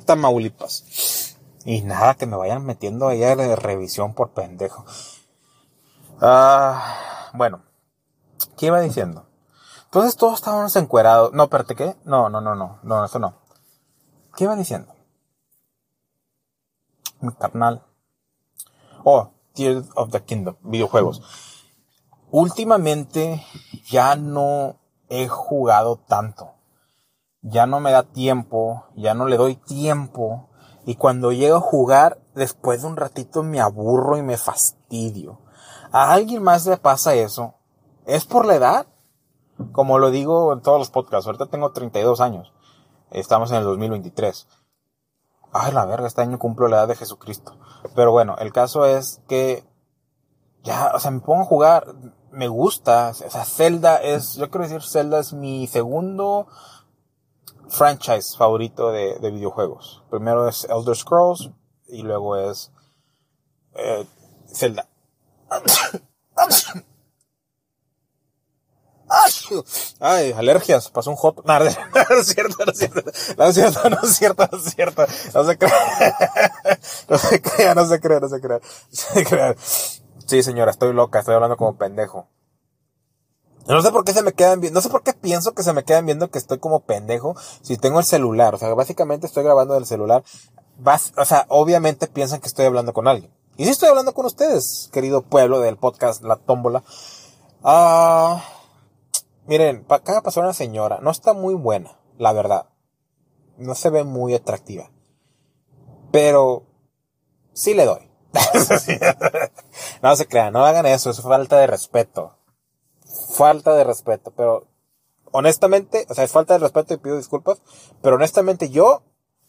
Tamaulipas. 0.06 1.27
Y 1.68 1.82
nada, 1.82 2.16
que 2.16 2.26
me 2.26 2.38
vayan 2.38 2.66
metiendo 2.66 3.10
ahí 3.10 3.20
de 3.20 3.56
revisión 3.58 4.14
por 4.14 4.30
pendejo. 4.30 4.86
Ah, 6.22 7.30
bueno. 7.34 7.62
¿Qué 8.56 8.68
iba 8.68 8.80
diciendo? 8.80 9.26
Entonces 9.84 10.16
todos 10.16 10.36
estábamos 10.36 10.74
encuerados. 10.78 11.34
No, 11.34 11.44
espérate, 11.44 11.76
¿qué? 11.76 11.98
No, 12.06 12.30
no, 12.30 12.40
no, 12.40 12.56
no. 12.56 12.80
No, 12.84 13.04
eso 13.04 13.20
no. 13.20 13.34
¿Qué 14.38 14.46
iba 14.46 14.56
diciendo? 14.56 14.96
Mi 17.20 17.34
carnal. 17.34 17.84
Oh, 19.04 19.32
Tears 19.54 19.90
of 19.96 20.10
the 20.12 20.24
Kingdom, 20.24 20.56
videojuegos. 20.62 21.22
Últimamente 22.32 23.46
ya 23.90 24.16
no 24.16 24.78
he 25.10 25.28
jugado 25.28 25.98
tanto. 25.98 26.54
Ya 27.42 27.66
no 27.66 27.82
me 27.82 27.92
da 27.92 28.04
tiempo, 28.04 28.86
ya 28.96 29.14
no 29.14 29.26
le 29.26 29.36
doy 29.36 29.58
tiempo. 29.58 30.47
Y 30.88 30.96
cuando 30.96 31.34
llego 31.34 31.58
a 31.58 31.60
jugar, 31.60 32.18
después 32.34 32.82
de 32.82 32.88
un 32.88 32.96
ratito 32.96 33.44
me 33.44 33.60
aburro 33.60 34.16
y 34.16 34.22
me 34.22 34.38
fastidio. 34.38 35.42
¿A 35.92 36.14
alguien 36.14 36.42
más 36.42 36.66
le 36.66 36.78
pasa 36.78 37.14
eso? 37.14 37.56
¿Es 38.06 38.24
por 38.24 38.46
la 38.46 38.56
edad? 38.56 38.88
Como 39.74 40.00
lo 40.00 40.12
digo 40.12 40.54
en 40.54 40.62
todos 40.62 40.80
los 40.80 40.90
podcasts, 40.90 41.28
ahorita 41.28 41.48
tengo 41.48 41.74
32 41.74 42.22
años. 42.22 42.54
Estamos 43.12 43.52
en 43.52 43.58
el 43.58 43.64
2023. 43.66 44.48
Ay, 45.52 45.74
la 45.74 45.84
verga, 45.86 46.08
este 46.08 46.22
año 46.22 46.40
cumplo 46.40 46.70
la 46.70 46.78
edad 46.78 46.88
de 46.88 46.96
Jesucristo. 46.96 47.58
Pero 47.94 48.14
bueno, 48.14 48.38
el 48.40 48.54
caso 48.54 48.86
es 48.86 49.22
que 49.28 49.66
ya, 50.64 50.94
o 50.96 51.00
sea, 51.00 51.12
me 51.12 51.20
pongo 51.20 51.42
a 51.42 51.48
jugar, 51.48 51.96
me 52.32 52.48
gusta, 52.48 53.10
o 53.10 53.14
sea, 53.14 53.44
Zelda 53.44 53.98
es, 53.98 54.36
yo 54.36 54.50
quiero 54.50 54.64
decir, 54.64 54.82
Zelda 54.82 55.20
es 55.20 55.34
mi 55.34 55.68
segundo 55.68 56.48
franchise 57.70 58.36
favorito 58.38 58.92
de, 58.92 59.20
de 59.20 59.32
videojuegos. 59.32 60.04
Primero 60.10 60.48
es 60.48 60.66
Elder 60.66 60.96
Scrolls 60.96 61.50
y 61.88 62.02
luego 62.02 62.36
es 62.36 62.72
eh, 63.76 64.06
Zelda. 64.54 64.88
Ay, 70.00 70.34
alergias, 70.34 70.90
pasó 70.90 71.12
un 71.12 71.16
hot. 71.16 71.46
No, 71.46 71.60
no 71.60 71.66
es 71.66 72.28
cierto, 72.28 72.66
no 72.66 72.72
es 72.72 72.78
cierto. 72.78 73.02
No 73.38 73.46
es 73.46 73.56
cierto, 73.56 73.90
no 73.90 74.00
es 74.04 74.18
cierto, 74.18 74.48
no 74.52 74.58
es. 74.58 74.76
No 77.10 77.18
se 77.18 77.42
crea, 77.42 77.74
no 77.74 77.86
se 77.86 78.00
crea, 78.00 78.20
no 78.20 78.28
se 78.28 78.42
crea. 78.42 78.60
No 78.60 78.62
se 78.92 79.26
crea. 79.26 79.56
Sí, 80.26 80.44
señora, 80.44 80.72
estoy 80.72 80.94
loca, 80.94 81.20
estoy 81.20 81.36
hablando 81.36 81.56
como 81.56 81.78
pendejo. 81.78 82.28
No 83.68 83.82
sé 83.82 83.92
por 83.92 84.06
qué 84.06 84.14
se 84.14 84.24
me 84.24 84.32
quedan 84.32 84.62
viendo, 84.62 84.78
no 84.78 84.82
sé 84.82 84.90
por 84.90 85.04
qué 85.04 85.14
pienso 85.14 85.54
que 85.54 85.62
se 85.62 85.74
me 85.74 85.84
quedan 85.84 86.06
viendo 86.06 86.32
que 86.32 86.38
estoy 86.38 86.58
como 86.58 86.82
pendejo 86.82 87.36
si 87.62 87.78
tengo 87.78 88.00
el 88.00 88.06
celular. 88.06 88.56
O 88.56 88.58
sea, 88.58 88.74
básicamente 88.74 89.28
estoy 89.28 89.44
grabando 89.44 89.74
del 89.74 89.86
celular. 89.86 90.24
o 91.18 91.26
sea, 91.26 91.46
obviamente 91.50 92.08
piensan 92.08 92.40
que 92.40 92.48
estoy 92.48 92.66
hablando 92.66 92.94
con 92.94 93.08
alguien. 93.08 93.32
Y 93.58 93.66
sí 93.66 93.72
estoy 93.72 93.90
hablando 93.90 94.14
con 94.14 94.26
ustedes, 94.26 94.90
querido 94.94 95.24
pueblo 95.24 95.60
del 95.60 95.78
podcast 95.78 96.24
La 96.24 96.38
Tómbola. 96.38 96.84
Ah, 97.64 98.42
miren, 99.48 99.86
acá 99.90 100.22
pasó 100.22 100.40
una 100.40 100.54
señora. 100.54 101.00
No 101.02 101.12
está 101.12 101.34
muy 101.34 101.56
buena, 101.56 102.00
la 102.18 102.32
verdad. 102.32 102.68
No 103.58 103.76
se 103.76 103.90
ve 103.90 104.04
muy 104.04 104.34
atractiva. 104.34 104.92
Pero, 106.12 106.64
sí 107.52 107.74
le 107.74 107.86
doy. 107.86 108.10
no 110.04 110.16
se 110.16 110.28
crean, 110.28 110.54
no 110.54 110.66
hagan 110.66 110.86
eso, 110.86 111.10
es 111.10 111.22
falta 111.22 111.58
de 111.58 111.68
respeto. 111.68 112.37
Falta 113.36 113.74
de 113.76 113.84
respeto, 113.84 114.32
pero 114.36 114.68
honestamente, 115.32 116.06
o 116.10 116.14
sea, 116.14 116.24
es 116.24 116.32
falta 116.32 116.54
de 116.54 116.60
respeto 116.60 116.94
y 116.94 116.98
pido 116.98 117.18
disculpas, 117.18 117.62
pero 118.02 118.16
honestamente 118.16 118.70
yo 118.70 119.04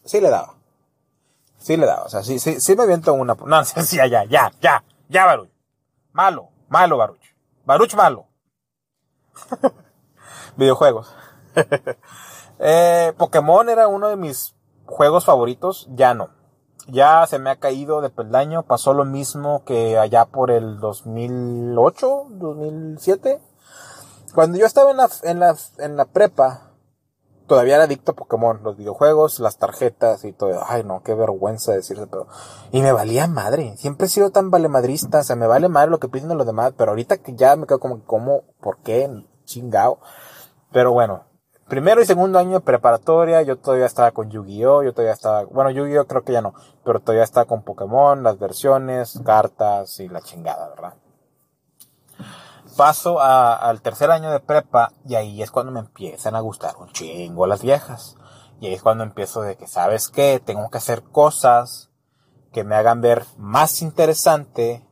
sí 0.05 0.21
le 0.21 0.31
daba. 0.31 0.55
Sí 1.59 1.77
le 1.77 1.87
daba, 1.87 2.05
o 2.05 2.09
sea, 2.09 2.23
sí, 2.23 2.39
sí, 2.39 2.61
sí 2.61 2.77
me 2.77 2.85
aviento 2.85 3.13
una... 3.15 3.35
No, 3.47 3.65
sí, 3.65 3.97
ya, 3.97 4.07
ya, 4.07 4.25
ya, 4.25 4.53
ya, 4.61 4.85
ya, 5.09 5.27
Baruch. 5.27 5.51
Malo, 6.13 6.49
malo, 6.69 6.97
Baruch. 6.97 7.35
Baruch 7.65 7.95
malo. 7.95 8.27
Videojuegos. 10.57 11.15
eh, 12.59 13.13
Pokémon 13.17 13.69
era 13.69 13.89
uno 13.89 14.09
de 14.09 14.17
mis 14.17 14.55
juegos 14.87 15.25
favoritos, 15.25 15.89
ya 15.91 16.15
no 16.15 16.39
ya 16.89 17.27
se 17.27 17.39
me 17.39 17.51
ha 17.51 17.57
caído 17.57 18.01
de 18.01 18.11
peldaño. 18.11 18.63
Pasó 18.63 18.95
lo 18.95 19.05
mismo 19.05 19.63
que 19.65 19.99
allá 19.99 20.25
por 20.25 20.51
el 20.51 20.81
2008, 20.81 22.27
2007. 22.31 23.41
Cuando 24.35 24.59
yo 24.59 24.67
estaba 24.67 24.91
en 24.91 24.97
la, 24.99 25.09
en 25.23 25.41
la, 25.41 25.57
en 25.79 25.97
la 25.97 26.05
prepa, 26.05 26.73
todavía 27.47 27.77
era 27.77 27.85
adicto 27.85 28.13
a 28.13 28.15
Pokémon, 28.15 28.61
los 28.63 28.77
videojuegos, 28.77 29.41
las 29.41 29.59
tarjetas 29.59 30.25
y 30.25 30.33
todo. 30.33 30.63
Ay, 30.67 30.85
no, 30.85 31.03
qué 31.03 31.15
vergüenza 31.15 31.73
decirse, 31.73 32.07
pero. 32.07 32.29
Y 32.71 32.83
me 32.83 32.93
valía 32.93 33.27
madre. 33.27 33.77
Siempre 33.77 34.07
he 34.07 34.11
sido 34.11 34.31
tan 34.31 34.51
valemadrista. 34.51 35.21
O 35.21 35.23
sea, 35.25 35.35
me 35.35 35.47
vale 35.47 35.69
madre 35.69 35.91
lo 35.91 35.99
que 35.99 36.09
piden 36.09 36.37
los 36.37 36.47
demás. 36.47 36.75
Pero 36.77 36.93
ahorita 36.93 37.17
que 37.19 37.35
ya 37.35 37.57
me 37.57 37.67
quedo 37.67 37.81
como, 37.81 38.05
¿cómo? 38.05 38.45
¿Por 38.61 38.79
qué? 38.79 39.11
Chingao. 39.45 39.99
Pero 40.71 40.93
bueno, 40.93 41.25
primero 41.67 42.03
y 42.03 42.07
segundo 42.07 42.39
año 42.39 42.59
de 42.59 42.61
preparatoria, 42.61 43.43
yo 43.43 43.57
todavía 43.59 43.87
estaba 43.87 44.11
con 44.13 44.31
Yu-Gi-Oh, 44.31 44.83
yo 44.83 44.93
todavía 44.93 45.15
estaba, 45.15 45.45
bueno, 45.45 45.71
Yu-Gi-Oh 45.71 46.07
creo 46.07 46.23
que 46.23 46.33
ya 46.33 46.43
no, 46.43 46.53
pero 46.85 47.01
todavía 47.01 47.25
estaba 47.25 47.47
con 47.47 47.63
Pokémon, 47.63 48.23
las 48.23 48.39
versiones, 48.39 49.19
cartas 49.25 49.99
y 50.01 50.09
la 50.09 50.21
chingada, 50.21 50.69
¿verdad? 50.69 50.95
Paso 52.79 53.21
a, 53.21 53.55
al 53.55 53.83
tercer 53.83 54.11
año 54.11 54.31
de 54.31 54.41
prepa 54.41 54.93
y 55.05 55.17
ahí 55.17 55.43
es 55.43 55.51
cuando 55.51 55.73
me 55.73 55.81
empiezan 55.81 56.35
a 56.35 56.41
gustar 56.41 56.77
un 56.79 56.91
chingo 56.93 57.47
las 57.47 57.61
viejas. 57.61 58.17
Y 58.61 58.69
ahí 58.69 58.75
es 58.75 58.83
cuando 58.83 59.05
empiezo 59.05 59.43
de 59.43 59.57
que, 59.57 59.67
¿sabes 59.67 60.09
qué? 60.09 60.41
Tengo 60.43 60.71
que 60.71 60.79
hacer 60.79 61.03
cosas 61.03 61.91
que 62.53 62.65
me 62.65 62.77
hagan 62.77 63.01
ver 63.01 63.25
más 63.37 63.83
interesante, 63.83 64.89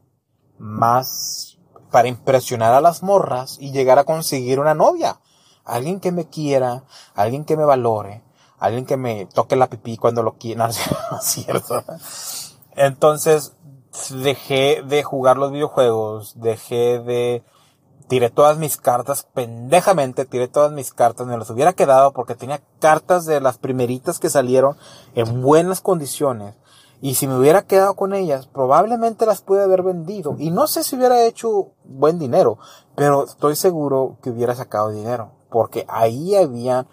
más 0.58 1.58
para 1.90 2.08
impresionar 2.08 2.74
a 2.74 2.80
las 2.80 3.02
morras 3.02 3.56
y 3.60 3.70
llegar 3.70 3.98
a 3.98 4.04
conseguir 4.04 4.60
una 4.60 4.74
novia 4.74 5.20
alguien 5.66 6.00
que 6.00 6.12
me 6.12 6.28
quiera, 6.28 6.84
alguien 7.14 7.44
que 7.44 7.56
me 7.56 7.64
valore, 7.64 8.22
alguien 8.58 8.86
que 8.86 8.96
me 8.96 9.26
toque 9.26 9.56
la 9.56 9.68
pipí 9.68 9.98
cuando 9.98 10.22
lo 10.22 10.38
quiera, 10.38 10.70
cierto. 11.20 11.84
Entonces, 12.76 13.54
dejé 14.10 14.82
de 14.86 15.02
jugar 15.02 15.36
los 15.36 15.50
videojuegos, 15.50 16.40
dejé 16.40 17.00
de, 17.00 17.44
tiré 18.08 18.30
todas 18.30 18.58
mis 18.58 18.76
cartas, 18.76 19.26
pendejamente 19.34 20.24
tiré 20.24 20.48
todas 20.48 20.72
mis 20.72 20.92
cartas, 20.92 21.26
me 21.26 21.36
las 21.36 21.50
hubiera 21.50 21.72
quedado 21.72 22.12
porque 22.12 22.34
tenía 22.34 22.60
cartas 22.80 23.26
de 23.26 23.40
las 23.40 23.58
primeritas 23.58 24.18
que 24.18 24.30
salieron 24.30 24.76
en 25.14 25.42
buenas 25.42 25.80
condiciones. 25.80 26.54
Y 27.02 27.16
si 27.16 27.26
me 27.26 27.38
hubiera 27.38 27.62
quedado 27.62 27.94
con 27.94 28.14
ellas, 28.14 28.46
probablemente 28.46 29.26
las 29.26 29.42
pude 29.42 29.62
haber 29.62 29.82
vendido. 29.82 30.36
Y 30.38 30.50
no 30.50 30.66
sé 30.66 30.82
si 30.82 30.96
hubiera 30.96 31.24
hecho 31.24 31.72
buen 31.84 32.18
dinero, 32.18 32.58
pero 32.94 33.24
estoy 33.24 33.54
seguro 33.54 34.16
que 34.22 34.30
hubiera 34.30 34.54
sacado 34.54 34.90
dinero 34.90 35.36
porque 35.56 35.86
ahí 35.88 36.34
había 36.34 36.86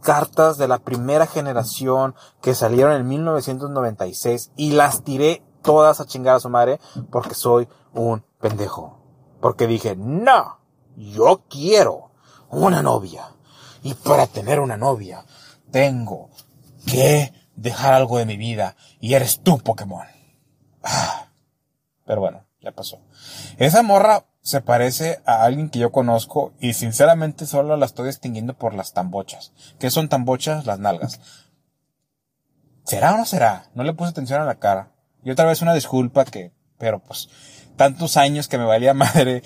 cartas 0.00 0.56
de 0.56 0.68
la 0.68 0.78
primera 0.78 1.26
generación 1.26 2.14
que 2.40 2.54
salieron 2.54 2.92
en 2.94 3.06
1996 3.06 4.52
y 4.56 4.72
las 4.72 5.02
tiré 5.02 5.42
todas 5.62 6.00
a 6.00 6.06
chingar 6.06 6.36
a 6.36 6.40
su 6.40 6.48
madre 6.48 6.80
porque 7.10 7.34
soy 7.34 7.68
un 7.92 8.24
pendejo. 8.40 8.95
Porque 9.40 9.66
dije, 9.66 9.96
no, 9.96 10.58
yo 10.96 11.44
quiero 11.48 12.10
una 12.50 12.82
novia. 12.82 13.28
Y 13.82 13.94
para 13.94 14.26
tener 14.26 14.60
una 14.60 14.76
novia, 14.76 15.24
tengo 15.70 16.30
que 16.86 17.32
dejar 17.54 17.94
algo 17.94 18.18
de 18.18 18.26
mi 18.26 18.36
vida. 18.36 18.76
Y 19.00 19.14
eres 19.14 19.40
tú, 19.42 19.58
Pokémon. 19.58 20.06
Ah. 20.82 21.28
Pero 22.04 22.20
bueno, 22.20 22.44
ya 22.60 22.72
pasó. 22.72 23.00
Esa 23.58 23.82
morra 23.82 24.24
se 24.40 24.60
parece 24.60 25.20
a 25.26 25.42
alguien 25.42 25.70
que 25.70 25.80
yo 25.80 25.90
conozco 25.90 26.52
y 26.60 26.74
sinceramente 26.74 27.46
solo 27.46 27.76
la 27.76 27.86
estoy 27.86 28.06
distinguiendo 28.06 28.54
por 28.54 28.74
las 28.74 28.92
tambochas. 28.92 29.52
¿Qué 29.80 29.90
son 29.90 30.08
tambochas? 30.08 30.66
Las 30.66 30.78
nalgas. 30.78 31.20
¿Será 32.84 33.14
o 33.14 33.18
no 33.18 33.24
será? 33.24 33.68
No 33.74 33.82
le 33.82 33.92
puse 33.92 34.10
atención 34.10 34.40
a 34.40 34.44
la 34.44 34.60
cara. 34.60 34.92
Y 35.24 35.32
otra 35.32 35.46
vez 35.46 35.62
una 35.62 35.74
disculpa 35.74 36.24
que, 36.24 36.52
pero 36.78 37.00
pues, 37.00 37.28
tantos 37.76 38.16
años 38.16 38.48
que 38.48 38.58
me 38.58 38.64
valía 38.64 38.94
madre. 38.94 39.42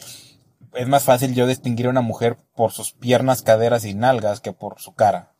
es 0.74 0.88
más 0.88 1.04
fácil 1.04 1.34
yo 1.34 1.46
distinguir 1.46 1.86
a 1.86 1.90
una 1.90 2.00
mujer 2.00 2.38
por 2.54 2.72
sus 2.72 2.92
piernas, 2.92 3.42
caderas 3.42 3.84
y 3.84 3.94
nalgas 3.94 4.40
que 4.40 4.52
por 4.52 4.80
su 4.80 4.94
cara. 4.94 5.34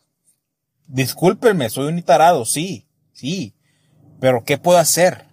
Discúlpenme, 0.87 1.71
soy 1.71 1.87
un 1.87 2.03
tarado, 2.03 2.45
sí, 2.45 2.89
sí. 3.13 3.55
Pero 4.21 4.45
¿qué 4.45 4.59
puedo 4.59 4.79
hacer? 4.79 5.27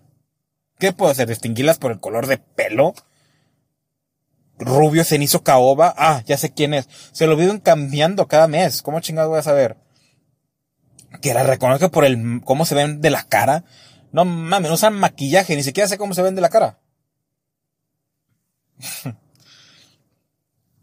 ¿Qué 0.80 0.93
puedo 0.93 1.12
hacer? 1.12 1.28
¿Distinguirlas 1.28 1.80
por 1.80 1.91
el 1.91 1.99
color 1.99 2.28
de 2.28 2.38
pelo? 2.38 2.93
Rubio, 4.60 5.03
cenizo, 5.03 5.43
caoba. 5.43 5.93
Ah, 5.97 6.22
ya 6.26 6.38
sé 6.38 6.53
quién 6.53 6.74
es. 6.74 6.88
Se 7.12 7.28
lo 7.28 7.36
viven 7.36 7.60
cambiando 7.60 8.28
cada 8.28 8.47
mes. 8.47 8.82
¿Cómo 8.82 8.99
chingados 8.99 9.30
voy 9.30 9.39
a 9.39 9.43
saber? 9.43 9.78
Que 11.22 11.34
la 11.34 11.43
reconozco 11.43 11.89
por 11.89 12.05
el, 12.05 12.41
cómo 12.43 12.66
se 12.66 12.76
ven 12.76 13.01
de 13.01 13.10
la 13.10 13.24
cara. 13.24 13.64
No 14.12 14.26
mames, 14.26 14.70
no 14.70 14.76
usan 14.76 14.93
maquillaje, 14.93 15.55
ni 15.55 15.64
siquiera 15.64 15.88
sé 15.88 15.97
cómo 15.97 16.14
se 16.14 16.22
ven 16.22 16.36
de 16.36 16.41
la 16.41 16.49
cara. 16.49 16.80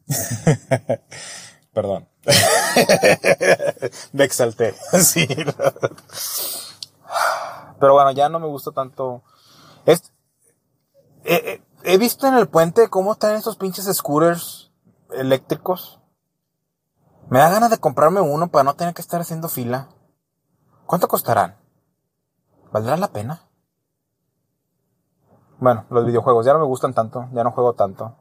Perdón. 1.73 2.09
me 4.13 4.25
exalté. 4.25 4.75
sí. 5.01 5.27
Pero 7.81 7.95
bueno, 7.95 8.11
ya 8.13 8.29
no 8.29 8.39
me 8.39 8.47
gusta 8.47 8.71
tanto. 8.73 9.23
Es, 9.87 10.13
he 11.25 11.99
visto 11.99 12.27
en 12.27 12.35
el 12.35 12.49
puente 12.49 12.89
cómo 12.89 13.13
están 13.13 13.37
estos 13.37 13.57
pinches 13.57 13.87
scooters 13.95 14.73
eléctricos. 15.13 16.01
Me 17.29 17.39
da 17.39 17.51
ganas 17.51 17.71
de 17.71 17.79
comprarme 17.79 18.21
uno 18.21 18.49
para 18.49 18.65
no 18.65 18.75
tener 18.75 18.95
que 18.95 19.03
estar 19.03 19.21
haciendo 19.21 19.49
fila. 19.49 19.89
¿Cuánto 20.87 21.09
costarán? 21.09 21.57
¿Valdrá 22.71 22.97
la 22.97 23.09
pena? 23.09 23.49
Bueno, 25.59 25.85
los 25.91 26.05
videojuegos 26.05 26.47
ya 26.47 26.53
no 26.53 26.59
me 26.59 26.67
gustan 26.67 26.95
tanto, 26.95 27.29
ya 27.33 27.45
no 27.45 27.53
juego 27.53 27.75
tanto 27.75 28.17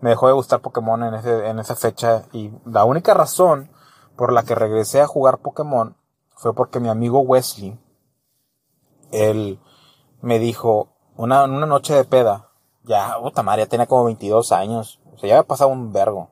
me 0.00 0.10
dejó 0.10 0.28
de 0.28 0.34
gustar 0.34 0.60
Pokémon 0.60 1.02
en, 1.02 1.14
ese, 1.14 1.48
en 1.48 1.58
esa 1.58 1.74
fecha 1.74 2.24
y 2.32 2.52
la 2.64 2.84
única 2.84 3.14
razón 3.14 3.70
por 4.16 4.32
la 4.32 4.42
que 4.42 4.54
regresé 4.54 5.00
a 5.00 5.06
jugar 5.06 5.38
Pokémon 5.38 5.96
fue 6.36 6.54
porque 6.54 6.80
mi 6.80 6.88
amigo 6.88 7.20
Wesley, 7.20 7.78
él 9.10 9.60
me 10.20 10.38
dijo, 10.38 10.90
una, 11.16 11.44
una 11.44 11.66
noche 11.66 11.94
de 11.94 12.04
peda, 12.04 12.50
ya, 12.84 13.18
puta 13.20 13.42
madre, 13.42 13.66
tenía 13.66 13.86
como 13.86 14.04
22 14.04 14.52
años, 14.52 15.00
o 15.14 15.18
sea, 15.18 15.28
ya 15.28 15.34
había 15.36 15.48
pasado 15.48 15.70
un 15.70 15.92
vergo. 15.92 16.30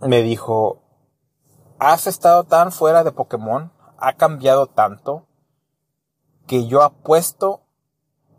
Me 0.00 0.20
dijo, 0.22 0.82
has 1.78 2.06
estado 2.06 2.44
tan 2.44 2.72
fuera 2.72 3.04
de 3.04 3.12
Pokémon, 3.12 3.72
ha 3.98 4.12
cambiado 4.14 4.66
tanto, 4.66 5.26
que 6.46 6.66
yo 6.66 6.82
apuesto 6.82 7.62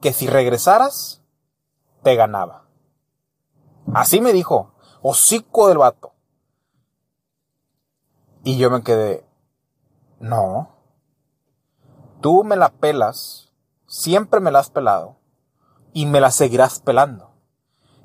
que 0.02 0.14
si 0.14 0.28
regresaras, 0.28 1.22
te 2.04 2.16
ganaba. 2.16 2.66
Así 3.94 4.22
me 4.22 4.34
dijo, 4.34 4.74
hocico 5.02 5.68
del 5.68 5.78
vato. 5.78 6.14
Y 8.44 8.58
yo 8.58 8.70
me 8.70 8.84
quedé, 8.84 9.26
no, 10.20 10.70
tú 12.22 12.44
me 12.44 12.56
la 12.56 12.70
pelas, 12.70 13.52
siempre 13.88 14.40
me 14.40 14.52
la 14.52 14.60
has 14.60 14.70
pelado, 14.70 15.18
y 15.94 16.06
me 16.06 16.22
la 16.22 16.32
seguirás 16.32 16.80
pelando. 16.80 17.32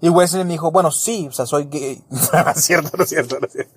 Y 0.00 0.08
Wesley 0.08 0.44
me 0.44 0.54
dijo, 0.54 0.72
bueno, 0.72 0.90
sí, 0.90 1.28
o 1.28 1.32
sea, 1.32 1.46
soy 1.46 1.66
gay. 1.66 2.02
no 2.10 2.54
cierto, 2.56 2.96
no 2.96 3.04
es 3.04 3.10
cierto, 3.10 3.38
no 3.38 3.46
cierto. 3.46 3.72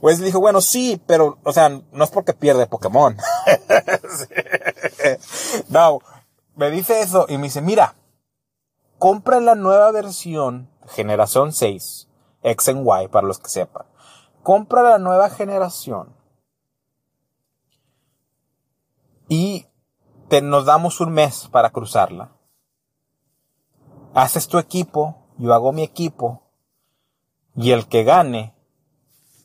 Wesley 0.00 0.26
dijo, 0.26 0.38
bueno, 0.38 0.60
sí, 0.60 1.02
pero, 1.08 1.38
o 1.42 1.52
sea, 1.52 1.70
no 1.70 2.04
es 2.04 2.10
porque 2.10 2.34
pierde 2.34 2.68
Pokémon. 2.68 3.16
no, 5.70 5.98
me 6.56 6.70
dice 6.70 7.00
eso 7.00 7.26
y 7.28 7.36
me 7.38 7.44
dice, 7.44 7.62
mira, 7.62 7.96
compra 8.98 9.40
la 9.40 9.54
nueva 9.54 9.90
versión 9.90 10.72
generación 10.88 11.52
6, 11.52 12.08
X 12.42 12.68
en 12.68 12.84
Y 12.86 13.08
para 13.08 13.26
los 13.26 13.38
que 13.38 13.48
sepan. 13.48 13.86
Compra 14.42 14.82
la 14.82 14.98
nueva 14.98 15.30
generación 15.30 16.14
y 19.28 19.66
te, 20.28 20.42
nos 20.42 20.64
damos 20.64 21.00
un 21.00 21.12
mes 21.12 21.48
para 21.50 21.70
cruzarla. 21.70 22.32
Haces 24.14 24.48
tu 24.48 24.58
equipo, 24.58 25.16
yo 25.38 25.54
hago 25.54 25.72
mi 25.72 25.82
equipo 25.82 26.42
y 27.54 27.70
el 27.70 27.86
que 27.86 28.04
gane, 28.04 28.54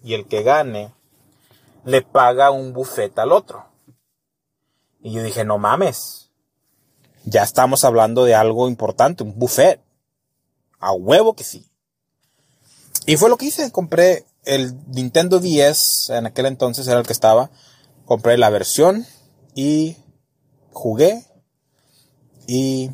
y 0.04 0.14
el 0.14 0.28
que 0.28 0.44
gane, 0.44 0.94
le 1.86 2.02
paga 2.02 2.52
un 2.52 2.74
buffet 2.74 3.18
al 3.20 3.32
otro. 3.32 3.66
Y 5.00 5.12
yo 5.12 5.24
dije, 5.24 5.46
no 5.46 5.58
mames, 5.58 6.27
ya 7.30 7.44
estamos 7.44 7.84
hablando 7.84 8.24
de 8.24 8.36
algo 8.36 8.70
importante, 8.70 9.24
un 9.24 9.38
buffet. 9.38 9.82
A 10.80 10.94
huevo 10.94 11.36
que 11.36 11.44
sí. 11.44 11.70
Y 13.06 13.18
fue 13.18 13.30
lo 13.30 13.38
que 13.38 13.48
hice. 13.48 13.72
Compré 13.72 14.26
el 14.46 14.74
Nintendo 14.88 15.40
10, 15.40 16.12
en 16.12 16.26
aquel 16.26 16.46
entonces 16.46 16.88
era 16.88 17.00
el 17.00 17.06
que 17.06 17.14
estaba. 17.14 17.50
Compré 18.06 18.38
la 18.38 18.50
versión 18.50 19.06
y 19.56 19.98
jugué. 20.72 21.26
Y 22.48 22.92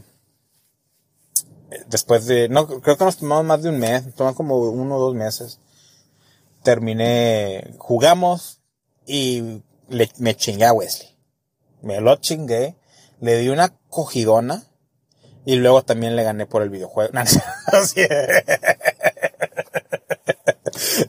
después 1.87 2.25
de, 2.25 2.49
no, 2.49 2.65
creo 2.65 2.97
que 2.97 3.05
nos 3.05 3.17
tomamos 3.17 3.45
más 3.45 3.61
de 3.61 3.69
un 3.69 3.77
mes, 3.77 4.05
nos 4.05 4.15
tomamos 4.15 4.35
como 4.35 4.57
uno 4.57 4.95
o 4.95 4.99
dos 4.99 5.13
meses. 5.13 5.59
Terminé, 6.63 7.75
jugamos 7.77 8.61
y 9.05 9.61
le, 9.89 10.09
me 10.17 10.35
chingué 10.35 10.65
a 10.65 10.73
Wesley. 10.73 11.09
Me 11.83 12.01
lo 12.01 12.15
chingué, 12.15 12.75
le 13.23 13.37
di 13.37 13.47
una 13.47 13.73
cogidona 13.89 14.63
y 15.45 15.55
luego 15.55 15.81
también 15.83 16.17
le 16.17 16.23
gané 16.23 16.45
por 16.45 16.61
el 16.61 16.69
videojuego. 16.69 17.13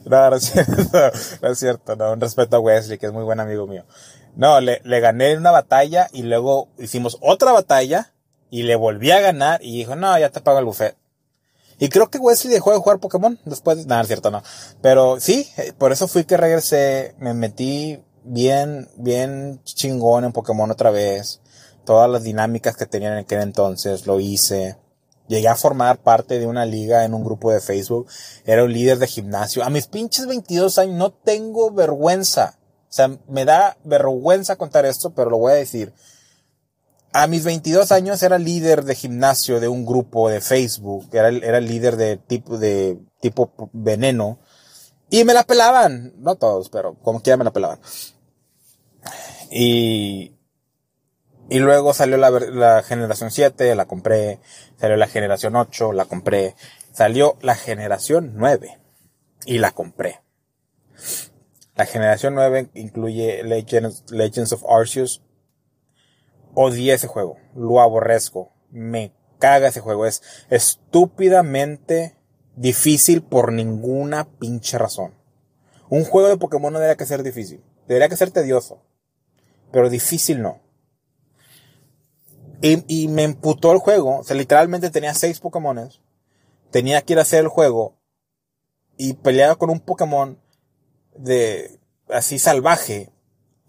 No, 0.05 0.29
no, 0.29 0.35
es 0.35 0.43
cierto. 0.43 1.11
No 1.41 1.49
es 1.49 1.59
cierto. 1.59 1.95
No, 1.95 2.13
un 2.13 2.21
respeto 2.21 2.55
a 2.55 2.59
Wesley, 2.59 2.97
que 2.97 3.07
es 3.07 3.11
muy 3.11 3.23
buen 3.23 3.39
amigo 3.39 3.65
mío. 3.67 3.83
No, 4.35 4.61
le, 4.61 4.79
le 4.83 4.99
gané 4.99 5.35
una 5.35 5.51
batalla 5.51 6.07
y 6.13 6.21
luego 6.21 6.69
hicimos 6.77 7.17
otra 7.19 7.51
batalla 7.51 8.13
y 8.49 8.63
le 8.63 8.75
volví 8.75 9.11
a 9.11 9.19
ganar 9.19 9.61
y 9.63 9.77
dijo, 9.77 9.95
no, 9.95 10.17
ya 10.17 10.29
te 10.29 10.39
pago 10.39 10.59
el 10.59 10.65
buffet. 10.65 10.95
Y 11.79 11.89
creo 11.89 12.09
que 12.09 12.19
Wesley 12.19 12.53
dejó 12.53 12.71
de 12.71 12.77
jugar 12.77 12.99
Pokémon 12.99 13.39
después. 13.43 13.85
No, 13.87 13.99
es 13.99 14.07
cierto, 14.07 14.31
no. 14.31 14.43
Pero 14.81 15.19
sí, 15.19 15.49
eh, 15.57 15.73
por 15.77 15.91
eso 15.91 16.07
fui 16.07 16.23
que 16.23 16.37
regresé. 16.37 17.15
Me 17.17 17.33
metí 17.33 18.01
bien, 18.23 18.87
bien 18.97 19.61
chingón 19.63 20.23
en 20.23 20.31
Pokémon 20.31 20.69
otra 20.71 20.91
vez 20.91 21.41
todas 21.85 22.09
las 22.09 22.23
dinámicas 22.23 22.75
que 22.75 22.85
tenían 22.85 23.13
en 23.13 23.19
aquel 23.19 23.41
entonces, 23.41 24.05
lo 24.05 24.19
hice. 24.19 24.77
Llegué 25.27 25.47
a 25.47 25.55
formar 25.55 25.97
parte 25.99 26.37
de 26.39 26.45
una 26.45 26.65
liga 26.65 27.05
en 27.05 27.13
un 27.13 27.23
grupo 27.23 27.51
de 27.51 27.61
Facebook. 27.61 28.07
Era 28.45 28.63
un 28.63 28.73
líder 28.73 28.99
de 28.99 29.07
gimnasio. 29.07 29.63
A 29.63 29.69
mis 29.69 29.87
pinches 29.87 30.27
22 30.27 30.77
años 30.77 30.95
no 30.95 31.11
tengo 31.11 31.71
vergüenza. 31.71 32.57
O 32.89 32.93
sea, 32.95 33.09
me 33.27 33.45
da 33.45 33.77
vergüenza 33.83 34.55
contar 34.55 34.85
esto, 34.85 35.11
pero 35.11 35.29
lo 35.29 35.37
voy 35.37 35.53
a 35.53 35.55
decir. 35.55 35.93
A 37.11 37.27
mis 37.27 37.43
22 37.43 37.91
años 37.91 38.21
era 38.21 38.37
líder 38.37 38.83
de 38.83 38.93
gimnasio 38.93 39.59
de 39.59 39.67
un 39.67 39.85
grupo 39.85 40.29
de 40.29 40.41
Facebook. 40.41 41.07
Era, 41.13 41.29
era 41.29 41.59
líder 41.59 41.95
de 41.95 42.17
tipo, 42.17 42.57
de 42.57 42.99
tipo 43.21 43.51
veneno. 43.73 44.39
Y 45.09 45.23
me 45.23 45.33
la 45.33 45.43
pelaban. 45.43 46.13
No 46.17 46.35
todos, 46.35 46.69
pero 46.69 46.95
como 47.01 47.21
quiera 47.21 47.37
me 47.37 47.45
la 47.45 47.53
pelaban. 47.53 47.79
Y, 49.49 50.34
y 51.49 51.59
luego 51.59 51.93
salió 51.93 52.17
la, 52.17 52.83
generación 52.83 53.29
7, 53.29 53.75
la 53.75 53.85
compré. 53.85 54.39
Salió 54.77 54.97
la 54.97 55.07
generación 55.07 55.55
8, 55.55 55.93
la 55.93 56.05
compré. 56.05 56.55
Salió 56.91 57.37
la 57.41 57.55
generación 57.55 58.33
9 58.35 58.79
y 59.45 59.59
la 59.59 59.71
compré. 59.71 60.21
La 61.75 61.85
generación 61.85 62.35
9 62.35 62.71
incluye 62.73 63.43
Legends, 63.43 64.05
Legends 64.09 64.53
of 64.53 64.63
Arceus. 64.67 65.21
Odié 66.53 66.93
ese 66.93 67.07
juego. 67.07 67.37
Lo 67.53 67.79
aborrezco. 67.81 68.53
Me 68.71 69.13
caga 69.37 69.67
ese 69.67 69.81
juego. 69.81 70.07
Es 70.07 70.23
estúpidamente 70.49 72.15
difícil 72.55 73.21
por 73.21 73.51
ninguna 73.51 74.29
pinche 74.39 74.77
razón. 74.77 75.13
Un 75.89 76.05
juego 76.05 76.29
de 76.29 76.37
Pokémon 76.37 76.73
no 76.73 76.79
debería 76.79 76.97
que 76.97 77.05
ser 77.05 77.21
difícil. 77.21 77.63
Debería 77.87 78.09
que 78.09 78.17
ser 78.17 78.31
tedioso. 78.31 78.81
Pero 79.71 79.89
difícil 79.89 80.41
no. 80.41 80.64
Y, 82.61 83.07
me 83.07 83.23
emputó 83.23 83.71
el 83.71 83.79
juego. 83.79 84.19
O 84.19 84.23
sea, 84.23 84.35
literalmente 84.35 84.89
tenía 84.89 85.13
seis 85.13 85.39
Pokémones. 85.39 86.01
Tenía 86.71 87.01
que 87.01 87.13
ir 87.13 87.19
a 87.19 87.23
hacer 87.23 87.41
el 87.43 87.47
juego. 87.47 87.97
Y 88.97 89.13
peleaba 89.13 89.55
con 89.55 89.69
un 89.69 89.79
Pokémon 89.79 90.39
de 91.15 91.79
así 92.09 92.39
salvaje. 92.39 93.11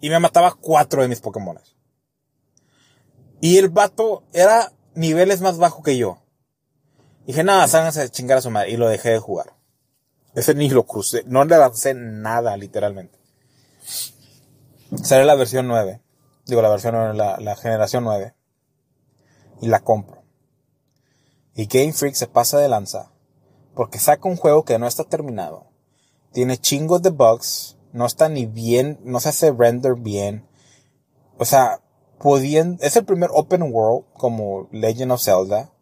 Y 0.01 0.11
me 0.11 0.19
mataba 0.19 0.55
cuatro 0.55 1.03
de 1.03 1.09
mis 1.09 1.21
Pokémones. 1.21 1.77
Y 3.41 3.59
el 3.59 3.69
vato 3.69 4.25
era 4.33 4.73
niveles 4.95 5.41
más 5.41 5.59
bajo 5.59 5.83
que 5.83 5.97
yo. 5.97 6.23
dije, 7.27 7.45
nada, 7.45 7.67
ságanse 7.69 8.03
a 8.03 8.09
chingar 8.09 8.39
a 8.39 8.43
su 8.43 8.51
madre. 8.51 8.71
Y 8.71 8.77
lo 8.77 8.89
dejé 8.89 9.11
de 9.11 9.19
jugar. 9.19 9.55
Ese 10.35 10.55
ni 10.55 10.69
lo 10.69 10.85
crucé. 10.85 11.25
No 11.27 11.45
le 11.45 11.55
avancé 11.55 11.95
nada, 11.95 12.57
literalmente. 12.57 13.19
Sale 15.03 15.25
la 15.25 15.35
versión 15.35 15.67
9. 15.67 16.01
Digo, 16.47 16.63
la 16.63 16.69
versión 16.69 16.95
9, 16.95 17.15
la, 17.15 17.39
la 17.41 17.57
generación 17.57 18.05
9 18.05 18.36
y 19.61 19.69
la 19.69 19.81
compro. 19.81 20.23
Y 21.55 21.67
Game 21.67 21.93
Freak 21.93 22.15
se 22.15 22.27
pasa 22.27 22.59
de 22.59 22.69
lanza 22.69 23.13
porque 23.77 23.99
saca 23.99 24.29
un 24.29 24.37
juego 24.37 24.65
que 24.65 24.79
no 24.79 24.87
está 24.87 25.05
terminado. 25.05 25.67
Tiene 26.33 26.57
chingos 26.57 27.03
de 27.03 27.11
bugs, 27.11 27.77
no 27.93 28.07
está 28.07 28.29
ni 28.29 28.47
bien, 28.47 28.99
no 29.05 29.21
se 29.21 29.29
hace 29.29 29.53
render 29.53 29.95
bien. 29.95 30.49
O 31.39 31.45
sea, 31.45 31.83
podían, 32.19 32.79
es 32.81 32.97
el 32.97 33.05
primer 33.05 33.31
open 33.33 33.63
world 33.73 34.07
como 34.15 34.69
Legend 34.73 35.13
of 35.13 35.23
Zelda. 35.23 35.73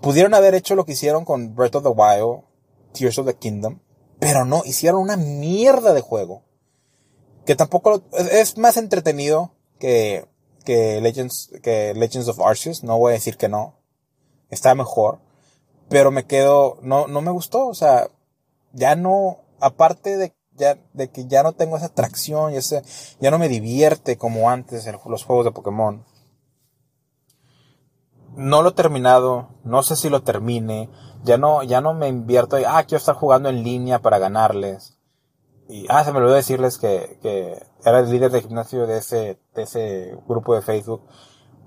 Pudieron 0.00 0.34
haber 0.34 0.54
hecho 0.54 0.74
lo 0.74 0.84
que 0.84 0.92
hicieron 0.92 1.24
con 1.24 1.54
Breath 1.54 1.76
of 1.76 1.84
the 1.84 1.90
Wild, 1.90 2.42
Tears 2.92 3.18
of 3.18 3.26
the 3.26 3.34
Kingdom, 3.34 3.78
pero 4.18 4.44
no, 4.44 4.62
hicieron 4.64 5.00
una 5.00 5.16
mierda 5.16 5.92
de 5.94 6.00
juego. 6.00 6.42
Que 7.44 7.54
tampoco 7.54 8.02
es 8.32 8.58
más 8.58 8.76
entretenido 8.76 9.52
que, 9.78 10.26
que 10.66 11.00
Legends, 11.00 11.50
que 11.62 11.94
Legends 11.94 12.28
of 12.28 12.40
Arceus, 12.40 12.84
no 12.84 12.98
voy 12.98 13.12
a 13.12 13.14
decir 13.14 13.38
que 13.38 13.48
no. 13.48 13.78
Está 14.50 14.74
mejor. 14.74 15.20
Pero 15.88 16.10
me 16.10 16.26
quedo, 16.26 16.78
no, 16.82 17.06
no 17.06 17.22
me 17.22 17.30
gustó, 17.30 17.68
o 17.68 17.74
sea, 17.74 18.08
ya 18.72 18.96
no, 18.96 19.38
aparte 19.60 20.16
de, 20.16 20.34
ya, 20.52 20.78
de 20.92 21.08
que 21.08 21.26
ya 21.26 21.42
no 21.42 21.52
tengo 21.52 21.76
esa 21.76 21.86
atracción, 21.86 22.52
ya, 22.52 22.60
ya 23.20 23.30
no 23.30 23.38
me 23.38 23.48
divierte 23.48 24.18
como 24.18 24.50
antes 24.50 24.86
en 24.86 24.98
los 25.06 25.24
juegos 25.24 25.44
de 25.44 25.52
Pokémon. 25.52 26.04
No 28.34 28.62
lo 28.62 28.70
he 28.70 28.72
terminado, 28.72 29.48
no 29.64 29.82
sé 29.82 29.94
si 29.94 30.10
lo 30.10 30.22
termine, 30.24 30.90
ya 31.24 31.38
no, 31.38 31.62
ya 31.62 31.80
no 31.80 31.94
me 31.94 32.08
invierto, 32.08 32.58
ah, 32.66 32.82
quiero 32.82 32.98
estar 32.98 33.14
jugando 33.14 33.48
en 33.48 33.62
línea 33.62 34.02
para 34.02 34.18
ganarles. 34.18 34.95
Y, 35.68 35.86
ah, 35.88 36.04
se 36.04 36.12
me 36.12 36.18
olvidó 36.18 36.34
decirles 36.34 36.78
que, 36.78 37.18
que 37.22 37.60
era 37.84 38.00
el 38.00 38.10
líder 38.10 38.30
de 38.30 38.42
gimnasio 38.42 38.86
de 38.86 38.98
ese, 38.98 39.40
de 39.54 39.62
ese 39.62 40.16
grupo 40.28 40.54
de 40.54 40.62
Facebook. 40.62 41.02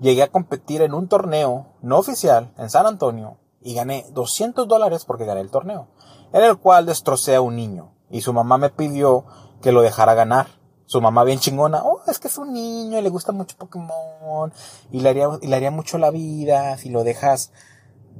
Llegué 0.00 0.22
a 0.22 0.30
competir 0.30 0.82
en 0.82 0.94
un 0.94 1.08
torneo 1.08 1.74
no 1.82 1.98
oficial 1.98 2.54
en 2.56 2.70
San 2.70 2.86
Antonio 2.86 3.38
y 3.60 3.74
gané 3.74 4.06
200 4.12 4.66
dólares 4.66 5.04
porque 5.04 5.26
gané 5.26 5.42
el 5.42 5.50
torneo, 5.50 5.88
en 6.32 6.42
el 6.42 6.56
cual 6.58 6.86
destrocé 6.86 7.34
a 7.34 7.42
un 7.42 7.56
niño 7.56 7.92
y 8.10 8.22
su 8.22 8.32
mamá 8.32 8.58
me 8.58 8.70
pidió 8.70 9.24
que 9.62 9.72
lo 9.72 9.82
dejara 9.82 10.14
ganar. 10.14 10.58
Su 10.86 11.00
mamá 11.00 11.22
bien 11.22 11.38
chingona, 11.38 11.82
oh, 11.84 12.02
es 12.08 12.18
que 12.18 12.26
es 12.26 12.36
un 12.36 12.52
niño 12.52 12.98
y 12.98 13.02
le 13.02 13.10
gusta 13.10 13.30
mucho 13.30 13.56
Pokémon 13.56 14.52
y 14.90 15.00
le 15.00 15.08
haría, 15.08 15.28
y 15.40 15.46
le 15.46 15.54
haría 15.54 15.70
mucho 15.70 15.98
la 15.98 16.10
vida 16.10 16.76
si 16.78 16.88
lo 16.88 17.04
dejas, 17.04 17.52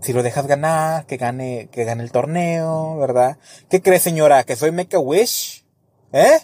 si 0.00 0.12
lo 0.12 0.22
dejas 0.22 0.46
ganar, 0.46 1.04
que 1.06 1.16
gane, 1.16 1.68
que 1.72 1.84
gane 1.84 2.04
el 2.04 2.12
torneo, 2.12 2.96
¿verdad? 2.96 3.38
¿Qué 3.68 3.82
cree 3.82 3.98
señora? 3.98 4.44
¿Que 4.44 4.54
soy 4.54 4.70
Make 4.70 4.94
a 4.94 5.00
Wish? 5.00 5.59
¿Eh? 6.12 6.40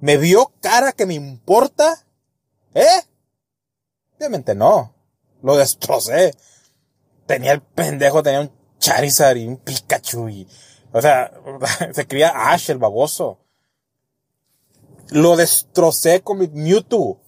¿Me 0.00 0.16
vio 0.16 0.52
cara 0.60 0.92
que 0.92 1.06
me 1.06 1.14
importa? 1.14 2.04
¿Eh? 2.74 3.02
Obviamente 4.16 4.54
no. 4.54 4.94
Lo 5.42 5.56
destrocé 5.56 6.32
tenía 7.26 7.52
el 7.52 7.62
pendejo, 7.62 8.22
tenía 8.22 8.40
un 8.40 8.52
Charizard 8.78 9.36
y 9.36 9.46
un 9.46 9.56
Pikachu 9.56 10.28
y, 10.28 10.48
o 10.92 11.00
sea, 11.00 11.32
se 11.92 12.06
cría 12.06 12.32
Ash, 12.50 12.70
el 12.70 12.78
baboso. 12.78 13.40
Lo 15.10 15.36
destrocé 15.36 16.22
con 16.22 16.38
mi 16.38 16.48
Mewtwo. 16.48 17.20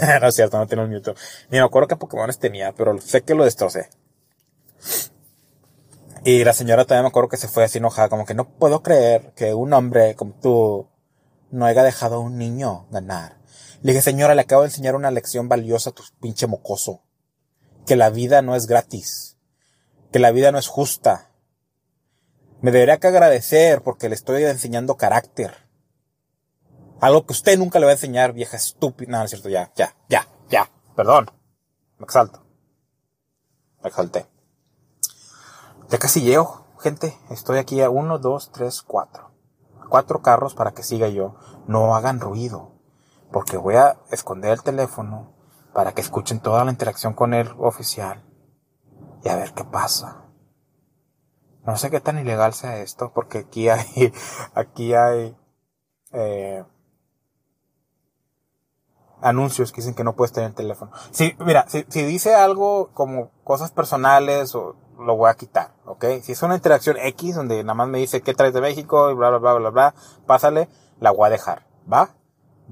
no 0.20 0.28
es 0.28 0.34
cierto, 0.34 0.58
no 0.58 0.66
tenía 0.66 0.84
un 0.84 0.90
Mewtwo. 0.90 1.14
Ni 1.50 1.58
me 1.58 1.64
acuerdo 1.64 1.88
qué 1.88 1.96
Pokémon 1.96 2.30
tenía, 2.38 2.72
pero 2.72 3.00
sé 3.00 3.22
que 3.22 3.34
lo 3.34 3.44
destrocé. 3.44 3.88
Y 6.26 6.42
la 6.42 6.54
señora 6.54 6.86
también 6.86 7.02
me 7.02 7.08
acuerdo 7.08 7.28
que 7.28 7.36
se 7.36 7.48
fue 7.48 7.64
así 7.64 7.76
enojada, 7.76 8.08
como 8.08 8.24
que 8.24 8.32
no 8.32 8.48
puedo 8.48 8.82
creer 8.82 9.34
que 9.34 9.52
un 9.52 9.74
hombre 9.74 10.14
como 10.14 10.32
tú 10.32 10.88
no 11.50 11.66
haya 11.66 11.82
dejado 11.82 12.16
a 12.16 12.20
un 12.20 12.38
niño 12.38 12.86
ganar. 12.90 13.36
Le 13.82 13.92
dije, 13.92 14.00
señora, 14.00 14.34
le 14.34 14.40
acabo 14.40 14.62
de 14.62 14.68
enseñar 14.68 14.94
una 14.96 15.10
lección 15.10 15.50
valiosa 15.50 15.90
a 15.90 15.92
tu 15.92 16.02
pinche 16.22 16.46
mocoso 16.46 17.02
que 17.86 17.96
la 17.96 18.08
vida 18.08 18.40
no 18.40 18.56
es 18.56 18.66
gratis, 18.66 19.36
que 20.12 20.18
la 20.18 20.30
vida 20.30 20.50
no 20.50 20.58
es 20.58 20.66
justa. 20.66 21.30
Me 22.62 22.70
debería 22.70 22.98
que 22.98 23.08
agradecer 23.08 23.82
porque 23.82 24.08
le 24.08 24.14
estoy 24.14 24.44
enseñando 24.44 24.96
carácter. 24.96 25.68
Algo 27.02 27.26
que 27.26 27.34
usted 27.34 27.58
nunca 27.58 27.78
le 27.78 27.84
va 27.84 27.90
a 27.90 27.96
enseñar, 27.96 28.32
vieja 28.32 28.56
estúpida. 28.56 29.12
No, 29.12 29.18
no 29.18 29.24
es 29.24 29.30
cierto, 29.30 29.50
ya, 29.50 29.70
ya, 29.76 29.94
ya, 30.08 30.26
ya. 30.48 30.70
Perdón. 30.96 31.30
Me 31.98 32.04
exalto. 32.04 32.42
Me 33.82 33.90
exalté. 33.90 34.33
Ya 35.94 36.00
casi 36.00 36.22
llego, 36.22 36.66
gente. 36.80 37.16
Estoy 37.30 37.58
aquí 37.58 37.80
a 37.80 37.88
uno, 37.88 38.18
dos, 38.18 38.50
tres, 38.50 38.82
cuatro. 38.82 39.30
Cuatro 39.88 40.22
carros 40.22 40.52
para 40.56 40.72
que 40.72 40.82
siga 40.82 41.06
yo. 41.06 41.36
No 41.68 41.94
hagan 41.94 42.18
ruido. 42.18 42.72
Porque 43.30 43.56
voy 43.56 43.76
a 43.76 44.00
esconder 44.10 44.50
el 44.50 44.64
teléfono 44.64 45.36
para 45.72 45.92
que 45.92 46.00
escuchen 46.00 46.40
toda 46.40 46.64
la 46.64 46.72
interacción 46.72 47.14
con 47.14 47.32
el 47.32 47.48
oficial 47.58 48.24
y 49.22 49.28
a 49.28 49.36
ver 49.36 49.54
qué 49.54 49.62
pasa. 49.62 50.24
No 51.64 51.76
sé 51.76 51.92
qué 51.92 52.00
tan 52.00 52.18
ilegal 52.18 52.54
sea 52.54 52.78
esto, 52.78 53.12
porque 53.14 53.38
aquí 53.38 53.68
hay, 53.68 54.12
aquí 54.56 54.94
hay 54.94 55.36
eh, 56.10 56.64
anuncios 59.24 59.72
que 59.72 59.80
dicen 59.80 59.94
que 59.94 60.04
no 60.04 60.14
puedes 60.14 60.32
tener 60.32 60.50
el 60.50 60.54
teléfono. 60.54 60.92
Si, 61.10 61.34
mira, 61.40 61.64
si, 61.68 61.84
si 61.88 62.02
dice 62.02 62.34
algo 62.34 62.90
como 62.92 63.30
cosas 63.42 63.72
personales, 63.72 64.54
o, 64.54 64.76
lo 64.98 65.16
voy 65.16 65.30
a 65.30 65.34
quitar, 65.34 65.74
¿ok? 65.86 66.04
Si 66.22 66.32
es 66.32 66.42
una 66.42 66.54
interacción 66.54 66.96
X 66.98 67.34
donde 67.34 67.62
nada 67.62 67.74
más 67.74 67.88
me 67.88 67.98
dice 67.98 68.22
qué 68.22 68.34
traes 68.34 68.54
de 68.54 68.60
México 68.60 69.10
y 69.10 69.14
bla, 69.14 69.30
bla, 69.30 69.38
bla, 69.38 69.54
bla, 69.54 69.70
bla, 69.70 69.94
pásale, 70.26 70.68
la 71.00 71.10
voy 71.10 71.26
a 71.26 71.30
dejar. 71.30 71.66
¿Va? 71.90 72.10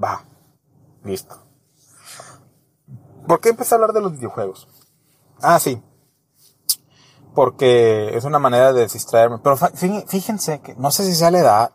Va. 0.02 0.24
Listo. 1.04 1.36
¿Por 3.26 3.40
qué 3.40 3.50
empecé 3.50 3.74
a 3.74 3.76
hablar 3.76 3.92
de 3.92 4.00
los 4.00 4.12
videojuegos? 4.12 4.68
Ah, 5.40 5.58
sí. 5.58 5.82
Porque 7.34 8.16
es 8.16 8.24
una 8.24 8.38
manera 8.38 8.72
de 8.72 8.86
distraerme. 8.86 9.38
Pero 9.38 9.56
fíjense 9.56 10.60
que, 10.60 10.74
no 10.74 10.90
sé 10.90 11.04
si 11.04 11.14
sea 11.14 11.30
la 11.30 11.38
edad, 11.38 11.72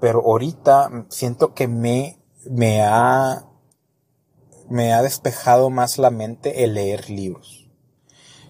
pero 0.00 0.20
ahorita 0.20 1.06
siento 1.08 1.54
que 1.54 1.68
me, 1.68 2.20
me 2.50 2.82
ha, 2.82 3.44
me 4.68 4.92
ha 4.92 5.02
despejado 5.02 5.70
más 5.70 5.98
la 5.98 6.10
mente 6.10 6.64
el 6.64 6.74
leer 6.74 7.10
libros. 7.10 7.68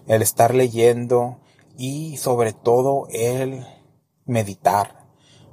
El 0.07 0.21
estar 0.21 0.53
leyendo 0.53 1.39
y 1.77 2.17
sobre 2.17 2.53
todo 2.53 3.07
el 3.11 3.65
meditar. 4.25 5.07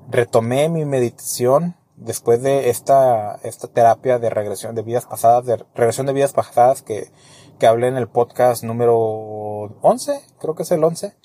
Retomé 0.08 0.68
mi 0.68 0.84
meditación 0.84 1.76
después 1.96 2.42
de 2.42 2.70
esta, 2.70 3.36
esta 3.42 3.68
terapia 3.68 4.18
de 4.18 4.30
regresión 4.30 4.74
de 4.74 4.82
vidas 4.82 5.06
pasadas, 5.06 5.46
de 5.46 5.64
regresión 5.74 6.06
de 6.06 6.12
vidas 6.12 6.32
pasadas 6.32 6.82
que, 6.82 7.10
que 7.58 7.66
hablé 7.66 7.88
en 7.88 7.96
el 7.96 8.08
podcast 8.08 8.62
número 8.64 8.96
11, 9.82 10.20
creo 10.38 10.54
que 10.54 10.62
es 10.62 10.70
el 10.70 10.84
11. 10.84 11.16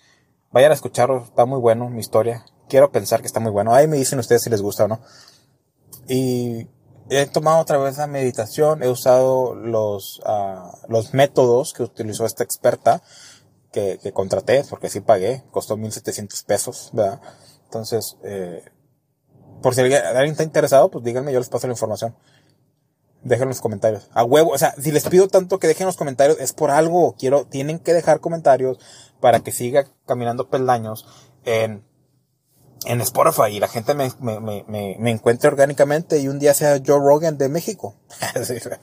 Vayan 0.51 0.71
a 0.71 0.75
escucharlo, 0.75 1.23
está 1.23 1.45
muy 1.45 1.59
bueno 1.59 1.89
mi 1.89 1.99
historia. 1.99 2.45
Quiero 2.67 2.91
pensar 2.91 3.21
que 3.21 3.27
está 3.27 3.39
muy 3.39 3.51
bueno. 3.51 3.73
Ahí 3.73 3.87
me 3.87 3.97
dicen 3.97 4.19
ustedes 4.19 4.43
si 4.43 4.49
les 4.49 4.61
gusta 4.61 4.85
o 4.85 4.87
no. 4.87 5.01
Y 6.07 6.67
he 7.11 7.25
tomado 7.25 7.59
otra 7.59 7.77
vez 7.77 7.97
la 7.97 8.07
meditación, 8.07 8.83
he 8.83 8.89
usado 8.89 9.53
los, 9.53 10.19
uh, 10.19 10.77
los 10.87 11.13
métodos 11.13 11.73
que 11.73 11.83
utilizó 11.83 12.25
esta 12.25 12.43
experta 12.43 13.01
que, 13.73 13.99
que 14.01 14.13
contraté, 14.13 14.63
porque 14.69 14.89
sí 14.89 15.01
pagué, 15.01 15.43
costó 15.51 15.75
1700 15.75 16.43
pesos, 16.43 16.89
¿verdad? 16.93 17.19
Entonces, 17.65 18.17
eh, 18.23 18.63
por 19.61 19.75
si 19.75 19.81
alguien, 19.81 20.01
está 20.25 20.43
interesado, 20.43 20.89
pues 20.89 21.03
díganme, 21.03 21.33
yo 21.33 21.39
les 21.39 21.49
paso 21.49 21.67
la 21.67 21.73
información. 21.73 22.15
Dejen 23.23 23.49
los 23.49 23.61
comentarios. 23.61 24.09
A 24.13 24.23
huevo, 24.23 24.51
o 24.51 24.57
sea, 24.57 24.73
si 24.81 24.91
les 24.91 25.07
pido 25.07 25.27
tanto 25.27 25.59
que 25.59 25.67
dejen 25.67 25.85
los 25.85 25.97
comentarios, 25.97 26.39
es 26.39 26.53
por 26.53 26.71
algo. 26.71 27.15
Quiero, 27.19 27.45
tienen 27.45 27.79
que 27.79 27.93
dejar 27.93 28.19
comentarios 28.19 28.79
para 29.19 29.41
que 29.41 29.51
siga 29.51 29.85
caminando 30.07 30.49
peldaños 30.49 31.05
en, 31.45 31.83
en 32.85 33.01
Spotify 33.01 33.51
y 33.51 33.59
la 33.59 33.67
gente 33.67 33.93
me, 33.93 34.11
me, 34.19 34.39
me, 34.39 34.95
me 34.99 35.11
encuentre 35.11 35.49
orgánicamente 35.49 36.19
y 36.19 36.27
un 36.27 36.39
día 36.39 36.53
sea 36.53 36.81
Joe 36.85 36.99
Rogan 36.99 37.37
de 37.37 37.49
México. 37.49 37.95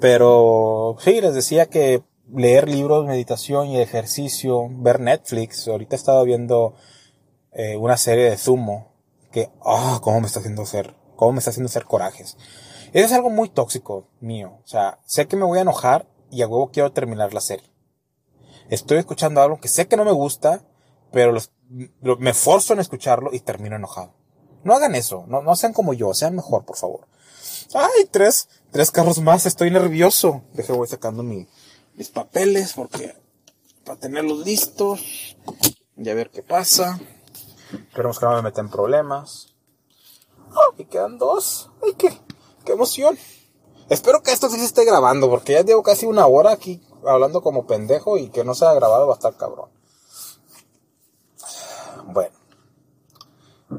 Pero 0.00 0.96
sí, 1.00 1.20
les 1.20 1.34
decía 1.34 1.66
que 1.66 2.02
leer 2.32 2.68
libros, 2.68 3.06
meditación 3.06 3.68
y 3.68 3.80
ejercicio, 3.80 4.68
ver 4.70 5.00
Netflix. 5.00 5.68
Ahorita 5.68 5.96
he 5.96 5.98
estado 5.98 6.24
viendo 6.24 6.74
eh, 7.52 7.76
una 7.76 7.96
serie 7.96 8.30
de 8.30 8.36
Zumo 8.36 8.92
que, 9.30 9.50
ah, 9.64 10.00
cómo 10.02 10.20
me 10.20 10.26
está 10.26 10.40
haciendo 10.40 10.62
hacer, 10.62 10.94
cómo 11.16 11.32
me 11.32 11.38
está 11.38 11.50
haciendo 11.50 11.68
hacer 11.68 11.84
corajes. 11.84 12.36
Eso 12.92 13.06
es 13.06 13.12
algo 13.12 13.30
muy 13.30 13.48
tóxico 13.48 14.08
mío. 14.20 14.58
O 14.64 14.66
sea, 14.66 14.98
sé 15.06 15.26
que 15.26 15.36
me 15.36 15.44
voy 15.44 15.58
a 15.58 15.62
enojar 15.62 16.06
y 16.30 16.42
a 16.42 16.48
huevo 16.48 16.70
quiero 16.70 16.92
terminar 16.92 17.32
la 17.32 17.40
serie. 17.40 17.70
Estoy 18.68 18.98
escuchando 18.98 19.40
algo 19.40 19.60
que 19.60 19.68
sé 19.68 19.86
que 19.86 19.96
no 19.96 20.04
me 20.04 20.12
gusta, 20.12 20.62
pero 21.12 21.34
me 22.18 22.34
forzo 22.34 22.72
en 22.72 22.80
escucharlo 22.80 23.30
y 23.32 23.40
termino 23.40 23.76
enojado. 23.76 24.14
No 24.64 24.74
hagan 24.74 24.94
eso, 24.94 25.24
no, 25.28 25.42
no 25.42 25.56
sean 25.56 25.72
como 25.72 25.92
yo, 25.92 26.14
sean 26.14 26.36
mejor, 26.36 26.64
por 26.64 26.76
favor. 26.76 27.06
Ay, 27.74 28.06
tres, 28.10 28.48
tres 28.70 28.90
carros 28.90 29.20
más, 29.20 29.46
estoy 29.46 29.70
nervioso. 29.70 30.42
Deje, 30.52 30.72
voy 30.72 30.86
sacando 30.86 31.22
mi, 31.22 31.48
mis 31.94 32.10
papeles 32.10 32.74
porque, 32.74 33.16
para 33.84 33.98
tenerlos 33.98 34.44
listos 34.44 35.36
y 35.96 36.08
a 36.08 36.14
ver 36.14 36.30
qué 36.30 36.42
pasa. 36.42 37.00
Esperemos 37.72 38.18
que 38.18 38.26
no 38.26 38.34
me 38.34 38.42
meten 38.42 38.68
problemas. 38.68 39.54
¡Oh! 40.50 40.74
Y 40.76 40.84
quedan 40.84 41.18
dos. 41.18 41.70
¡Ay, 41.82 41.94
qué, 41.94 42.10
qué 42.64 42.72
emoción! 42.72 43.18
Espero 43.88 44.22
que 44.22 44.32
esto 44.32 44.48
sí 44.48 44.58
se 44.58 44.64
esté 44.64 44.84
grabando, 44.84 45.28
porque 45.28 45.54
ya 45.54 45.62
llevo 45.62 45.82
casi 45.82 46.06
una 46.06 46.26
hora 46.26 46.52
aquí 46.52 46.82
hablando 47.06 47.42
como 47.42 47.66
pendejo 47.66 48.16
y 48.16 48.28
que 48.30 48.44
no 48.44 48.54
se 48.54 48.64
ha 48.64 48.74
grabado 48.74 49.06
va 49.06 49.14
a 49.14 49.16
estar 49.16 49.36
cabrón. 49.36 49.70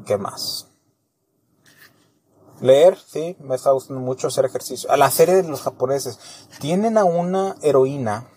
¿Qué 0.06 0.18
más? 0.18 0.68
Leer, 2.60 2.96
sí, 2.96 3.36
me 3.40 3.56
está 3.56 3.72
gustando 3.72 4.00
mucho 4.00 4.28
hacer 4.28 4.44
ejercicio. 4.44 4.90
A 4.90 4.96
la 4.96 5.10
serie 5.10 5.36
de 5.36 5.48
los 5.48 5.62
japoneses. 5.62 6.18
Tienen 6.60 6.96
a 6.98 7.04
una 7.04 7.56
heroína, 7.62 8.28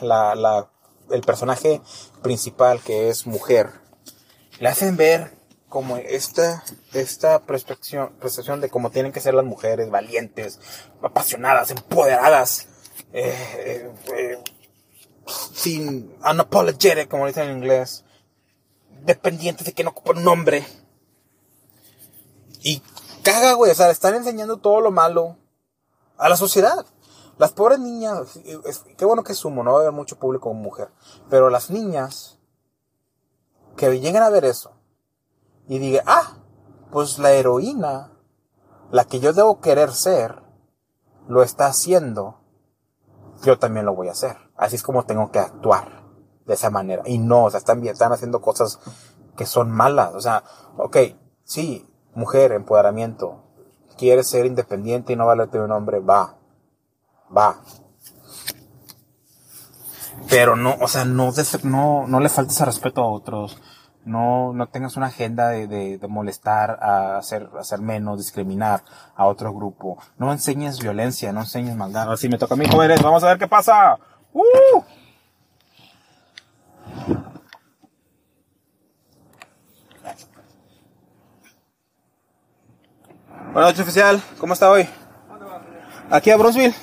la, 0.00 0.34
la, 0.34 0.70
el 1.10 1.22
personaje 1.22 1.80
principal 2.22 2.80
que 2.82 3.08
es 3.08 3.26
mujer. 3.26 3.70
Le 4.58 4.68
hacen 4.68 4.96
ver 4.96 5.36
como 5.68 5.96
esta, 5.96 6.62
esta 6.92 7.40
percepción, 7.44 8.60
de 8.60 8.70
cómo 8.70 8.90
tienen 8.90 9.12
que 9.12 9.20
ser 9.20 9.34
las 9.34 9.44
mujeres, 9.44 9.90
valientes, 9.90 10.60
apasionadas, 11.02 11.70
empoderadas, 11.70 12.68
eh, 13.12 13.34
eh, 13.58 13.94
eh, 14.16 14.38
sin 15.52 16.14
unapologetic, 16.24 17.08
como 17.08 17.26
dicen 17.26 17.48
en 17.48 17.58
inglés, 17.58 18.04
dependientes 19.02 19.66
de 19.66 19.72
que 19.72 19.84
no 19.84 19.90
ocupan 19.90 20.18
un 20.18 20.24
nombre. 20.24 20.64
Y 22.66 22.82
caga, 23.22 23.52
güey, 23.52 23.70
o 23.70 23.74
sea, 23.76 23.90
están 23.90 24.16
enseñando 24.16 24.56
todo 24.56 24.80
lo 24.80 24.90
malo 24.90 25.36
a 26.18 26.28
la 26.28 26.36
sociedad. 26.36 26.84
Las 27.38 27.52
pobres 27.52 27.78
niñas, 27.78 28.40
qué 28.98 29.04
bueno 29.04 29.22
que 29.22 29.34
sumo, 29.34 29.62
no 29.62 29.70
va 29.70 29.78
a 29.78 29.80
haber 29.82 29.92
mucho 29.92 30.18
público 30.18 30.48
como 30.48 30.62
mujer, 30.62 30.88
pero 31.30 31.48
las 31.48 31.70
niñas 31.70 32.40
que 33.76 33.88
lleguen 34.00 34.24
a 34.24 34.30
ver 34.30 34.44
eso 34.44 34.72
y 35.68 35.78
digan, 35.78 36.02
ah, 36.08 36.38
pues 36.90 37.20
la 37.20 37.30
heroína, 37.30 38.10
la 38.90 39.04
que 39.04 39.20
yo 39.20 39.32
debo 39.32 39.60
querer 39.60 39.92
ser, 39.92 40.42
lo 41.28 41.44
está 41.44 41.66
haciendo, 41.66 42.40
yo 43.44 43.60
también 43.60 43.86
lo 43.86 43.94
voy 43.94 44.08
a 44.08 44.12
hacer. 44.12 44.38
Así 44.56 44.74
es 44.74 44.82
como 44.82 45.06
tengo 45.06 45.30
que 45.30 45.38
actuar 45.38 46.02
de 46.46 46.54
esa 46.54 46.70
manera. 46.70 47.04
Y 47.06 47.18
no, 47.18 47.44
o 47.44 47.50
sea, 47.50 47.58
están, 47.58 47.86
están 47.86 48.12
haciendo 48.12 48.40
cosas 48.40 48.80
que 49.36 49.46
son 49.46 49.70
malas. 49.70 50.16
O 50.16 50.20
sea, 50.20 50.42
ok, 50.78 50.96
sí, 51.44 51.86
mujer, 52.16 52.52
empoderamiento, 52.52 53.44
quieres 53.96 54.28
ser 54.28 54.46
independiente 54.46 55.12
y 55.12 55.16
no 55.16 55.26
valerte 55.26 55.60
un 55.60 55.70
hombre, 55.70 56.00
va, 56.00 56.34
va. 57.34 57.60
Pero 60.28 60.56
no, 60.56 60.76
o 60.80 60.88
sea, 60.88 61.04
no, 61.04 61.30
no, 61.62 62.06
no 62.08 62.20
le 62.20 62.28
faltes 62.28 62.60
a 62.60 62.64
respeto 62.64 63.02
a 63.02 63.10
otros. 63.10 63.60
No, 64.04 64.52
no 64.52 64.68
tengas 64.68 64.96
una 64.96 65.06
agenda 65.06 65.48
de, 65.48 65.66
de, 65.98 66.08
molestar, 66.08 66.78
a 66.80 67.18
hacer, 67.18 67.50
hacer 67.58 67.80
menos, 67.80 68.18
discriminar 68.18 68.82
a 69.16 69.26
otro 69.26 69.52
grupo. 69.52 69.98
No 70.16 70.30
enseñes 70.30 70.78
violencia, 70.78 71.32
no 71.32 71.40
enseñes 71.40 71.76
maldad. 71.76 72.12
Así 72.12 72.28
me 72.28 72.38
toca 72.38 72.54
a 72.54 72.56
mí, 72.56 72.66
jóvenes, 72.70 73.02
vamos 73.02 73.24
a 73.24 73.28
ver 73.28 73.38
qué 73.38 73.48
pasa. 73.48 73.98
¡Uh! 74.32 74.82
Buenas 83.56 83.72
noches, 83.72 83.84
oficial. 83.84 84.22
¿Cómo 84.36 84.52
está 84.52 84.70
hoy? 84.70 84.86
Aquí 86.10 86.30
a 86.30 86.36
Bronzeville. 86.36 86.74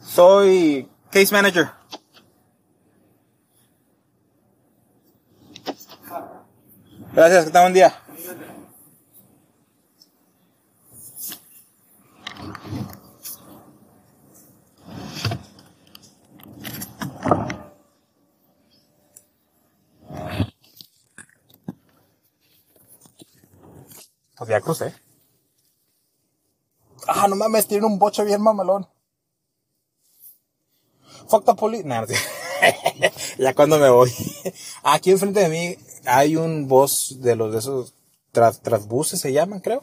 Soy 0.00 0.90
case 1.12 1.32
manager. 1.32 1.70
Gracias, 7.12 7.44
que 7.44 7.50
tenga 7.52 7.60
buen 7.60 7.72
día. 7.72 7.94
Pues 24.36 24.50
ya 24.50 24.60
crucé. 24.60 24.94
Ah, 27.06 27.26
no 27.28 27.36
mames, 27.36 27.66
tiene 27.66 27.86
un 27.86 27.98
bocho 27.98 28.24
bien 28.24 28.42
mamalón. 28.42 28.86
Fuck 31.28 31.44
the 31.44 31.54
police. 31.54 31.84
Nah, 31.84 32.04
ya 33.38 33.54
cuando 33.54 33.78
me 33.78 33.90
voy. 33.90 34.12
Aquí 34.82 35.10
enfrente 35.10 35.40
de 35.40 35.48
mí 35.48 35.76
hay 36.04 36.36
un 36.36 36.68
bus 36.68 37.16
de 37.20 37.36
los 37.36 37.52
de 37.52 37.58
esos 37.58 37.96
tras, 38.62 38.86
buses 38.86 39.20
se 39.20 39.32
llaman, 39.32 39.60
creo. 39.60 39.82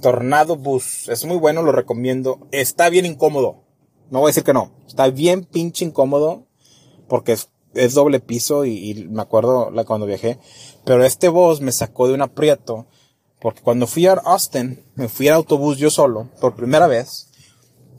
Tornado 0.00 0.56
Bus. 0.56 1.08
Es 1.08 1.24
muy 1.24 1.36
bueno, 1.36 1.62
lo 1.62 1.70
recomiendo. 1.72 2.48
Está 2.50 2.88
bien 2.88 3.06
incómodo. 3.06 3.62
No 4.10 4.18
voy 4.18 4.28
a 4.28 4.30
decir 4.30 4.42
que 4.42 4.52
no. 4.52 4.72
Está 4.88 5.08
bien 5.08 5.44
pinche 5.44 5.84
incómodo. 5.84 6.46
Porque 7.08 7.36
es, 7.74 7.94
doble 7.94 8.18
piso 8.18 8.64
y, 8.64 9.06
me 9.08 9.22
acuerdo 9.22 9.70
la, 9.70 9.84
cuando 9.84 10.06
viajé. 10.06 10.38
Pero 10.84 11.04
este 11.04 11.28
bus 11.28 11.60
me 11.60 11.70
sacó 11.70 12.08
de 12.08 12.14
un 12.14 12.22
aprieto 12.22 12.86
porque 13.42 13.60
cuando 13.60 13.88
fui 13.88 14.06
a 14.06 14.12
Austin, 14.12 14.86
me 14.94 15.08
fui 15.08 15.26
al 15.26 15.34
autobús 15.34 15.76
yo 15.76 15.90
solo, 15.90 16.28
por 16.40 16.54
primera 16.54 16.86
vez, 16.86 17.28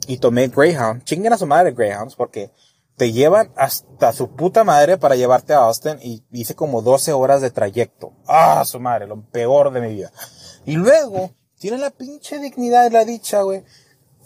y 0.06 0.16
tomé 0.16 0.48
Greyhound. 0.48 1.04
Chinguen 1.04 1.34
a 1.34 1.38
su 1.38 1.46
madre 1.46 1.72
Greyhounds, 1.72 2.16
porque 2.16 2.50
te 2.96 3.12
llevan 3.12 3.52
hasta 3.54 4.14
su 4.14 4.30
puta 4.30 4.64
madre 4.64 4.96
para 4.96 5.16
llevarte 5.16 5.52
a 5.52 5.58
Austin 5.58 5.98
y 6.00 6.24
hice 6.32 6.54
como 6.54 6.80
12 6.80 7.12
horas 7.12 7.42
de 7.42 7.50
trayecto. 7.50 8.14
Ah, 8.26 8.64
su 8.64 8.80
madre, 8.80 9.06
lo 9.06 9.20
peor 9.20 9.70
de 9.70 9.82
mi 9.82 9.94
vida. 9.94 10.10
Y 10.64 10.76
luego, 10.76 11.32
tienen 11.58 11.82
la 11.82 11.90
pinche 11.90 12.38
dignidad 12.38 12.86
y 12.86 12.90
la 12.90 13.04
dicha, 13.04 13.42
güey, 13.42 13.64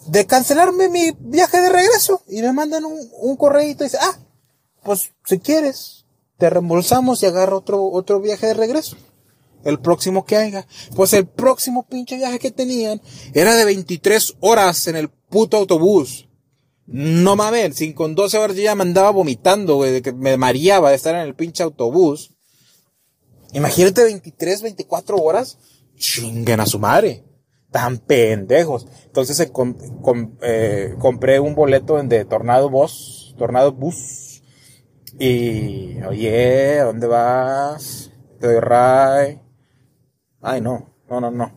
de 0.07 0.25
cancelarme 0.25 0.89
mi 0.89 1.11
viaje 1.19 1.61
de 1.61 1.69
regreso. 1.69 2.23
Y 2.29 2.43
me 2.43 2.53
mandan 2.53 2.85
un, 2.85 2.97
un 3.21 3.37
correíto 3.37 3.83
y 3.83 3.89
dice, 3.89 3.99
ah, 4.01 4.19
pues 4.85 5.13
si 5.25 5.41
quieres, 5.41 6.07
te 6.37 6.49
reembolsamos 6.49 7.21
y 7.25 7.27
agarra 7.27 7.57
otro, 7.57 7.85
otro 7.87 8.21
viaje 8.21 8.47
de 8.47 8.55
regreso 8.55 8.97
el 9.65 9.81
próximo 9.81 10.25
que 10.25 10.37
haya. 10.37 10.67
Pues 10.95 11.13
el 11.13 11.27
próximo 11.27 11.87
pinche 11.87 12.17
viaje 12.17 12.39
que 12.39 12.51
tenían 12.51 13.01
era 13.35 13.55
de 13.55 13.65
23 13.65 14.37
horas 14.41 14.87
en 14.87 14.97
el 14.97 15.09
puto 15.09 15.57
autobús. 15.57 16.29
No 16.87 17.37
mames, 17.37 17.77
sin 17.77 17.93
con 17.93 18.15
12 18.15 18.39
horas 18.39 18.57
yo 18.57 18.63
ya 18.63 18.75
me 18.75 18.83
andaba 18.83 19.11
vomitando, 19.11 19.77
güey, 19.77 19.93
de 19.93 20.03
que 20.03 20.13
me 20.13 20.39
mareaba 20.39 20.89
de 20.89 20.97
estar 20.97 21.15
en 21.15 21.21
el 21.21 21.35
pinche 21.35 21.63
autobús. 21.63 22.35
Imagínate 23.53 24.05
23, 24.05 24.63
24 24.63 25.17
horas. 25.19 25.59
Chinguen 25.97 26.61
a 26.61 26.67
su 26.67 26.79
madre. 26.79 27.25
Tan 27.71 27.99
pendejos. 27.99 28.87
Entonces 29.05 29.39
eh, 29.41 30.95
compré 30.99 31.41
un 31.41 31.55
boleto 31.55 32.03
de 32.03 32.25
Tornado 32.25 32.71
Bus, 32.71 33.35
Tornado 33.37 33.73
Bus. 33.73 34.43
Y, 35.19 36.01
oye, 36.05 36.79
¿dónde 36.79 37.07
vas? 37.07 38.11
Te 38.41 38.47
doy 38.47 38.61
ray. 38.61 39.48
Ay, 40.41 40.61
no, 40.61 40.95
no, 41.09 41.21
no, 41.21 41.31
no. 41.31 41.53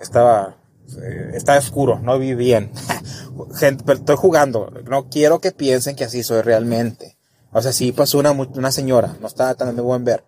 Estaba, 0.00 0.56
eh, 1.02 1.30
estaba 1.34 1.58
oscuro, 1.58 1.98
no 1.98 2.18
vi 2.18 2.34
bien. 2.34 2.70
Gente, 3.58 3.84
pero 3.84 3.98
estoy 3.98 4.16
jugando. 4.16 4.70
No 4.84 5.08
quiero 5.08 5.40
que 5.40 5.52
piensen 5.52 5.96
que 5.96 6.04
así 6.04 6.22
soy 6.22 6.42
realmente. 6.42 7.16
O 7.52 7.62
sea, 7.62 7.72
sí 7.72 7.92
pasó 7.92 8.18
una, 8.18 8.32
una 8.32 8.70
señora, 8.70 9.16
no 9.20 9.26
estaba 9.26 9.54
tan 9.54 9.74
de 9.74 9.82
buen 9.82 10.04
ver. 10.04 10.24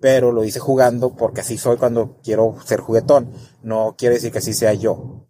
Pero 0.00 0.32
lo 0.32 0.42
hice 0.42 0.58
jugando 0.58 1.14
porque 1.14 1.42
así 1.42 1.56
soy 1.56 1.76
cuando 1.76 2.16
quiero 2.24 2.56
ser 2.64 2.80
juguetón. 2.80 3.30
No 3.62 3.94
quiere 3.96 4.16
decir 4.16 4.32
que 4.32 4.38
así 4.38 4.52
sea 4.52 4.74
yo. 4.74 5.26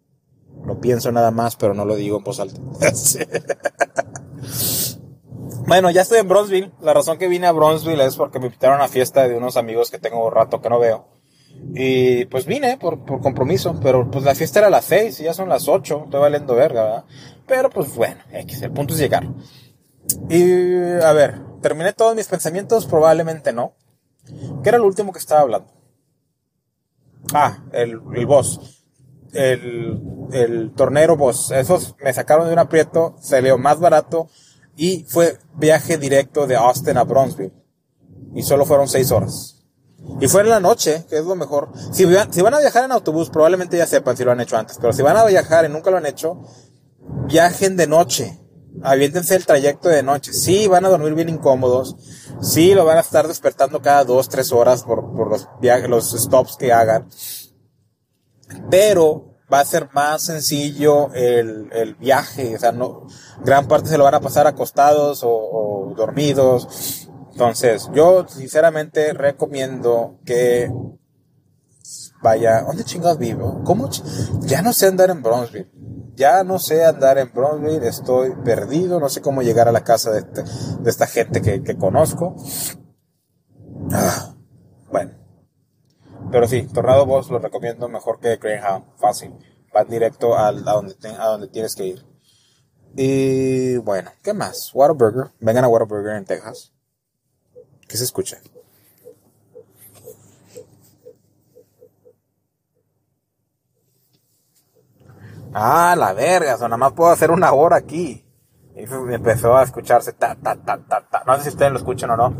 Lo 0.65 0.79
pienso 0.79 1.11
nada 1.11 1.29
más, 1.29 1.55
pero 1.55 1.75
no 1.75 1.85
lo 1.85 1.95
digo 1.95 2.17
en 2.17 2.23
voz 2.23 2.39
alta. 2.39 2.59
bueno, 5.67 5.91
ya 5.91 6.01
estoy 6.01 6.19
en 6.19 6.27
Bronzeville. 6.27 6.71
La 6.81 6.93
razón 6.93 7.19
que 7.19 7.27
vine 7.27 7.45
a 7.45 7.51
Bronzeville 7.51 8.03
es 8.03 8.15
porque 8.15 8.39
me 8.39 8.47
invitaron 8.47 8.79
a 8.79 8.85
una 8.85 8.87
fiesta 8.87 9.27
de 9.27 9.35
unos 9.35 9.57
amigos 9.57 9.91
que 9.91 9.99
tengo 9.99 10.27
rato 10.31 10.59
que 10.59 10.69
no 10.69 10.79
veo. 10.79 11.05
Y 11.73 12.25
pues 12.25 12.45
vine 12.45 12.77
por, 12.77 13.05
por 13.05 13.21
compromiso, 13.21 13.79
pero 13.81 14.09
pues 14.11 14.23
la 14.23 14.35
fiesta 14.35 14.59
era 14.59 14.67
a 14.67 14.71
las 14.71 14.85
6 14.85 15.19
y 15.19 15.23
ya 15.23 15.33
son 15.33 15.49
las 15.49 15.67
8, 15.67 16.03
estoy 16.05 16.19
valiendo 16.19 16.55
verga, 16.55 16.83
¿verdad? 16.83 17.05
Pero 17.47 17.69
pues 17.69 17.95
bueno, 17.95 18.21
X, 18.31 18.61
el 18.61 18.71
punto 18.71 18.93
es 18.93 18.99
llegar. 18.99 19.27
Y 20.29 21.01
a 21.01 21.13
ver, 21.13 21.41
¿terminé 21.61 21.93
todos 21.93 22.15
mis 22.15 22.27
pensamientos? 22.27 22.85
Probablemente 22.85 23.53
no. 23.53 23.73
¿Qué 24.63 24.69
era 24.69 24.77
lo 24.77 24.85
último 24.85 25.11
que 25.11 25.19
estaba 25.19 25.41
hablando? 25.41 25.71
Ah, 27.33 27.63
el, 27.71 27.99
el 28.15 28.25
boss. 28.25 28.83
El, 29.33 30.01
el 30.31 30.73
tornero 30.75 31.17
boss. 31.17 31.51
Esos 31.51 31.95
me 32.03 32.13
sacaron 32.13 32.47
de 32.47 32.53
un 32.53 32.59
aprieto, 32.59 33.15
salió 33.19 33.57
más 33.57 33.79
barato 33.79 34.29
y 34.75 35.05
fue 35.07 35.37
viaje 35.55 35.97
directo 35.97 36.47
de 36.47 36.55
Austin 36.55 36.97
a 36.97 37.03
Bronzeville. 37.03 37.53
Y 38.35 38.43
solo 38.43 38.65
fueron 38.65 38.87
6 38.87 39.11
horas. 39.11 39.52
Y 40.19 40.27
fue 40.27 40.41
en 40.41 40.49
la 40.49 40.59
noche, 40.59 41.05
que 41.09 41.17
es 41.17 41.25
lo 41.25 41.35
mejor. 41.35 41.69
Si, 41.91 42.05
si 42.31 42.41
van 42.41 42.53
a 42.53 42.59
viajar 42.59 42.85
en 42.85 42.91
autobús, 42.91 43.29
probablemente 43.29 43.77
ya 43.77 43.87
sepan 43.87 44.17
si 44.17 44.23
lo 44.23 44.31
han 44.31 44.41
hecho 44.41 44.57
antes. 44.57 44.77
Pero 44.79 44.93
si 44.93 45.01
van 45.01 45.17
a 45.17 45.25
viajar 45.25 45.65
y 45.65 45.69
nunca 45.69 45.91
lo 45.91 45.97
han 45.97 46.05
hecho, 46.05 46.41
viajen 47.27 47.75
de 47.77 47.87
noche. 47.87 48.39
Aviéntense 48.81 49.35
el 49.35 49.45
trayecto 49.45 49.89
de 49.89 50.03
noche. 50.03 50.33
Sí, 50.33 50.67
van 50.67 50.85
a 50.85 50.89
dormir 50.89 51.13
bien 51.13 51.29
incómodos. 51.29 51.95
Sí, 52.41 52.73
lo 52.73 52.85
van 52.85 52.97
a 52.97 53.01
estar 53.01 53.27
despertando 53.27 53.81
cada 53.81 54.03
dos, 54.03 54.29
tres 54.29 54.51
horas 54.51 54.83
por, 54.83 55.13
por 55.15 55.29
los 55.29 55.47
viajes, 55.61 55.89
los 55.89 56.11
stops 56.11 56.57
que 56.57 56.73
hagan. 56.73 57.07
Pero 58.69 59.37
va 59.51 59.59
a 59.59 59.65
ser 59.65 59.89
más 59.93 60.23
sencillo 60.23 61.13
el, 61.13 61.69
el 61.71 61.95
viaje. 61.95 62.55
O 62.55 62.59
sea, 62.59 62.71
no, 62.71 63.07
gran 63.43 63.67
parte 63.67 63.89
se 63.89 63.97
lo 63.97 64.03
van 64.03 64.15
a 64.15 64.21
pasar 64.21 64.47
acostados 64.47 65.23
o, 65.23 65.29
o 65.29 65.93
dormidos 65.95 67.02
entonces, 67.33 67.89
yo 67.95 68.27
sinceramente 68.27 69.11
recomiendo 69.11 70.19
que 70.23 70.71
vaya, 72.21 72.61
¿dónde 72.61 72.83
chingados 72.83 73.17
vivo? 73.17 73.63
¿Cómo? 73.65 73.89
Ya 74.41 74.61
no 74.61 74.71
sé 74.71 74.85
andar 74.85 75.09
en 75.09 75.23
Bronzeville. 75.23 75.71
Ya 76.15 76.43
no 76.43 76.59
sé 76.59 76.85
andar 76.85 77.17
en 77.17 77.33
Bronzeville, 77.33 77.87
estoy 77.87 78.35
perdido, 78.45 78.99
no 78.99 79.09
sé 79.09 79.21
cómo 79.21 79.41
llegar 79.41 79.67
a 79.67 79.71
la 79.71 79.83
casa 79.83 80.11
de, 80.11 80.19
este, 80.19 80.43
esta 80.85 81.07
gente 81.07 81.41
que, 81.41 81.75
conozco. 81.75 82.35
Ah, 83.91 84.35
bueno. 84.91 85.13
Pero 86.31 86.47
sí, 86.47 86.67
Tornado 86.71 87.07
Boss 87.07 87.31
lo 87.31 87.39
recomiendo 87.39 87.89
mejor 87.89 88.19
que 88.19 88.37
Greyhound, 88.37 88.85
fácil. 88.97 89.33
Va 89.75 89.83
directo 89.85 90.37
a, 90.37 90.51
donde, 90.51 90.95
a 91.17 91.27
donde 91.29 91.47
tienes 91.47 91.75
que 91.75 91.87
ir. 91.87 92.05
Y 92.95 93.77
bueno, 93.77 94.11
¿qué 94.21 94.35
más? 94.35 94.69
Whataburger. 94.71 95.31
Vengan 95.39 95.63
a 95.63 95.67
Whataburger 95.67 96.15
en 96.15 96.25
Texas. 96.25 96.72
¿Qué 97.87 97.97
se 97.97 98.03
escucha? 98.03 98.37
Ah, 105.53 105.95
la 105.95 106.13
verga, 106.13 106.55
o 106.55 106.59
nada 106.59 106.77
más 106.77 106.93
puedo 106.93 107.11
hacer 107.11 107.29
una 107.29 107.53
hora 107.53 107.77
aquí. 107.77 108.25
Y 108.75 108.81
empezó 109.13 109.55
a 109.55 109.63
escucharse 109.63 110.13
ta, 110.13 110.35
ta, 110.35 110.55
ta, 110.55 110.79
ta, 110.79 111.07
ta. 111.07 111.23
No 111.27 111.37
sé 111.37 111.43
si 111.43 111.49
ustedes 111.49 111.71
lo 111.71 111.77
escuchan 111.77 112.09
o 112.09 112.17
no, 112.17 112.35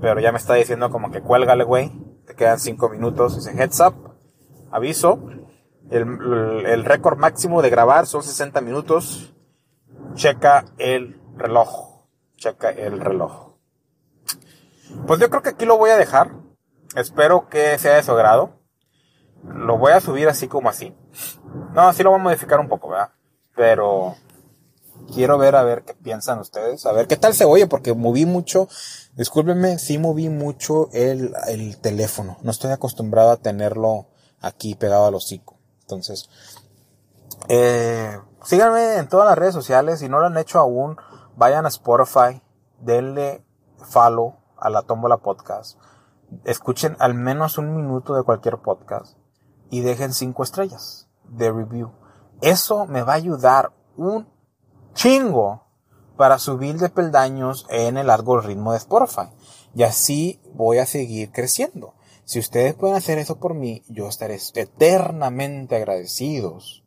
pero 0.00 0.18
ya 0.18 0.32
me 0.32 0.38
está 0.38 0.54
diciendo 0.54 0.90
como 0.90 1.10
que 1.10 1.20
cuélgale, 1.20 1.64
güey. 1.64 1.92
Te 2.26 2.34
quedan 2.34 2.58
cinco 2.58 2.88
minutos. 2.88 3.36
Dice 3.36 3.50
heads 3.50 3.80
up, 3.80 3.94
aviso. 4.70 5.18
El, 5.90 6.64
el 6.66 6.84
récord 6.86 7.18
máximo 7.18 7.60
de 7.60 7.68
grabar 7.68 8.06
son 8.06 8.22
60 8.22 8.62
minutos. 8.62 9.34
Checa 10.14 10.64
el 10.78 11.20
reloj. 11.36 12.06
Checa 12.36 12.70
el 12.70 12.98
reloj. 13.00 13.53
Pues 15.06 15.20
yo 15.20 15.28
creo 15.30 15.42
que 15.42 15.50
aquí 15.50 15.64
lo 15.64 15.78
voy 15.78 15.90
a 15.90 15.96
dejar. 15.96 16.32
Espero 16.96 17.48
que 17.48 17.78
sea 17.78 17.96
de 17.96 18.02
su 18.02 18.12
agrado. 18.12 18.60
Lo 19.42 19.78
voy 19.78 19.92
a 19.92 20.00
subir 20.00 20.28
así 20.28 20.48
como 20.48 20.68
así. 20.68 20.96
No, 21.72 21.88
así 21.88 22.02
lo 22.02 22.10
voy 22.10 22.20
a 22.20 22.22
modificar 22.22 22.60
un 22.60 22.68
poco, 22.68 22.88
¿verdad? 22.88 23.10
Pero 23.54 24.16
quiero 25.12 25.38
ver 25.38 25.56
a 25.56 25.62
ver 25.62 25.84
qué 25.84 25.94
piensan 25.94 26.38
ustedes. 26.38 26.86
A 26.86 26.92
ver 26.92 27.06
qué 27.06 27.16
tal 27.16 27.34
se 27.34 27.44
oye, 27.44 27.66
porque 27.66 27.92
moví 27.94 28.26
mucho. 28.26 28.68
Discúlpenme, 29.14 29.78
sí 29.78 29.98
moví 29.98 30.28
mucho 30.28 30.88
el, 30.92 31.34
el 31.48 31.78
teléfono. 31.78 32.38
No 32.42 32.50
estoy 32.50 32.70
acostumbrado 32.70 33.30
a 33.30 33.36
tenerlo 33.36 34.06
aquí 34.40 34.74
pegado 34.74 35.06
al 35.06 35.14
hocico. 35.14 35.58
Entonces, 35.82 36.30
eh, 37.48 38.18
síganme 38.44 38.96
en 38.96 39.08
todas 39.08 39.28
las 39.28 39.38
redes 39.38 39.54
sociales. 39.54 40.00
Si 40.00 40.08
no 40.08 40.20
lo 40.20 40.26
han 40.26 40.38
hecho 40.38 40.58
aún, 40.58 40.96
vayan 41.36 41.66
a 41.66 41.68
Spotify, 41.68 42.40
denle 42.80 43.44
follow 43.90 44.43
a 44.64 44.70
la 44.70 44.82
Tómbola 44.82 45.18
Podcast. 45.18 45.78
Escuchen 46.44 46.96
al 46.98 47.14
menos 47.14 47.58
un 47.58 47.76
minuto 47.76 48.14
de 48.14 48.24
cualquier 48.24 48.58
podcast 48.58 49.16
y 49.70 49.82
dejen 49.82 50.12
cinco 50.12 50.42
estrellas 50.42 51.08
de 51.28 51.52
review. 51.52 51.92
Eso 52.40 52.86
me 52.86 53.02
va 53.02 53.12
a 53.12 53.16
ayudar 53.16 53.72
un 53.96 54.26
chingo 54.94 55.64
para 56.16 56.38
subir 56.38 56.78
de 56.78 56.88
peldaños 56.88 57.66
en 57.68 57.98
el 57.98 58.10
algoritmo 58.10 58.72
de 58.72 58.78
Spotify. 58.78 59.28
Y 59.74 59.82
así 59.82 60.40
voy 60.54 60.78
a 60.78 60.86
seguir 60.86 61.30
creciendo. 61.30 61.94
Si 62.24 62.38
ustedes 62.38 62.74
pueden 62.74 62.96
hacer 62.96 63.18
eso 63.18 63.38
por 63.38 63.54
mí, 63.54 63.82
yo 63.88 64.08
estaré 64.08 64.38
eternamente 64.54 65.76
agradecidos 65.76 66.83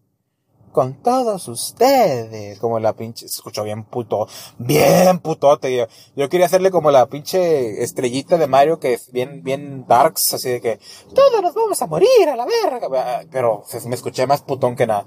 con 0.72 1.02
todos 1.02 1.48
ustedes. 1.48 2.60
Como 2.60 2.80
la 2.80 2.94
pinche, 2.94 3.28
se 3.28 3.36
escuchó 3.36 3.64
bien 3.64 3.84
puto, 3.84 4.28
bien 4.58 5.20
putote. 5.20 5.76
Yo, 5.76 5.86
yo 6.16 6.30
quería 6.30 6.46
hacerle 6.46 6.72
como 6.72 6.92
la 6.92 7.08
pinche 7.08 7.84
estrellita 7.84 8.38
de 8.38 8.48
Mario 8.48 8.80
que 8.80 8.94
es 8.94 9.12
bien, 9.12 9.44
bien 9.44 9.86
darks, 9.88 10.34
así 10.34 10.50
de 10.50 10.62
que 10.62 10.80
todos 11.14 11.42
nos 11.42 11.54
vamos 11.54 11.82
a 11.82 11.88
morir 11.88 12.30
a 12.30 12.36
la 12.36 12.46
verga. 12.46 13.28
Pero 13.32 13.64
me 13.86 13.96
escuché 13.96 14.28
más 14.28 14.42
putón 14.42 14.76
que 14.76 14.88
nada. 14.88 15.06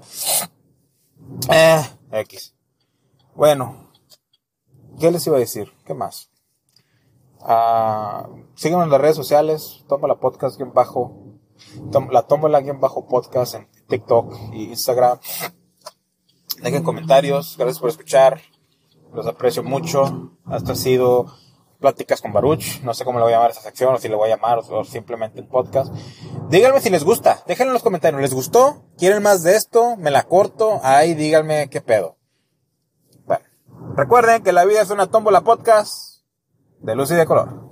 Eh, 1.49 1.81
X. 2.11 2.55
Bueno, 3.35 3.91
¿qué 4.99 5.11
les 5.11 5.25
iba 5.27 5.37
a 5.37 5.39
decir? 5.39 5.71
¿Qué 5.85 5.93
más? 5.93 6.29
Uh, 7.43 8.27
en 8.63 8.89
las 8.89 9.01
redes 9.01 9.15
sociales, 9.15 9.83
toma 9.87 10.07
la 10.07 10.19
podcast 10.19 10.57
bien 10.57 10.73
bajo, 10.73 11.15
la 12.11 12.23
tomo 12.23 12.47
la 12.47 12.59
bien 12.59 12.79
bajo 12.79 13.07
podcast 13.07 13.55
en 13.55 13.67
TikTok 13.91 14.33
y 14.53 14.69
Instagram. 14.69 15.19
Dejen 16.63 16.83
comentarios. 16.83 17.55
Gracias 17.57 17.79
por 17.79 17.89
escuchar. 17.89 18.41
Los 19.13 19.27
aprecio 19.27 19.63
mucho. 19.63 20.31
Esto 20.51 20.71
ha 20.71 20.75
sido 20.75 21.25
Pláticas 21.79 22.21
con 22.21 22.31
Baruch. 22.31 22.81
No 22.83 22.93
sé 22.93 23.03
cómo 23.03 23.19
le 23.19 23.25
voy 23.25 23.33
a 23.33 23.35
llamar 23.35 23.49
a 23.49 23.51
esta 23.51 23.63
sección, 23.63 23.93
o 23.93 23.97
si 23.97 24.07
le 24.07 24.15
voy 24.15 24.29
a 24.29 24.35
llamar, 24.35 24.59
o, 24.59 24.83
simplemente 24.85 25.41
un 25.41 25.49
podcast. 25.49 25.93
Díganme 26.49 26.79
si 26.79 26.89
les 26.89 27.03
gusta. 27.03 27.43
Déjenlo 27.47 27.71
en 27.71 27.73
los 27.73 27.83
comentarios. 27.83 28.21
¿Les 28.21 28.33
gustó? 28.33 28.85
¿Quieren 28.97 29.21
más 29.21 29.43
de 29.43 29.57
esto? 29.57 29.97
¿Me 29.97 30.09
la 30.09 30.23
corto? 30.23 30.79
Ahí 30.83 31.13
díganme 31.13 31.69
qué 31.69 31.81
pedo. 31.81 32.17
Bueno. 33.25 33.43
Recuerden 33.97 34.41
que 34.41 34.53
la 34.53 34.63
vida 34.63 34.81
es 34.81 34.89
una 34.89 35.07
tómbola 35.07 35.41
podcast 35.41 36.23
de 36.79 36.95
luz 36.95 37.11
y 37.11 37.15
de 37.15 37.25
color. 37.25 37.70